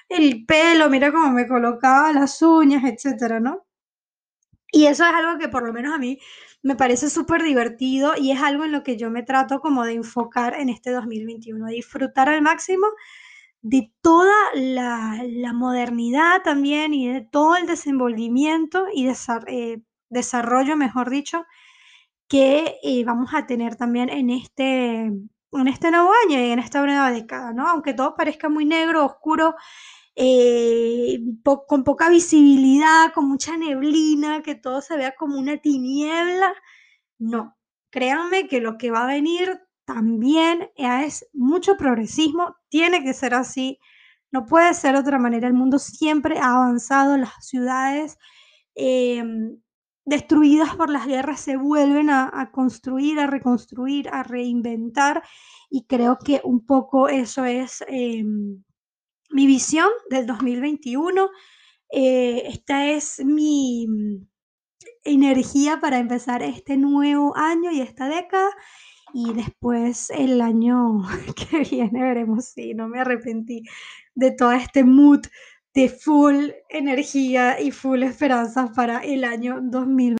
el 0.09 0.45
pelo, 0.45 0.89
mira 0.89 1.11
cómo 1.11 1.31
me 1.31 1.47
colocaba 1.47 2.11
las 2.13 2.41
uñas, 2.41 2.83
etcétera, 2.83 3.39
¿no? 3.39 3.65
Y 4.71 4.87
eso 4.87 5.05
es 5.05 5.13
algo 5.13 5.39
que 5.39 5.49
por 5.49 5.65
lo 5.65 5.71
menos 5.71 5.93
a 5.93 5.99
mí 5.99 6.19
me 6.63 6.75
parece 6.75 7.09
súper 7.09 7.43
divertido 7.43 8.13
y 8.17 8.31
es 8.31 8.41
algo 8.41 8.63
en 8.65 8.71
lo 8.71 8.83
que 8.83 8.97
yo 8.97 9.11
me 9.11 9.23
trato 9.23 9.59
como 9.59 9.85
de 9.85 9.93
enfocar 9.93 10.55
en 10.59 10.69
este 10.69 10.91
2021, 10.91 11.67
disfrutar 11.67 12.29
al 12.29 12.41
máximo 12.41 12.87
de 13.63 13.91
toda 14.01 14.35
la, 14.55 15.23
la 15.27 15.53
modernidad 15.53 16.43
también 16.43 16.93
y 16.93 17.07
de 17.07 17.21
todo 17.21 17.55
el 17.55 17.65
desenvolvimiento 17.65 18.87
y 18.93 19.05
desar 19.05 19.45
eh, 19.47 19.81
desarrollo, 20.09 20.77
mejor 20.77 21.09
dicho, 21.09 21.45
que 22.27 22.77
eh, 22.83 23.03
vamos 23.05 23.33
a 23.33 23.47
tener 23.47 23.75
también 23.75 24.09
en 24.09 24.29
este, 24.29 25.01
en 25.05 25.67
este 25.67 25.91
nuevo 25.91 26.11
año 26.25 26.39
y 26.39 26.51
en 26.51 26.59
esta 26.59 26.81
nueva 26.85 27.11
década, 27.11 27.53
¿no? 27.53 27.67
Aunque 27.67 27.93
todo 27.93 28.15
parezca 28.15 28.49
muy 28.49 28.65
negro, 28.65 29.05
oscuro, 29.05 29.55
eh, 30.15 31.19
po 31.43 31.65
con 31.65 31.83
poca 31.83 32.09
visibilidad, 32.09 33.13
con 33.13 33.27
mucha 33.27 33.57
neblina, 33.57 34.43
que 34.43 34.55
todo 34.55 34.81
se 34.81 34.97
vea 34.97 35.15
como 35.15 35.37
una 35.39 35.57
tiniebla. 35.57 36.53
No, 37.19 37.57
créanme 37.91 38.47
que 38.47 38.61
lo 38.61 38.77
que 38.77 38.91
va 38.91 39.03
a 39.05 39.07
venir 39.07 39.59
también 39.85 40.69
es 40.75 41.27
mucho 41.33 41.75
progresismo, 41.77 42.55
tiene 42.69 43.03
que 43.03 43.13
ser 43.13 43.33
así, 43.33 43.79
no 44.31 44.45
puede 44.45 44.73
ser 44.73 44.93
de 44.93 45.01
otra 45.01 45.19
manera. 45.19 45.47
El 45.47 45.53
mundo 45.53 45.79
siempre 45.79 46.39
ha 46.39 46.55
avanzado, 46.55 47.17
las 47.17 47.33
ciudades 47.45 48.17
eh, 48.75 49.23
destruidas 50.05 50.75
por 50.75 50.89
las 50.89 51.05
guerras 51.07 51.39
se 51.39 51.57
vuelven 51.57 52.09
a, 52.09 52.51
construir, 52.51 53.19
a 53.19 53.27
reconstruir, 53.27 54.09
a 54.09 54.23
reinventar 54.23 55.23
y 55.69 55.85
creo 55.85 56.17
que 56.19 56.41
un 56.43 56.65
poco 56.65 57.07
eso 57.07 57.45
es 57.45 57.83
eh, 57.87 58.23
mi 59.29 59.47
visión 59.47 59.89
del 60.09 60.27
2021. 60.27 61.29
Eh, 61.91 62.43
esta 62.47 62.87
es 62.87 63.23
mi 63.23 63.87
energía 65.03 65.79
para 65.79 65.99
empezar 65.99 66.43
este 66.43 66.77
nuevo 66.77 67.35
año 67.35 67.71
y 67.71 67.81
esta 67.81 68.07
década. 68.07 68.49
Y 69.13 69.31
después 69.33 70.09
el 70.09 70.41
año 70.41 71.03
que 71.51 71.59
viene 71.59 72.01
veremos 72.01 72.45
si 72.45 72.73
no 72.73 72.87
me 72.87 72.99
arrepentí 72.99 73.63
de 74.15 74.31
todo 74.31 74.51
este 74.51 74.83
mood 74.83 75.21
de 75.73 75.89
full 75.89 76.49
energía 76.69 77.59
y 77.61 77.71
full 77.71 78.03
esperanza 78.03 78.71
para 78.75 78.99
el 78.99 79.23
año 79.23 79.59
2020. 79.61 80.17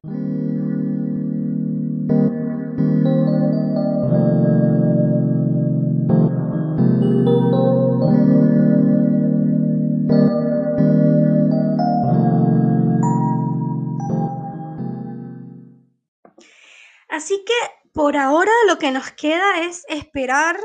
Así 17.09 17.43
que 17.45 17.82
por 17.93 18.17
ahora 18.17 18.51
lo 18.67 18.77
que 18.79 18.91
nos 18.91 19.11
queda 19.11 19.61
es 19.61 19.85
esperar, 19.87 20.57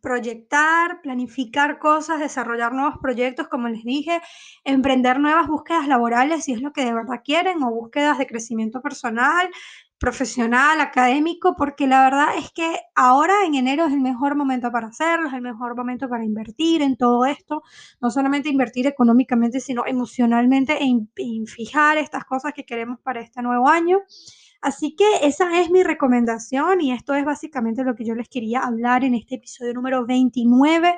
proyectar, 0.00 1.00
planificar 1.00 1.78
cosas, 1.78 2.18
desarrollar 2.18 2.72
nuevos 2.74 2.96
proyectos, 3.00 3.46
como 3.46 3.68
les 3.68 3.84
dije, 3.84 4.20
emprender 4.64 5.20
nuevas 5.20 5.46
búsquedas 5.46 5.86
laborales 5.86 6.44
si 6.44 6.52
es 6.52 6.60
lo 6.60 6.72
que 6.72 6.84
de 6.84 6.92
verdad 6.92 7.22
quieren 7.24 7.62
o 7.62 7.70
búsquedas 7.70 8.18
de 8.18 8.26
crecimiento 8.26 8.82
personal, 8.82 9.48
profesional, 9.98 10.80
académico, 10.80 11.54
porque 11.56 11.86
la 11.86 12.02
verdad 12.02 12.36
es 12.36 12.50
que 12.50 12.80
ahora 12.96 13.34
en 13.46 13.54
enero 13.54 13.86
es 13.86 13.92
el 13.92 14.00
mejor 14.00 14.34
momento 14.34 14.72
para 14.72 14.88
hacerlo, 14.88 15.28
es 15.28 15.34
el 15.34 15.42
mejor 15.42 15.76
momento 15.76 16.08
para 16.08 16.24
invertir 16.24 16.82
en 16.82 16.96
todo 16.96 17.24
esto, 17.24 17.62
no 18.00 18.10
solamente 18.10 18.48
invertir 18.48 18.88
económicamente, 18.88 19.60
sino 19.60 19.86
emocionalmente 19.86 20.82
en, 20.82 21.08
en 21.14 21.46
fijar 21.46 21.98
estas 21.98 22.24
cosas 22.24 22.52
que 22.52 22.64
queremos 22.64 22.98
para 23.04 23.20
este 23.20 23.40
nuevo 23.40 23.68
año. 23.68 24.00
Así 24.62 24.94
que 24.94 25.04
esa 25.22 25.60
es 25.60 25.70
mi 25.70 25.82
recomendación 25.82 26.80
y 26.80 26.92
esto 26.92 27.14
es 27.14 27.24
básicamente 27.24 27.82
lo 27.82 27.96
que 27.96 28.04
yo 28.04 28.14
les 28.14 28.28
quería 28.28 28.60
hablar 28.60 29.02
en 29.04 29.14
este 29.14 29.34
episodio 29.34 29.74
número 29.74 30.06
29 30.06 30.96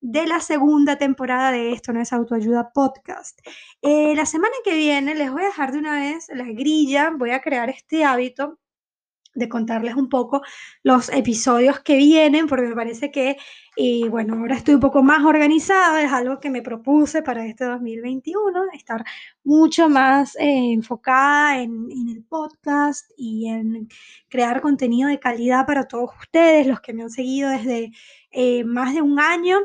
de 0.00 0.26
la 0.26 0.40
segunda 0.40 0.98
temporada 0.98 1.50
de 1.50 1.72
Esto 1.72 1.94
no 1.94 2.02
es 2.02 2.12
autoayuda 2.12 2.72
podcast. 2.74 3.40
Eh, 3.80 4.14
la 4.14 4.26
semana 4.26 4.54
que 4.64 4.74
viene 4.74 5.14
les 5.14 5.32
voy 5.32 5.42
a 5.42 5.46
dejar 5.46 5.72
de 5.72 5.78
una 5.78 5.98
vez 5.98 6.28
la 6.34 6.44
grilla, 6.44 7.10
voy 7.16 7.30
a 7.30 7.40
crear 7.40 7.70
este 7.70 8.04
hábito 8.04 8.58
de 9.36 9.48
contarles 9.48 9.94
un 9.94 10.08
poco 10.08 10.42
los 10.82 11.08
episodios 11.10 11.80
que 11.80 11.96
vienen, 11.96 12.46
porque 12.46 12.66
me 12.66 12.74
parece 12.74 13.10
que, 13.10 13.36
y 13.76 14.08
bueno, 14.08 14.34
ahora 14.34 14.56
estoy 14.56 14.74
un 14.74 14.80
poco 14.80 15.02
más 15.02 15.24
organizada, 15.24 16.02
es 16.02 16.10
algo 16.10 16.40
que 16.40 16.50
me 16.50 16.62
propuse 16.62 17.22
para 17.22 17.46
este 17.46 17.64
2021, 17.66 18.64
estar 18.72 19.04
mucho 19.44 19.88
más 19.88 20.34
eh, 20.36 20.72
enfocada 20.72 21.60
en, 21.60 21.88
el 22.08 22.24
podcast 22.24 23.10
y 23.16 23.48
en 23.48 23.88
crear 24.28 24.60
contenido 24.60 25.08
de 25.08 25.20
calidad 25.20 25.66
para 25.66 25.86
todos 25.86 26.10
ustedes, 26.18 26.66
los 26.66 26.80
que 26.80 26.94
me 26.94 27.02
han 27.02 27.10
seguido 27.10 27.50
desde 27.50 27.92
eh, 28.30 28.64
más 28.64 28.94
de 28.94 29.02
un 29.02 29.20
año 29.20 29.58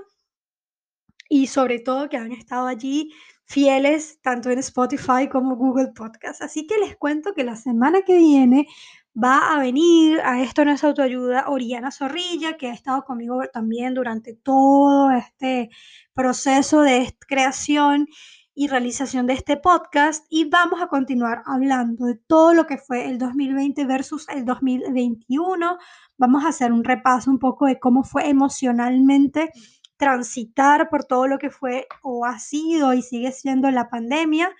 y 1.30 1.48
sobre 1.48 1.80
todo 1.80 2.10
que 2.10 2.18
han 2.18 2.34
estado 2.34 2.68
allí 2.68 3.14
fieles 3.52 4.20
tanto 4.22 4.50
en 4.50 4.60
Spotify 4.60 5.28
como 5.30 5.58
Google 5.58 5.92
Podcast. 5.94 6.42
Así 6.42 6.66
que 6.66 6.78
les 6.78 6.96
cuento 6.96 7.34
que 7.34 7.44
la 7.44 7.58
semana 7.58 8.02
que 8.04 8.18
viene 8.18 8.68
va 9.16 9.54
a 9.54 9.60
venir 9.60 10.20
a 10.24 10.42
Esto 10.42 10.64
no 10.66 10.72
es 10.72 10.84
autoayuda 10.84 11.46
Oriana 11.48 11.92
Zorrilla, 11.92 12.58
que 12.58 12.70
ha 12.70 12.74
estado 12.74 13.04
conmigo 13.04 13.42
también 13.52 13.94
durante 13.94 14.34
todo 14.34 15.12
este 15.12 15.70
proceso 16.14 16.82
de 16.82 17.16
creación 17.28 18.08
y 18.54 18.68
realización 18.68 19.28
de 19.28 19.34
este 19.34 19.58
podcast 19.58 20.26
y 20.30 20.50
vamos 20.50 20.82
a 20.82 20.88
continuar 20.88 21.42
hablando 21.46 22.06
de 22.06 22.16
todo 22.16 22.54
lo 22.54 22.68
que 22.68 22.78
fue 22.78 23.08
el 23.08 23.18
2020 23.18 23.86
versus 23.86 24.28
el 24.30 24.46
2021. 24.46 25.78
Vamos 26.18 26.46
a 26.46 26.50
hacer 26.50 26.72
un 26.72 26.84
repaso 26.84 27.32
un 27.32 27.40
poco 27.40 27.66
de 27.66 27.80
cómo 27.80 28.04
fue 28.04 28.30
emocionalmente 28.30 29.52
transitar 29.98 30.90
por 30.90 31.06
todo 31.06 31.28
lo 31.28 31.38
que 31.38 31.50
fue 31.50 31.88
o 32.02 32.26
ha 32.26 32.40
sido 32.40 32.94
y 32.94 33.02
sigue 33.02 33.32
siendo 33.32 33.70
la 33.72 33.90
pandemia 33.90 34.52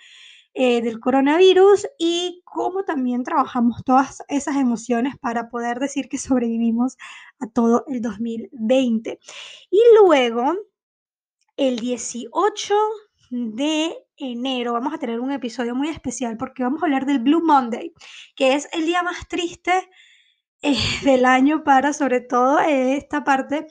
eh, 0.54 0.82
del 0.82 1.00
coronavirus 1.00 1.88
y 1.98 2.42
cómo 2.44 2.84
también 2.84 3.24
trabajamos 3.24 3.84
todas 3.86 4.22
esas 4.28 4.58
emociones 4.58 5.16
para 5.18 5.50
poder 5.50 5.80
decir 5.80 6.10
que 6.10 6.18
sobrevivimos 6.18 6.98
a 7.40 7.48
todo 7.48 7.86
el 7.88 8.02
2020. 8.02 9.20
Y 9.70 9.82
luego, 9.98 10.56
el 11.56 11.80
18 11.80 12.76
de 13.30 13.96
enero 14.18 14.74
vamos 14.74 14.94
a 14.94 14.98
tener 14.98 15.22
un 15.22 15.32
episodio 15.32 15.74
muy 15.74 15.88
especial 15.88 16.36
porque 16.36 16.64
vamos 16.64 16.84
a 16.84 16.86
hablar 16.86 17.06
del 17.06 17.20
Blue 17.20 17.44
Monday, 17.46 17.94
que 18.36 18.56
es 18.56 18.68
el 18.74 18.86
día 18.86 19.04
más 19.04 19.28
triste 19.30 19.90
eh, 20.62 20.76
del 21.04 21.24
año 21.24 21.64
para 21.64 21.94
sobre 21.94 22.20
todo 22.20 22.60
esta 22.60 23.24
parte 23.24 23.68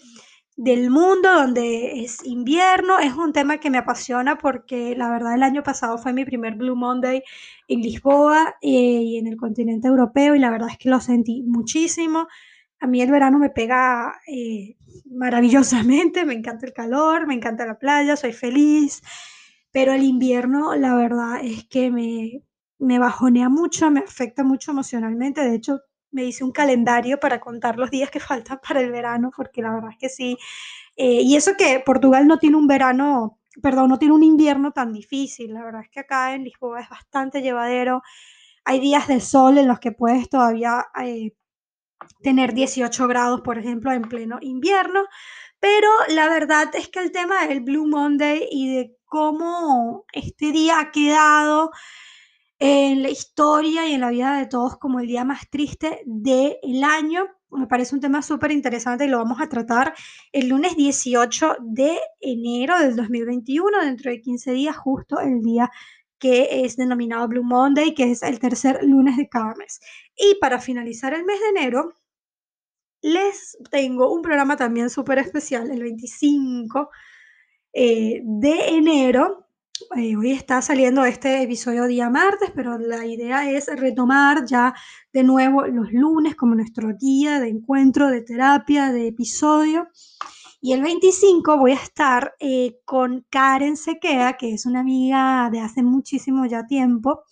del 0.60 0.90
mundo 0.90 1.32
donde 1.32 2.02
es 2.02 2.22
invierno. 2.22 2.98
Es 2.98 3.14
un 3.14 3.32
tema 3.32 3.56
que 3.58 3.70
me 3.70 3.78
apasiona 3.78 4.36
porque 4.36 4.94
la 4.94 5.08
verdad 5.08 5.34
el 5.34 5.42
año 5.42 5.62
pasado 5.62 5.96
fue 5.96 6.12
mi 6.12 6.26
primer 6.26 6.54
Blue 6.54 6.76
Monday 6.76 7.22
en 7.66 7.80
Lisboa 7.80 8.56
eh, 8.60 8.68
y 8.68 9.16
en 9.16 9.26
el 9.26 9.38
continente 9.38 9.88
europeo 9.88 10.34
y 10.34 10.38
la 10.38 10.50
verdad 10.50 10.68
es 10.70 10.76
que 10.76 10.90
lo 10.90 11.00
sentí 11.00 11.42
muchísimo. 11.44 12.28
A 12.78 12.86
mí 12.86 13.00
el 13.00 13.10
verano 13.10 13.38
me 13.38 13.48
pega 13.48 14.20
eh, 14.28 14.76
maravillosamente, 15.10 16.26
me 16.26 16.34
encanta 16.34 16.66
el 16.66 16.74
calor, 16.74 17.26
me 17.26 17.34
encanta 17.34 17.64
la 17.64 17.78
playa, 17.78 18.16
soy 18.16 18.34
feliz, 18.34 19.02
pero 19.72 19.94
el 19.94 20.04
invierno 20.04 20.74
la 20.76 20.94
verdad 20.94 21.40
es 21.42 21.64
que 21.68 21.90
me, 21.90 22.42
me 22.78 22.98
bajonea 22.98 23.48
mucho, 23.48 23.90
me 23.90 24.00
afecta 24.00 24.44
mucho 24.44 24.72
emocionalmente. 24.72 25.40
De 25.42 25.54
hecho, 25.54 25.80
me 26.10 26.24
hice 26.24 26.44
un 26.44 26.52
calendario 26.52 27.20
para 27.20 27.40
contar 27.40 27.78
los 27.78 27.90
días 27.90 28.10
que 28.10 28.20
faltan 28.20 28.60
para 28.66 28.80
el 28.80 28.90
verano, 28.90 29.30
porque 29.34 29.62
la 29.62 29.72
verdad 29.72 29.90
es 29.92 29.98
que 29.98 30.08
sí. 30.08 30.38
Eh, 30.96 31.22
y 31.22 31.36
eso 31.36 31.56
que 31.56 31.80
Portugal 31.84 32.26
no 32.26 32.38
tiene 32.38 32.56
un 32.56 32.66
verano, 32.66 33.38
perdón, 33.62 33.90
no 33.90 33.98
tiene 33.98 34.14
un 34.14 34.22
invierno 34.22 34.72
tan 34.72 34.92
difícil. 34.92 35.54
La 35.54 35.64
verdad 35.64 35.82
es 35.82 35.90
que 35.90 36.00
acá 36.00 36.34
en 36.34 36.44
Lisboa 36.44 36.80
es 36.80 36.88
bastante 36.88 37.42
llevadero. 37.42 38.02
Hay 38.64 38.80
días 38.80 39.08
de 39.08 39.20
sol 39.20 39.58
en 39.58 39.68
los 39.68 39.80
que 39.80 39.92
puedes 39.92 40.28
todavía 40.28 40.86
eh, 41.02 41.32
tener 42.22 42.54
18 42.54 43.08
grados, 43.08 43.40
por 43.42 43.58
ejemplo, 43.58 43.92
en 43.92 44.02
pleno 44.02 44.38
invierno. 44.40 45.04
Pero 45.60 45.88
la 46.08 46.28
verdad 46.28 46.70
es 46.74 46.88
que 46.88 47.00
el 47.00 47.12
tema 47.12 47.46
del 47.46 47.60
Blue 47.60 47.86
Monday 47.86 48.48
y 48.50 48.74
de 48.74 48.96
cómo 49.04 50.04
este 50.12 50.52
día 50.52 50.80
ha 50.80 50.90
quedado 50.90 51.70
en 52.60 53.02
la 53.02 53.10
historia 53.10 53.88
y 53.88 53.94
en 53.94 54.02
la 54.02 54.10
vida 54.10 54.36
de 54.36 54.46
todos 54.46 54.76
como 54.76 55.00
el 55.00 55.06
día 55.06 55.24
más 55.24 55.48
triste 55.50 56.02
del 56.04 56.84
año, 56.84 57.26
me 57.50 57.66
parece 57.66 57.94
un 57.94 58.00
tema 58.00 58.22
súper 58.22 58.52
interesante 58.52 59.06
y 59.06 59.08
lo 59.08 59.18
vamos 59.18 59.40
a 59.40 59.48
tratar 59.48 59.94
el 60.30 60.48
lunes 60.48 60.76
18 60.76 61.56
de 61.60 61.98
enero 62.20 62.78
del 62.78 62.94
2021, 62.96 63.82
dentro 63.82 64.10
de 64.10 64.20
15 64.20 64.52
días, 64.52 64.76
justo 64.76 65.18
el 65.20 65.40
día 65.40 65.70
que 66.18 66.64
es 66.64 66.76
denominado 66.76 67.26
Blue 67.28 67.42
Monday, 67.42 67.94
que 67.94 68.12
es 68.12 68.22
el 68.22 68.38
tercer 68.38 68.84
lunes 68.84 69.16
de 69.16 69.28
cada 69.28 69.54
mes. 69.54 69.80
Y 70.14 70.36
para 70.38 70.60
finalizar 70.60 71.14
el 71.14 71.24
mes 71.24 71.40
de 71.40 71.48
enero, 71.60 71.94
les 73.00 73.56
tengo 73.70 74.12
un 74.12 74.20
programa 74.20 74.56
también 74.56 74.90
súper 74.90 75.18
especial, 75.18 75.70
el 75.70 75.82
25 75.82 76.90
eh, 77.72 78.20
de 78.22 78.68
enero. 78.68 79.46
Eh, 79.96 80.14
hoy 80.16 80.30
está 80.30 80.62
saliendo 80.62 81.04
este 81.04 81.42
episodio 81.42 81.86
día 81.86 82.08
martes, 82.10 82.52
pero 82.54 82.78
la 82.78 83.04
idea 83.06 83.50
es 83.50 83.66
retomar 83.66 84.44
ya 84.44 84.72
de 85.12 85.24
nuevo 85.24 85.66
los 85.66 85.92
lunes 85.92 86.36
como 86.36 86.54
nuestro 86.54 86.92
día 86.92 87.40
de 87.40 87.48
encuentro, 87.48 88.08
de 88.08 88.20
terapia, 88.20 88.92
de 88.92 89.08
episodio. 89.08 89.88
Y 90.60 90.74
el 90.74 90.82
25 90.82 91.58
voy 91.58 91.72
a 91.72 91.74
estar 91.74 92.36
eh, 92.38 92.78
con 92.84 93.26
Karen 93.30 93.76
Sequea, 93.76 94.34
que 94.34 94.54
es 94.54 94.64
una 94.64 94.80
amiga 94.80 95.50
de 95.50 95.58
hace 95.58 95.82
muchísimo 95.82 96.46
ya 96.46 96.68
tiempo, 96.68 97.24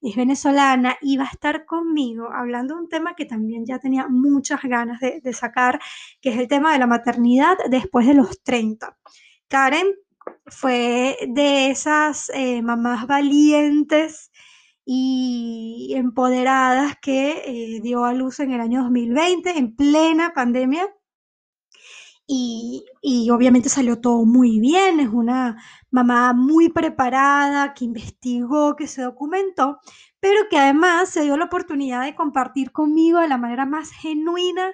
es 0.00 0.14
venezolana 0.14 0.96
y 1.00 1.16
va 1.16 1.24
a 1.24 1.32
estar 1.32 1.64
conmigo 1.64 2.28
hablando 2.32 2.74
de 2.76 2.82
un 2.82 2.88
tema 2.88 3.16
que 3.16 3.24
también 3.24 3.66
ya 3.66 3.80
tenía 3.80 4.06
muchas 4.08 4.62
ganas 4.62 5.00
de, 5.00 5.32
sacar, 5.32 5.80
que 6.20 6.28
es 6.28 6.38
el 6.38 6.46
tema 6.46 6.74
de 6.74 6.78
la 6.78 6.86
maternidad 6.86 7.56
después 7.70 8.06
de 8.06 8.14
los 8.14 8.40
30. 8.44 8.96
Karen 9.48 9.86
fue 10.46 11.16
de 11.28 11.70
esas 11.70 12.30
eh, 12.34 12.62
mamás 12.62 13.06
valientes 13.06 14.30
y 14.84 15.92
empoderadas 15.96 16.96
que 17.00 17.42
eh, 17.46 17.80
dio 17.82 18.04
a 18.04 18.12
luz 18.12 18.40
en 18.40 18.52
el 18.52 18.60
año 18.60 18.82
2020, 18.82 19.58
en 19.58 19.74
plena 19.76 20.32
pandemia, 20.34 20.88
y, 22.26 22.84
obviamente 23.30 23.68
salió 23.68 24.00
todo 24.00 24.24
muy 24.24 24.58
bien, 24.58 25.00
es 25.00 25.08
una 25.08 25.56
mamá 25.90 26.32
muy 26.32 26.70
preparada, 26.70 27.74
que 27.74 27.84
investigó, 27.84 28.76
que 28.76 28.86
se 28.86 29.02
documentó, 29.02 29.78
pero 30.20 30.48
que 30.48 30.58
además 30.58 31.10
se 31.10 31.22
dio 31.22 31.36
la 31.36 31.46
oportunidad 31.46 32.02
de 32.04 32.14
compartir 32.14 32.72
conmigo 32.72 33.18
de 33.20 33.28
la 33.28 33.36
manera 33.38 33.66
más 33.66 33.90
genuina 33.92 34.72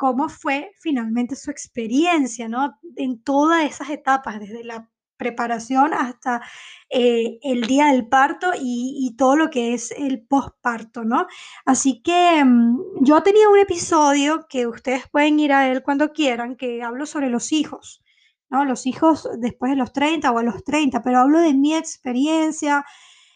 cómo 0.00 0.30
fue 0.30 0.72
finalmente 0.80 1.36
su 1.36 1.50
experiencia, 1.50 2.48
¿no? 2.48 2.78
En 2.96 3.22
todas 3.22 3.64
esas 3.64 3.90
etapas, 3.90 4.40
desde 4.40 4.64
la 4.64 4.88
preparación 5.18 5.92
hasta 5.92 6.40
eh, 6.88 7.38
el 7.42 7.66
día 7.66 7.88
del 7.88 8.08
parto 8.08 8.52
y, 8.58 9.14
todo 9.18 9.36
lo 9.36 9.50
que 9.50 9.74
es 9.74 9.90
el 9.90 10.22
posparto, 10.26 11.04
¿no? 11.04 11.26
Así 11.66 12.00
que 12.00 12.42
mm, 12.42 13.04
yo 13.04 13.22
tenía 13.22 13.50
un 13.50 13.58
episodio 13.58 14.46
que 14.48 14.66
ustedes 14.66 15.06
pueden 15.10 15.38
ir 15.38 15.52
a 15.52 15.70
él 15.70 15.82
cuando 15.82 16.14
quieran, 16.14 16.56
que 16.56 16.82
hablo 16.82 17.04
sobre 17.04 17.28
los 17.28 17.52
hijos, 17.52 18.02
¿no? 18.48 18.64
Los 18.64 18.86
hijos 18.86 19.28
después 19.38 19.70
de 19.70 19.76
los 19.76 19.92
30 19.92 20.30
o 20.32 20.38
a 20.38 20.42
los 20.42 20.64
30, 20.64 21.02
pero 21.02 21.18
hablo 21.18 21.40
de 21.40 21.52
mi 21.52 21.74
experiencia 21.74 22.86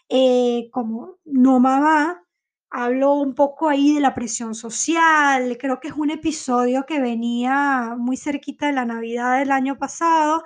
eh, 0.09 0.69
como 0.71 1.19
no 1.25 1.59
mamá, 1.59 2.24
hablo 2.69 3.13
un 3.13 3.35
poco 3.35 3.69
ahí 3.69 3.93
de 3.93 4.01
la 4.01 4.13
presión 4.13 4.55
social, 4.55 5.57
creo 5.59 5.79
que 5.79 5.87
es 5.89 5.93
un 5.95 6.11
episodio 6.11 6.85
que 6.85 6.99
venía 6.99 7.95
muy 7.97 8.17
cerquita 8.17 8.67
de 8.67 8.73
la 8.73 8.85
Navidad 8.85 9.39
del 9.39 9.51
año 9.51 9.77
pasado 9.77 10.43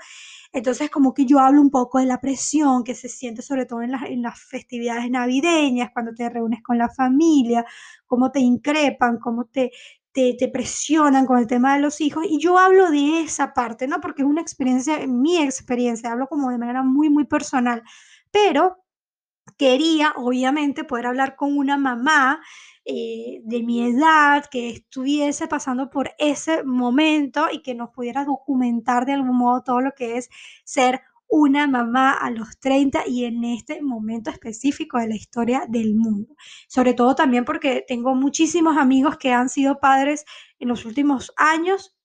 entonces, 0.51 0.89
como 0.89 1.13
que 1.13 1.25
yo 1.25 1.39
hablo 1.39 1.61
un 1.61 1.69
poco 1.69 1.99
de 1.99 2.05
la 2.05 2.19
presión 2.21 2.83
que 2.83 2.95
se 2.95 3.07
siente 3.07 3.41
sobre 3.41 3.65
todo 3.65 3.81
en, 3.83 3.91
las 4.21 4.39
festividades 4.41 5.09
navideñas, 5.09 5.91
cuando 5.93 6.13
te 6.13 6.27
reúnes 6.29 6.63
con 6.63 6.77
la 6.77 6.89
familia, 6.89 7.65
cómo 8.07 8.31
te 8.31 8.39
increpan, 8.39 9.19
cómo 9.19 9.45
te, 9.45 9.71
te, 10.11 10.35
te, 10.37 10.47
presionan 10.49 11.25
con 11.27 11.37
el 11.37 11.47
tema 11.47 11.75
de 11.75 11.81
los 11.81 12.01
hijos. 12.01 12.25
Y 12.27 12.39
yo 12.39 12.57
hablo 12.57 12.89
de 12.89 13.21
esa 13.21 13.53
parte, 13.53 13.87
¿no? 13.87 14.01
Porque 14.01 14.23
es 14.23 14.27
una 14.27 14.41
experiencia, 14.41 15.05
mi 15.07 15.37
experiencia, 15.37 16.11
hablo 16.11 16.27
como 16.27 16.49
de 16.49 16.57
manera 16.57 16.81
muy, 16.83 17.09
muy 17.09 17.25
personal. 17.25 17.83
Pero 18.31 18.77
quería, 19.59 20.13
obviamente, 20.15 20.85
poder 20.85 21.05
hablar 21.05 21.35
con 21.35 21.55
una 21.57 21.77
mamá 21.77 22.41
eh, 22.85 23.41
de 23.43 23.61
mi 23.61 23.83
edad 23.83 24.45
que 24.49 24.69
estuviese 24.69 25.47
pasando 25.47 25.89
por 25.89 26.11
ese 26.17 26.63
momento 26.63 27.47
y 27.51 27.61
que 27.61 27.75
nos 27.75 27.89
pudiera 27.89 28.23
documentar 28.23 29.05
de 29.05 29.13
algún 29.13 29.37
modo 29.37 29.61
todo 29.61 29.81
lo 29.81 29.91
que 29.91 30.17
es 30.17 30.29
ser 30.63 31.01
una 31.27 31.67
mamá 31.67 32.13
a 32.13 32.31
los 32.31 32.57
30 32.59 33.03
y 33.05 33.25
en 33.25 33.43
este 33.43 33.81
momento 33.81 34.31
específico 34.31 34.97
de 34.97 35.09
la 35.09 35.15
historia 35.15 35.65
del 35.67 35.93
mundo. 35.93 36.35
Sobre 36.69 36.93
todo 36.93 37.13
también 37.13 37.43
porque 37.43 37.83
tengo 37.85 38.15
muchísimos 38.15 38.77
amigos 38.77 39.17
que 39.17 39.33
han 39.33 39.49
sido 39.49 39.79
padres 39.79 40.25
en 40.57 40.69
los 40.69 40.85
últimos 40.85 41.33
años 41.35 41.97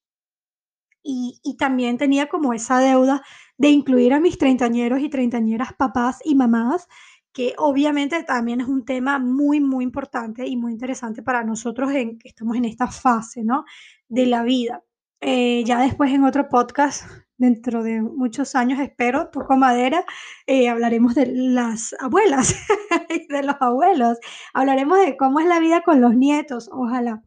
y, 1.05 1.41
y 1.45 1.57
también 1.57 1.99
tenía 1.99 2.29
como 2.29 2.53
esa 2.53 2.81
deuda 2.81 3.23
de 3.57 3.69
incluir 3.69 4.13
a 4.13 4.21
mis 4.21 4.39
treintañeros 4.39 5.01
y 5.01 5.09
treintañeras 5.09 5.73
papás 5.75 6.19
y 6.25 6.35
mamás 6.35 6.89
que 7.35 7.55
obviamente 7.59 8.23
también 8.23 8.61
es 8.61 8.69
un 8.69 8.85
tema 8.85 9.19
muy, 9.19 9.61
muy 9.61 9.85
importante 9.85 10.47
y 10.47 10.57
muy 10.57 10.73
interesante 10.73 11.23
para 11.23 11.43
nosotros 11.45 11.93
en 11.93 12.17
que 12.19 12.29
estamos 12.29 12.57
en 12.57 12.65
esta 12.65 12.87
fase, 12.87 13.43
¿no? 13.43 13.65
De 14.09 14.25
la 14.25 14.45
vida. 14.45 14.85
Eh, 15.21 15.65
ya 15.65 15.81
después 15.81 16.13
en 16.13 16.23
otro 16.23 16.49
podcast, 16.49 17.05
dentro 17.37 17.83
de 17.83 18.03
muchos 18.03 18.55
años, 18.55 18.79
espero, 18.79 19.31
toco 19.31 19.57
madera, 19.57 20.05
eh, 20.47 20.69
hablaremos 20.69 21.17
de 21.17 21.27
las 21.27 21.95
abuelas 21.99 22.55
y 23.09 23.27
de 23.27 23.43
los 23.43 23.57
abuelos. 23.61 24.19
Hablaremos 24.53 24.99
de 25.01 25.17
cómo 25.17 25.41
es 25.41 25.47
la 25.47 25.59
vida 25.59 25.83
con 25.83 26.01
los 26.01 26.15
nietos, 26.15 26.71
ojalá. 26.73 27.21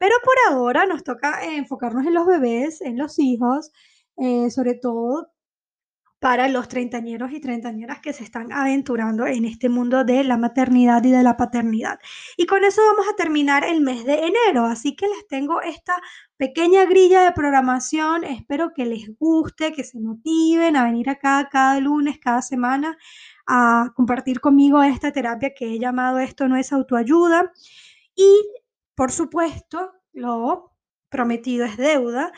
Pero 0.00 0.16
por 0.24 0.34
ahora 0.52 0.86
nos 0.86 1.04
toca 1.04 1.44
enfocarnos 1.44 2.04
en 2.04 2.14
los 2.14 2.26
bebés, 2.26 2.80
en 2.80 2.98
los 2.98 3.20
hijos, 3.20 3.70
eh, 4.16 4.50
sobre 4.50 4.74
todo 4.74 5.31
para 6.22 6.46
los 6.46 6.68
treintañeros 6.68 7.32
y 7.32 7.40
treintañeras 7.40 7.98
que 7.98 8.12
se 8.12 8.22
están 8.22 8.52
aventurando 8.52 9.26
en 9.26 9.44
este 9.44 9.68
mundo 9.68 10.04
de 10.04 10.22
la 10.22 10.36
maternidad 10.36 11.02
y 11.02 11.10
de 11.10 11.24
la 11.24 11.36
paternidad. 11.36 11.98
Y 12.36 12.46
con 12.46 12.62
eso 12.62 12.80
vamos 12.92 13.12
a 13.12 13.16
terminar 13.16 13.64
el 13.64 13.80
mes 13.80 14.04
de 14.04 14.26
enero, 14.26 14.64
así 14.66 14.94
que 14.94 15.08
les 15.08 15.26
tengo 15.26 15.60
esta 15.62 16.00
pequeña 16.36 16.84
grilla 16.84 17.24
de 17.24 17.32
programación, 17.32 18.22
espero 18.22 18.72
que 18.72 18.86
les 18.86 19.10
guste, 19.18 19.72
que 19.72 19.82
se 19.82 19.98
motiven 19.98 20.76
a 20.76 20.84
venir 20.84 21.10
acá 21.10 21.48
cada 21.50 21.80
lunes, 21.80 22.20
cada 22.20 22.40
semana 22.40 22.96
a 23.44 23.90
compartir 23.96 24.40
conmigo 24.40 24.80
esta 24.80 25.10
terapia 25.10 25.52
que 25.52 25.74
he 25.74 25.80
llamado 25.80 26.20
Esto 26.20 26.46
no 26.46 26.56
es 26.56 26.72
autoayuda. 26.72 27.50
Y 28.14 28.32
por 28.94 29.10
supuesto, 29.10 29.90
lo 30.12 30.70
prometido 31.08 31.66
es 31.66 31.76
deuda 31.76 32.30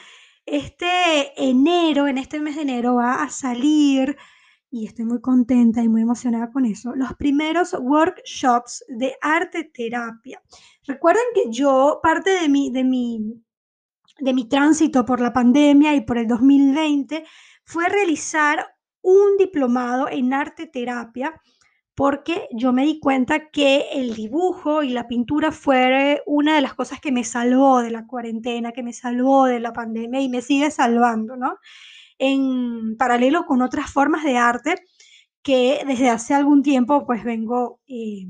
este 0.47 1.33
enero, 1.37 2.07
en 2.07 2.19
este 2.19 2.41
mes 2.41 2.57
de 2.57 2.63
enero, 2.63 2.97
va 2.97 3.23
a 3.23 3.31
salir, 3.31 4.17
y 4.71 4.87
estoy 4.87 5.05
muy 5.05 5.21
contenta 5.21 5.83
y 5.83 5.89
muy 5.89 6.03
emocionada 6.03 6.51
con 6.51 6.65
eso, 6.65 6.95
los 6.95 7.15
primeros 7.15 7.75
workshops 7.81 8.85
de 8.89 9.15
arte 9.21 9.71
terapia. 9.73 10.43
Recuerden 10.87 11.25
que 11.35 11.51
yo, 11.51 12.01
parte 12.03 12.31
de 12.31 12.49
mi, 12.49 12.71
de 12.71 12.85
mi, 12.85 13.43
de 14.19 14.35
mi 14.35 14.49
tránsito 14.49 15.05
por 15.05 15.21
la 15.21 15.33
pandemia 15.33 15.95
y 15.95 16.01
por 16.03 16.19
el 16.19 16.27
2020, 16.27 17.25
fue 17.65 17.89
realizar 17.89 18.67
un 19.01 19.37
diplomado 19.39 20.09
en 20.09 20.33
arte 20.33 20.67
terapia 20.67 21.41
porque 21.95 22.49
yo 22.53 22.73
me 22.73 22.85
di 22.85 22.99
cuenta 22.99 23.51
que 23.51 23.87
el 23.93 24.15
dibujo 24.15 24.83
y 24.83 24.91
la 24.91 25.07
pintura 25.07 25.53
fue 25.53 26.23
una 26.27 26.57
de 26.57 26.61
las 26.61 26.75
cosas 26.75 27.01
que 27.01 27.13
me 27.13 27.25
salvó 27.25 27.83
de 27.83 27.91
la 27.91 28.07
cuarentena, 28.07 28.73
que 28.73 28.83
me 28.83 28.93
salvó 28.93 29.47
de 29.47 29.61
la 29.61 29.73
pandemia 29.73 30.21
y 30.21 30.29
me 30.29 30.43
sigue 30.43 30.71
salvando, 30.71 31.37
¿no? 31.37 31.59
En 32.19 32.97
paralelo 32.97 33.47
con 33.47 33.63
otras 33.63 33.91
formas 33.91 34.25
de 34.25 34.37
arte 34.39 34.77
que 35.43 35.83
desde 35.87 36.11
hace 36.11 36.35
algún 36.35 36.63
tiempo 36.63 37.07
pues 37.07 37.25
vengo 37.25 37.81
eh, 37.87 38.27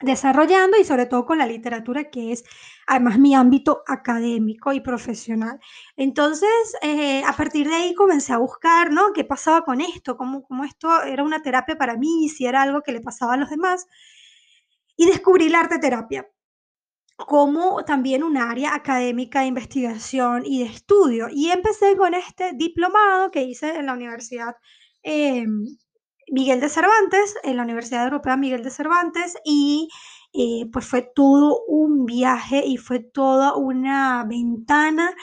desarrollando 0.00 0.78
y 0.78 0.84
sobre 0.84 1.06
todo 1.06 1.26
con 1.26 1.38
la 1.38 1.46
literatura 1.46 2.10
que 2.10 2.32
es 2.32 2.44
además 2.86 3.18
mi 3.18 3.34
ámbito 3.34 3.82
académico 3.86 4.72
y 4.72 4.80
profesional. 4.80 5.60
Entonces, 5.96 6.50
eh, 6.82 7.22
a 7.24 7.36
partir 7.36 7.68
de 7.68 7.74
ahí 7.74 7.94
comencé 7.94 8.32
a 8.32 8.38
buscar, 8.38 8.92
¿no? 8.92 9.12
¿Qué 9.12 9.24
pasaba 9.24 9.64
con 9.64 9.80
esto? 9.80 10.16
¿Cómo, 10.16 10.42
¿Cómo, 10.42 10.64
esto 10.64 11.02
era 11.02 11.22
una 11.22 11.42
terapia 11.42 11.76
para 11.76 11.96
mí? 11.96 12.28
Si 12.28 12.46
era 12.46 12.62
algo 12.62 12.82
que 12.82 12.92
le 12.92 13.00
pasaba 13.00 13.34
a 13.34 13.36
los 13.36 13.50
demás. 13.50 13.86
Y 14.96 15.06
descubrí 15.06 15.48
la 15.48 15.60
arte 15.60 15.78
terapia 15.78 16.26
como 17.26 17.84
también 17.84 18.22
un 18.24 18.36
área 18.36 18.74
académica 18.74 19.40
de 19.40 19.46
investigación 19.46 20.42
y 20.44 20.60
de 20.60 20.70
estudio. 20.70 21.28
Y 21.30 21.50
empecé 21.50 21.96
con 21.96 22.14
este 22.14 22.52
diplomado 22.54 23.30
que 23.30 23.42
hice 23.42 23.76
en 23.76 23.86
la 23.86 23.94
Universidad 23.94 24.56
eh, 25.02 25.44
Miguel 26.30 26.60
de 26.60 26.68
Cervantes, 26.68 27.34
en 27.42 27.56
la 27.56 27.64
Universidad 27.64 28.04
Europea 28.04 28.36
Miguel 28.36 28.62
de 28.62 28.70
Cervantes, 28.70 29.36
y 29.44 29.88
eh, 30.32 30.68
pues 30.72 30.86
fue 30.86 31.02
todo 31.02 31.62
un 31.66 32.06
viaje 32.06 32.64
y 32.64 32.76
fue 32.76 33.00
toda 33.00 33.56
una 33.56 34.24
ventana 34.24 35.14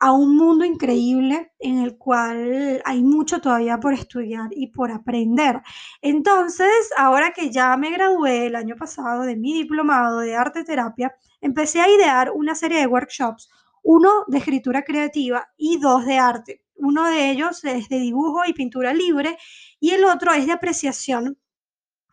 a 0.00 0.12
un 0.12 0.36
mundo 0.36 0.64
increíble 0.64 1.52
en 1.58 1.78
el 1.78 1.96
cual 1.96 2.80
hay 2.84 3.02
mucho 3.02 3.40
todavía 3.40 3.80
por 3.80 3.94
estudiar 3.94 4.48
y 4.52 4.68
por 4.68 4.90
aprender. 4.92 5.62
Entonces, 6.02 6.90
ahora 6.96 7.32
que 7.32 7.50
ya 7.50 7.76
me 7.76 7.90
gradué 7.90 8.46
el 8.46 8.56
año 8.56 8.76
pasado 8.76 9.22
de 9.22 9.36
mi 9.36 9.52
diplomado 9.54 10.20
de 10.20 10.36
arte 10.36 10.64
terapia, 10.64 11.14
empecé 11.40 11.80
a 11.80 11.88
idear 11.88 12.30
una 12.32 12.54
serie 12.54 12.78
de 12.78 12.86
workshops, 12.86 13.50
uno 13.82 14.10
de 14.28 14.38
escritura 14.38 14.82
creativa 14.82 15.48
y 15.56 15.78
dos 15.78 16.04
de 16.04 16.18
arte. 16.18 16.62
Uno 16.78 17.06
de 17.06 17.30
ellos 17.30 17.64
es 17.64 17.88
de 17.88 17.98
dibujo 17.98 18.42
y 18.46 18.52
pintura 18.52 18.92
libre 18.92 19.36
y 19.80 19.90
el 19.90 20.04
otro 20.04 20.32
es 20.32 20.46
de 20.46 20.52
apreciación 20.52 21.38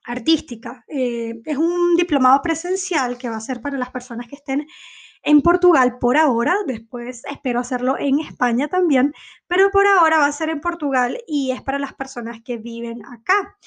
artística. 0.06 0.84
Eh, 0.88 1.42
es 1.46 1.58
un 1.58 1.96
diplomado 1.96 2.42
presencial 2.42 3.18
que 3.18 3.30
va 3.30 3.38
a 3.38 3.42
ser 3.42 3.62
para 3.62 3.78
las 3.78 3.90
personas 3.90 4.28
que 4.28 4.36
estén 4.36 4.68
en 5.24 5.42
Portugal 5.42 5.98
por 6.00 6.18
ahora, 6.18 6.56
después 6.68 7.24
espero 7.26 7.60
hacerlo 7.60 7.98
en 7.98 8.20
España 8.20 8.68
también, 8.68 9.12
pero 9.48 9.72
por 9.72 9.88
ahora 9.88 10.20
va 10.20 10.28
a 10.28 10.32
ser 10.32 10.50
en 10.50 10.62
Portugal 10.62 11.18
y 11.28 11.50
es 11.50 11.64
para 11.64 11.80
las 11.80 11.96
personas 11.96 12.42
que 12.44 12.58
viven 12.58 13.04
acá. 13.04 13.58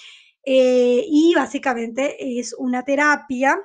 Eh, 0.45 1.05
y 1.09 1.35
básicamente 1.35 2.39
es 2.39 2.55
una 2.57 2.85
terapia 2.85 3.61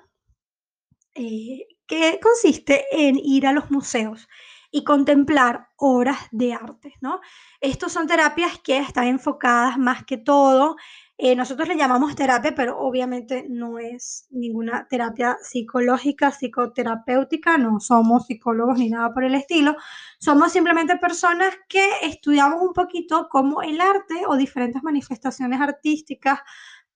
eh, 1.14 1.68
que 1.86 2.20
consiste 2.20 2.86
en 2.92 3.18
ir 3.20 3.46
a 3.46 3.54
los 3.54 3.70
museos 3.70 4.28
y 4.74 4.84
contemplar 4.84 5.68
obras 5.78 6.18
de 6.32 6.54
arte, 6.54 6.96
¿no? 7.00 7.22
Estos 7.62 7.94
son 7.94 8.08
terapias 8.08 8.60
que 8.60 8.80
están 8.80 9.06
enfocadas 9.06 9.78
más 9.78 10.04
que 10.04 10.18
todo 10.18 10.76
eh, 11.18 11.36
nosotros 11.36 11.68
le 11.68 11.78
llamamos 11.78 12.16
terapia, 12.16 12.56
pero 12.56 12.80
obviamente 12.80 13.46
no 13.48 13.78
es 13.78 14.26
ninguna 14.32 14.88
terapia 14.90 15.38
psicológica, 15.42 16.32
psicoterapéutica, 16.32 17.58
no 17.60 17.80
somos 17.80 18.26
psicólogos 18.26 18.80
ni 18.80 18.90
nada 18.90 19.14
por 19.14 19.24
el 19.24 19.36
estilo, 19.36 19.76
somos 20.20 20.52
simplemente 20.52 20.98
personas 20.98 21.54
que 21.70 21.88
estudiamos 22.02 22.62
un 22.62 22.74
poquito 22.74 23.28
cómo 23.30 23.62
el 23.62 23.80
arte 23.80 24.26
o 24.28 24.36
diferentes 24.36 24.82
manifestaciones 24.82 25.62
artísticas 25.62 26.40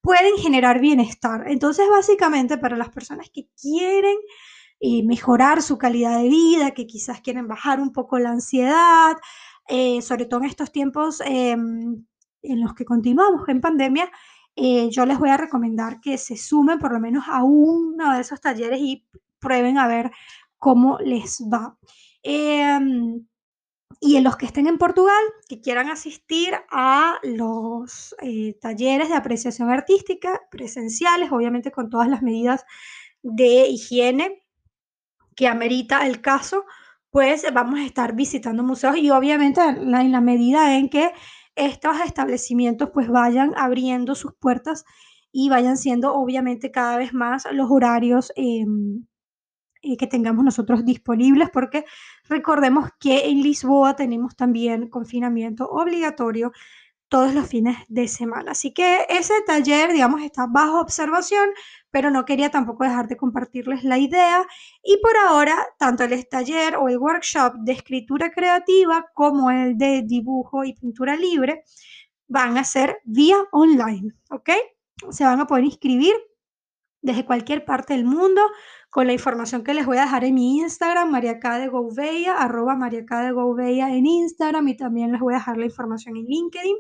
pueden 0.01 0.35
generar 0.37 0.79
bienestar. 0.79 1.43
Entonces, 1.47 1.87
básicamente, 1.89 2.57
para 2.57 2.75
las 2.75 2.89
personas 2.89 3.29
que 3.29 3.47
quieren 3.61 4.17
eh, 4.79 5.03
mejorar 5.03 5.61
su 5.61 5.77
calidad 5.77 6.19
de 6.21 6.29
vida, 6.29 6.71
que 6.71 6.87
quizás 6.87 7.21
quieren 7.21 7.47
bajar 7.47 7.79
un 7.79 7.91
poco 7.91 8.19
la 8.19 8.29
ansiedad, 8.29 9.15
eh, 9.67 10.01
sobre 10.01 10.25
todo 10.25 10.41
en 10.41 10.47
estos 10.47 10.71
tiempos 10.71 11.21
em, 11.25 12.05
en 12.41 12.61
los 12.61 12.73
que 12.73 12.85
continuamos 12.85 13.47
en 13.49 13.61
pandemia, 13.61 14.11
eh, 14.55 14.89
yo 14.89 15.05
les 15.05 15.19
voy 15.19 15.29
a 15.29 15.37
recomendar 15.37 15.99
que 16.01 16.17
se 16.17 16.37
sumen 16.37 16.79
por 16.79 16.91
lo 16.93 16.99
menos 16.99 17.25
a 17.27 17.43
uno 17.43 18.13
de 18.13 18.21
esos 18.21 18.41
talleres 18.41 18.79
y 18.81 19.05
prueben 19.39 19.77
a 19.77 19.87
ver 19.87 20.11
cómo 20.57 20.97
les 20.99 21.41
va. 21.41 21.77
Em, 22.23 23.25
y 23.99 24.15
en 24.15 24.23
los 24.23 24.37
que 24.37 24.45
estén 24.45 24.67
en 24.67 24.77
Portugal, 24.77 25.23
que 25.47 25.61
quieran 25.61 25.89
asistir 25.89 26.53
a 26.71 27.19
los 27.23 28.15
eh, 28.21 28.57
talleres 28.61 29.09
de 29.09 29.15
apreciación 29.15 29.69
artística 29.69 30.41
presenciales, 30.51 31.31
obviamente 31.31 31.71
con 31.71 31.89
todas 31.89 32.07
las 32.07 32.21
medidas 32.21 32.65
de 33.23 33.67
higiene 33.67 34.46
que 35.37 35.47
amerita 35.47 36.05
el 36.05 36.19
caso, 36.19 36.65
pues 37.11 37.45
vamos 37.53 37.79
a 37.79 37.85
estar 37.85 38.15
visitando 38.15 38.63
museos 38.63 38.97
y 38.97 39.11
obviamente 39.11 39.61
en 39.61 40.11
la 40.11 40.19
medida 40.19 40.77
en 40.77 40.89
que 40.89 41.13
estos 41.55 41.99
establecimientos 42.01 42.89
pues 42.93 43.07
vayan 43.07 43.53
abriendo 43.55 44.15
sus 44.15 44.33
puertas 44.33 44.83
y 45.31 45.49
vayan 45.49 45.77
siendo 45.77 46.15
obviamente 46.15 46.71
cada 46.71 46.97
vez 46.97 47.13
más 47.13 47.47
los 47.51 47.69
horarios 47.69 48.31
em, 48.35 49.05
eh, 49.83 49.95
que 49.97 50.07
tengamos 50.07 50.43
nosotros 50.43 50.83
disponibles, 50.85 51.49
porque 51.51 51.85
recordemos 52.27 52.89
que 52.99 53.29
en 53.29 53.43
Lisboa 53.43 53.95
tenemos 53.95 54.35
también 54.35 54.89
confinamiento 54.89 55.69
obligatorio 55.69 56.51
todos 57.09 57.33
los 57.33 57.47
fines 57.47 57.77
de 57.87 58.07
semana. 58.07 58.51
Así 58.51 58.73
que 58.73 59.05
ese 59.09 59.33
taller, 59.45 59.91
digamos, 59.93 60.21
está 60.21 60.47
bajo 60.47 60.79
observación, 60.79 61.49
pero 61.91 62.11
no 62.11 62.25
quería 62.25 62.51
tampoco 62.51 62.83
dejar 62.83 63.07
de 63.07 63.17
compartirles 63.17 63.83
la 63.83 63.97
idea. 63.97 64.45
Y 64.83 64.97
por 64.97 65.17
ahora, 65.17 65.55
tanto 65.77 66.03
el 66.03 66.27
taller 66.27 66.75
o 66.75 66.89
el 66.89 66.97
workshop 66.97 67.55
de 67.59 67.73
escritura 67.73 68.31
creativa 68.31 69.07
como 69.13 69.51
el 69.51 69.77
de 69.77 70.03
dibujo 70.03 70.63
y 70.63 70.73
pintura 70.73 71.15
libre 71.15 71.63
van 72.27 72.57
a 72.57 72.63
ser 72.63 72.99
vía 73.05 73.37
online, 73.51 74.13
¿ok? 74.29 74.49
Se 75.11 75.23
van 75.23 75.39
a 75.39 75.47
poder 75.47 75.63
inscribir 75.63 76.15
desde 77.01 77.25
cualquier 77.25 77.63
parte 77.63 77.93
del 77.93 78.05
mundo 78.05 78.41
con 78.89 79.07
la 79.07 79.13
información 79.13 79.63
que 79.63 79.73
les 79.73 79.85
voy 79.85 79.97
a 79.97 80.01
dejar 80.01 80.23
en 80.23 80.35
mi 80.35 80.59
Instagram, 80.59 81.11
mariaca 81.11 81.59
de 81.59 81.67
Gouveia, 81.67 82.37
arroba 82.37 82.75
mariaca 82.75 83.21
de 83.21 83.31
Gouveia 83.31 83.93
en 83.95 84.05
Instagram 84.05 84.67
y 84.69 84.77
también 84.77 85.11
les 85.11 85.21
voy 85.21 85.33
a 85.33 85.37
dejar 85.37 85.57
la 85.57 85.65
información 85.65 86.17
en 86.17 86.25
LinkedIn. 86.25 86.77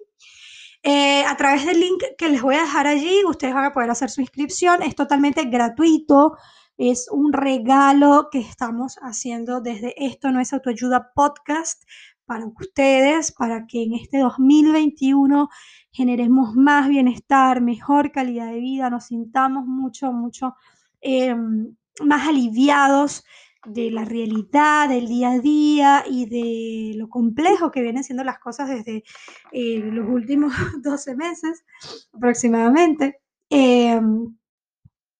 Eh, 0.83 1.23
a 1.25 1.35
través 1.35 1.65
del 1.65 1.79
link 1.79 2.01
que 2.17 2.29
les 2.29 2.41
voy 2.41 2.55
a 2.55 2.61
dejar 2.61 2.87
allí, 2.87 3.23
ustedes 3.25 3.53
van 3.53 3.65
a 3.65 3.73
poder 3.73 3.89
hacer 3.89 4.09
su 4.09 4.21
inscripción. 4.21 4.81
Es 4.83 4.95
totalmente 4.95 5.45
gratuito. 5.45 6.37
Es 6.77 7.09
un 7.11 7.33
regalo 7.33 8.29
que 8.31 8.39
estamos 8.39 8.97
haciendo 9.01 9.61
desde 9.61 9.93
Esto 9.97 10.31
No 10.31 10.39
es 10.39 10.53
Autoayuda 10.53 11.11
Podcast 11.13 11.83
para 12.25 12.45
ustedes, 12.45 13.31
para 13.31 13.65
que 13.65 13.83
en 13.83 13.95
este 13.95 14.19
2021 14.19 15.49
generemos 15.91 16.55
más 16.55 16.87
bienestar, 16.87 17.61
mejor 17.61 18.11
calidad 18.11 18.51
de 18.51 18.59
vida, 18.59 18.89
nos 18.89 19.05
sintamos 19.05 19.65
mucho, 19.65 20.11
mucho 20.11 20.55
em, 21.01 21.75
más 22.03 22.27
aliviados 22.27 23.23
de 23.67 23.91
la 23.91 24.05
realidad, 24.05 24.89
del 24.89 25.07
día 25.07 25.31
a 25.31 25.39
día 25.39 26.03
y 26.09 26.25
de 26.25 26.97
lo 26.97 27.09
complejo 27.09 27.71
que 27.71 27.81
vienen 27.81 28.03
siendo 28.03 28.23
las 28.23 28.39
cosas 28.39 28.69
desde 28.69 29.03
eh, 29.51 29.79
los 29.79 30.07
últimos 30.09 30.53
12 30.81 31.15
meses 31.15 31.65
aproximadamente. 32.13 33.19
Em, 33.49 34.35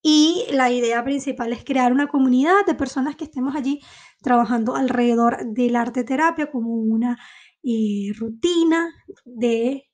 y 0.02 0.46
la 0.52 0.72
idea 0.72 1.04
principal 1.04 1.52
es 1.52 1.66
crear 1.66 1.92
una 1.92 2.08
comunidad 2.08 2.66
de 2.66 2.76
personas 2.76 3.16
que 3.16 3.26
estemos 3.26 3.56
allí 3.56 3.82
trabajando 4.22 4.76
alrededor 4.76 5.38
del 5.54 5.76
arte 5.76 6.04
terapia 6.04 6.50
como 6.50 6.74
una 6.74 7.18
eh, 7.64 8.14
rutina 8.18 8.90
de, 9.26 9.90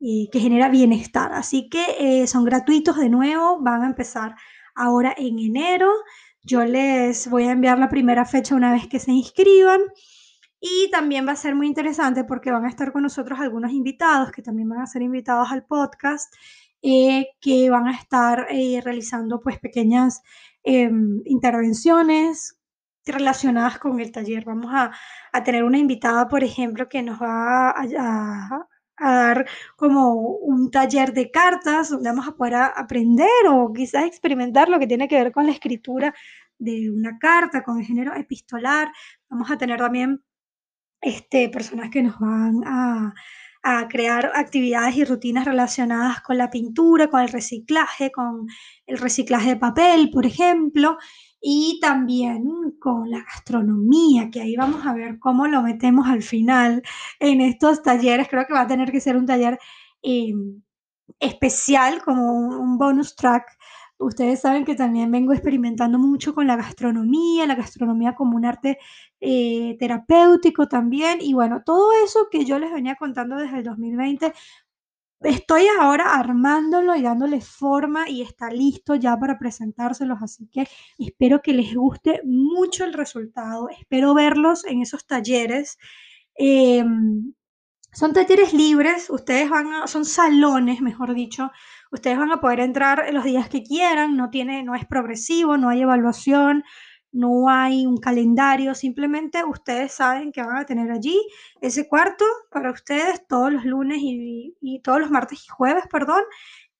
eh, 0.00 0.28
que 0.32 0.40
genera 0.40 0.68
bienestar. 0.68 1.32
Así 1.32 1.68
que 1.68 2.26
son 2.26 2.44
gratuitos 2.44 2.96
de 2.96 3.08
nuevo, 3.08 3.60
van 3.62 3.82
a 3.82 3.86
empezar 3.86 4.34
ahora 4.82 5.14
en 5.16 5.38
enero. 5.38 5.90
Yo 6.42 6.64
les 6.64 7.28
voy 7.30 7.44
a 7.44 7.52
enviar 7.52 7.78
la 7.78 7.88
primera 7.88 8.24
fecha 8.24 8.56
una 8.56 8.72
vez 8.72 8.88
que 8.88 8.98
se 8.98 9.12
inscriban. 9.12 9.80
Y 10.60 10.90
también 10.90 11.26
va 11.26 11.32
a 11.32 11.36
ser 11.36 11.54
muy 11.54 11.66
interesante 11.66 12.24
porque 12.24 12.52
van 12.52 12.64
a 12.64 12.68
estar 12.68 12.92
con 12.92 13.02
nosotros 13.02 13.40
algunos 13.40 13.72
invitados 13.72 14.30
que 14.30 14.42
también 14.42 14.68
van 14.68 14.80
a 14.80 14.86
ser 14.86 15.02
invitados 15.02 15.50
al 15.50 15.64
podcast, 15.64 16.32
eh, 16.82 17.26
que 17.40 17.68
van 17.70 17.88
a 17.88 17.96
estar 17.96 18.46
eh, 18.50 18.80
realizando 18.82 19.40
pues 19.40 19.58
pequeñas 19.58 20.22
em, 20.62 21.20
intervenciones 21.24 22.58
relacionadas 23.04 23.78
con 23.78 24.00
el 24.00 24.12
taller. 24.12 24.44
Vamos 24.44 24.72
a, 24.72 24.92
tener 25.44 25.64
una 25.64 25.78
invitada, 25.78 26.28
por 26.28 26.44
ejemplo, 26.44 26.88
que 26.88 27.02
nos 27.02 27.20
va 27.20 27.70
a, 27.70 27.82
a 27.82 28.68
dar 28.98 29.46
como 29.76 30.14
un 30.14 30.70
taller 30.70 31.12
de 31.12 31.30
cartas 31.30 31.90
donde 31.90 32.10
vamos 32.10 32.28
a 32.28 32.36
poder 32.36 32.54
aprender 32.54 33.28
o 33.48 33.72
quizás 33.72 34.04
experimentar 34.04 34.68
lo 34.68 34.78
que 34.78 34.86
tiene 34.86 35.08
que 35.08 35.22
ver 35.22 35.32
con 35.32 35.46
la 35.46 35.52
escritura 35.52 36.14
de 36.58 36.90
una 36.90 37.18
carta, 37.18 37.62
con 37.62 37.78
el 37.78 37.86
género 37.86 38.14
epistolar. 38.14 38.92
Vamos 39.28 39.50
a 39.50 39.58
tener 39.58 39.78
también 39.78 40.22
este, 41.00 41.48
personas 41.48 41.90
que 41.90 42.02
nos 42.02 42.18
van 42.18 42.62
a, 42.64 43.14
a 43.62 43.88
crear 43.88 44.30
actividades 44.34 44.96
y 44.96 45.04
rutinas 45.04 45.44
relacionadas 45.44 46.20
con 46.20 46.38
la 46.38 46.50
pintura, 46.50 47.08
con 47.08 47.20
el 47.20 47.28
reciclaje, 47.28 48.12
con 48.12 48.46
el 48.86 48.98
reciclaje 48.98 49.50
de 49.50 49.56
papel, 49.56 50.10
por 50.10 50.26
ejemplo 50.26 50.98
y 51.42 51.80
también 51.80 52.76
con 52.78 53.10
la 53.10 53.18
gastronomía, 53.24 54.30
que 54.30 54.40
ahí 54.40 54.56
vamos 54.56 54.86
a 54.86 54.94
ver 54.94 55.18
cómo 55.18 55.48
lo 55.48 55.60
metemos 55.62 56.06
al 56.08 56.22
final 56.22 56.82
en 57.18 57.40
estos 57.40 57.82
talleres. 57.82 58.28
Creo 58.28 58.46
que 58.46 58.54
va 58.54 58.62
a 58.62 58.66
tener 58.68 58.92
que 58.92 59.00
ser 59.00 59.16
un 59.16 59.26
taller 59.26 59.58
em, 60.02 60.62
especial, 61.20 62.02
como 62.04 62.32
un, 62.32 62.78
bonus 62.78 63.16
track. 63.16 63.44
Ustedes 63.98 64.40
saben 64.40 64.64
que 64.64 64.74
también 64.76 65.10
vengo 65.10 65.32
experimentando 65.32 65.98
mucho 65.98 66.34
con 66.34 66.46
la 66.46 66.56
gastronomía, 66.56 67.46
la 67.46 67.56
gastronomía 67.56 68.14
como 68.14 68.36
un 68.36 68.44
arte 68.44 68.78
eh, 69.20 69.76
terapéutico 69.80 70.68
también. 70.68 71.18
Y 71.20 71.34
bueno, 71.34 71.62
todo 71.64 71.90
eso 72.04 72.28
que 72.30 72.44
yo 72.44 72.58
les 72.60 72.72
venía 72.72 72.96
contando 72.96 73.36
desde 73.36 73.58
el 73.58 73.64
2020 73.64 74.32
Estoy 75.24 75.66
ahora 75.80 76.14
armándolo 76.14 76.96
y 76.96 77.02
dándole 77.02 77.40
forma 77.40 78.08
y 78.08 78.22
está 78.22 78.50
listo 78.50 78.94
ya 78.94 79.16
para 79.16 79.38
presentárselos, 79.38 80.18
así 80.22 80.48
que 80.48 80.66
espero 80.98 81.42
que 81.42 81.52
les 81.52 81.74
guste 81.74 82.20
mucho 82.24 82.84
el 82.84 82.92
resultado, 82.92 83.68
espero 83.68 84.14
verlos 84.14 84.64
en 84.64 84.82
esos 84.82 85.06
talleres. 85.06 85.78
Em, 86.34 87.34
son 87.92 88.12
talleres 88.12 88.52
libres, 88.54 89.10
ustedes 89.10 89.50
van 89.50 89.72
a, 89.74 89.86
son 89.86 90.04
salones, 90.04 90.80
mejor 90.80 91.14
dicho, 91.14 91.50
Ustedes 91.92 92.16
van 92.16 92.32
a 92.32 92.40
poder 92.40 92.60
entrar 92.60 93.12
los 93.12 93.22
días 93.22 93.50
que 93.50 93.62
quieran, 93.62 94.16
no, 94.16 94.30
tiene, 94.30 94.62
no 94.62 94.74
es 94.74 94.86
progresivo, 94.86 95.58
no 95.58 95.68
hay 95.68 95.82
evaluación, 95.82 96.64
no 97.12 97.48
hay 97.50 97.86
un 97.86 97.98
calendario, 97.98 98.74
simplemente 98.74 99.44
ustedes 99.44 99.92
saben 99.92 100.32
que 100.32 100.42
van 100.42 100.56
a 100.56 100.64
tener 100.64 100.90
allí 100.90 101.20
ese 101.60 101.86
cuarto 101.86 102.24
para 102.50 102.70
ustedes 102.70 103.26
todos 103.28 103.52
los 103.52 103.64
lunes 103.64 103.98
y, 104.00 104.80
todos 104.82 105.00
los 105.00 105.10
martes 105.10 105.44
y 105.44 105.48
jueves, 105.48 105.84
perdón, 105.90 106.22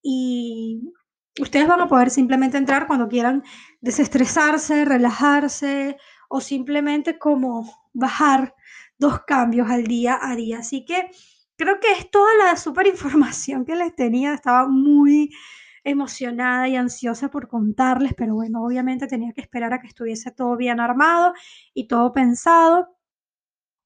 y 0.02 0.92
ustedes 1.38 1.68
van 1.68 1.82
a 1.82 1.88
poder 1.88 2.10
simplemente 2.10 2.56
entrar 2.56 2.86
cuando 2.86 3.08
quieran 3.08 3.44
desestresarse, 3.80 4.84
relajarse 4.84 5.98
o 6.28 6.40
simplemente 6.40 7.18
como 7.18 7.88
bajar 7.92 8.54
dos 8.98 9.20
cambios 9.26 9.70
al 9.70 9.84
día 9.84 10.18
a 10.20 10.34
día. 10.34 10.58
Así 10.58 10.84
que 10.86 11.10
creo 11.56 11.78
que 11.78 11.92
es 11.92 12.10
toda 12.10 12.34
la 12.36 12.56
super 12.56 12.86
información 12.86 13.64
que 13.64 13.76
les 13.76 13.94
tenía. 13.94 14.34
Estaba 14.34 14.66
muy 14.66 15.30
emocionada 15.84 16.68
y 16.68 16.76
ansiosa 16.76 17.30
por 17.30 17.48
contarles, 17.48 18.14
pero 18.14 18.34
bueno, 18.34 18.64
obviamente 18.64 19.06
tenía 19.06 19.32
que 19.32 19.40
esperar 19.40 19.72
a 19.74 19.80
que 19.80 19.88
estuviese 19.88 20.30
todo 20.30 20.56
bien 20.56 20.80
armado 20.80 21.34
y 21.74 21.88
todo 21.88 22.12
pensado. 22.12 22.96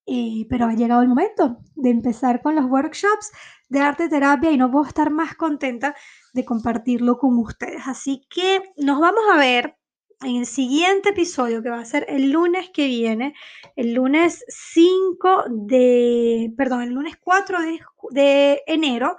Y, 0.04 0.46
pero 0.48 0.66
ha 0.66 0.74
llegado 0.74 1.02
el 1.02 1.08
momento 1.08 1.58
de 1.74 1.90
empezar 1.90 2.40
con 2.40 2.54
los 2.54 2.66
workshops 2.66 3.32
de 3.68 3.80
arte 3.80 4.08
terapia 4.08 4.52
y 4.52 4.56
no 4.56 4.70
puedo 4.70 4.86
estar 4.86 5.10
más 5.10 5.34
contenta 5.34 5.96
de 6.32 6.44
compartirlo 6.44 7.18
con 7.18 7.36
ustedes. 7.38 7.82
Así 7.86 8.26
que 8.30 8.62
nos 8.76 9.00
vamos 9.00 9.24
a 9.32 9.36
ver 9.36 9.76
en 10.22 10.36
el 10.36 10.46
siguiente 10.46 11.10
episodio, 11.10 11.62
que 11.62 11.70
va 11.70 11.80
a 11.80 11.84
ser 11.84 12.06
el 12.08 12.30
lunes 12.30 12.70
que 12.70 12.86
viene, 12.86 13.34
el 13.74 13.94
lunes 13.94 14.44
5 14.48 15.44
de, 15.50 16.52
perdón, 16.56 16.82
el 16.82 16.90
lunes 16.90 17.16
4 17.20 17.60
de, 17.60 17.80
de 18.10 18.62
enero, 18.66 19.16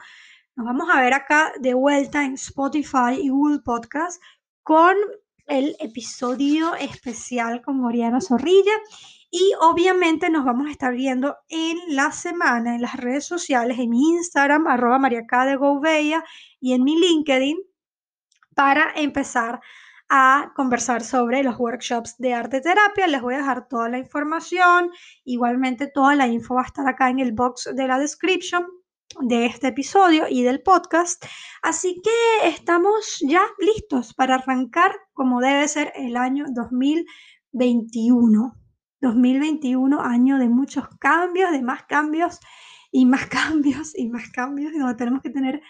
nos 0.57 0.65
vamos 0.65 0.89
a 0.91 1.01
ver 1.01 1.13
acá 1.13 1.53
de 1.59 1.75
vuelta 1.75 2.25
en 2.25 2.33
Spotify 2.33 3.13
y 3.21 3.29
Google 3.29 3.59
Podcast 3.59 4.19
con 4.63 4.95
el 5.45 5.75
episodio 5.79 6.73
especial 6.73 7.61
con 7.61 7.85
Oriana 7.85 8.19
Zorrilla. 8.19 8.73
Y 9.29 9.53
obviamente 9.61 10.31
nos 10.31 10.45
vamos 10.45 10.67
a 10.67 10.71
estar 10.71 10.95
viendo 10.95 11.37
en 11.47 11.77
la 11.89 12.11
semana 12.11 12.73
en 12.73 12.81
las 12.81 12.95
redes 12.95 13.23
sociales, 13.27 13.77
en 13.77 13.91
mi 13.91 14.01
Instagram, 14.15 14.65
arroba 14.65 14.97
mariacá 14.97 15.45
de 15.45 15.57
Gouveia, 15.57 16.23
y 16.59 16.73
en 16.73 16.83
mi 16.83 16.99
LinkedIn, 16.99 17.57
para 18.55 18.91
empezar 18.95 19.61
a 20.09 20.53
conversar 20.55 21.03
sobre 21.03 21.43
los 21.43 21.59
workshops 21.59 22.15
de 22.17 22.33
arte 22.33 22.61
terapia. 22.61 23.05
Les 23.05 23.21
voy 23.21 23.35
a 23.35 23.39
dejar 23.39 23.67
toda 23.67 23.89
la 23.89 23.99
información. 23.99 24.89
Igualmente 25.23 25.85
toda 25.85 26.15
la 26.15 26.25
info 26.25 26.55
va 26.55 26.63
a 26.63 26.65
estar 26.65 26.87
acá 26.87 27.11
en 27.11 27.19
el 27.19 27.33
box 27.33 27.69
de 27.75 27.87
la 27.87 27.99
description 27.99 28.65
de 29.21 29.45
este 29.45 29.67
episodio 29.67 30.25
y 30.29 30.43
del 30.43 30.61
podcast. 30.61 31.23
Así 31.61 32.01
que 32.03 32.47
estamos 32.47 33.17
ya 33.21 33.43
listos 33.59 34.13
para 34.13 34.35
arrancar 34.35 34.95
como 35.13 35.41
debe 35.41 35.67
ser 35.67 35.91
el 35.95 36.17
año 36.17 36.45
2021. 36.49 38.55
2021, 39.01 40.01
año 40.01 40.37
de 40.37 40.49
muchos 40.49 40.87
cambios, 40.99 41.51
de 41.51 41.61
más 41.61 41.83
cambios 41.83 42.39
y 42.91 43.05
más 43.05 43.25
cambios 43.27 43.97
y 43.97 44.09
más 44.09 44.29
cambios, 44.29 44.73
y 44.73 44.79
donde 44.79 44.95
tenemos 44.95 45.21
que 45.21 45.29
tener 45.29 45.61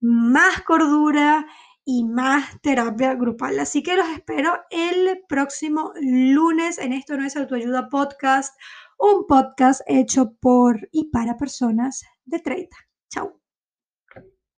más 0.00 0.62
cordura 0.62 1.46
y 1.84 2.04
más 2.04 2.60
terapia 2.62 3.14
grupal. 3.14 3.58
Así 3.60 3.82
que 3.82 3.96
los 3.96 4.08
espero 4.08 4.58
el 4.70 5.20
próximo 5.28 5.92
lunes 6.00 6.78
en 6.78 6.92
Esto 6.92 7.16
no 7.16 7.24
es 7.24 7.36
autoayuda 7.36 7.88
podcast, 7.88 8.58
un 8.98 9.26
podcast 9.26 9.82
hecho 9.86 10.32
por 10.40 10.88
y 10.90 11.10
para 11.10 11.36
personas 11.36 12.02
de 12.26 12.38
30. 12.40 12.76
Chao. 13.08 13.40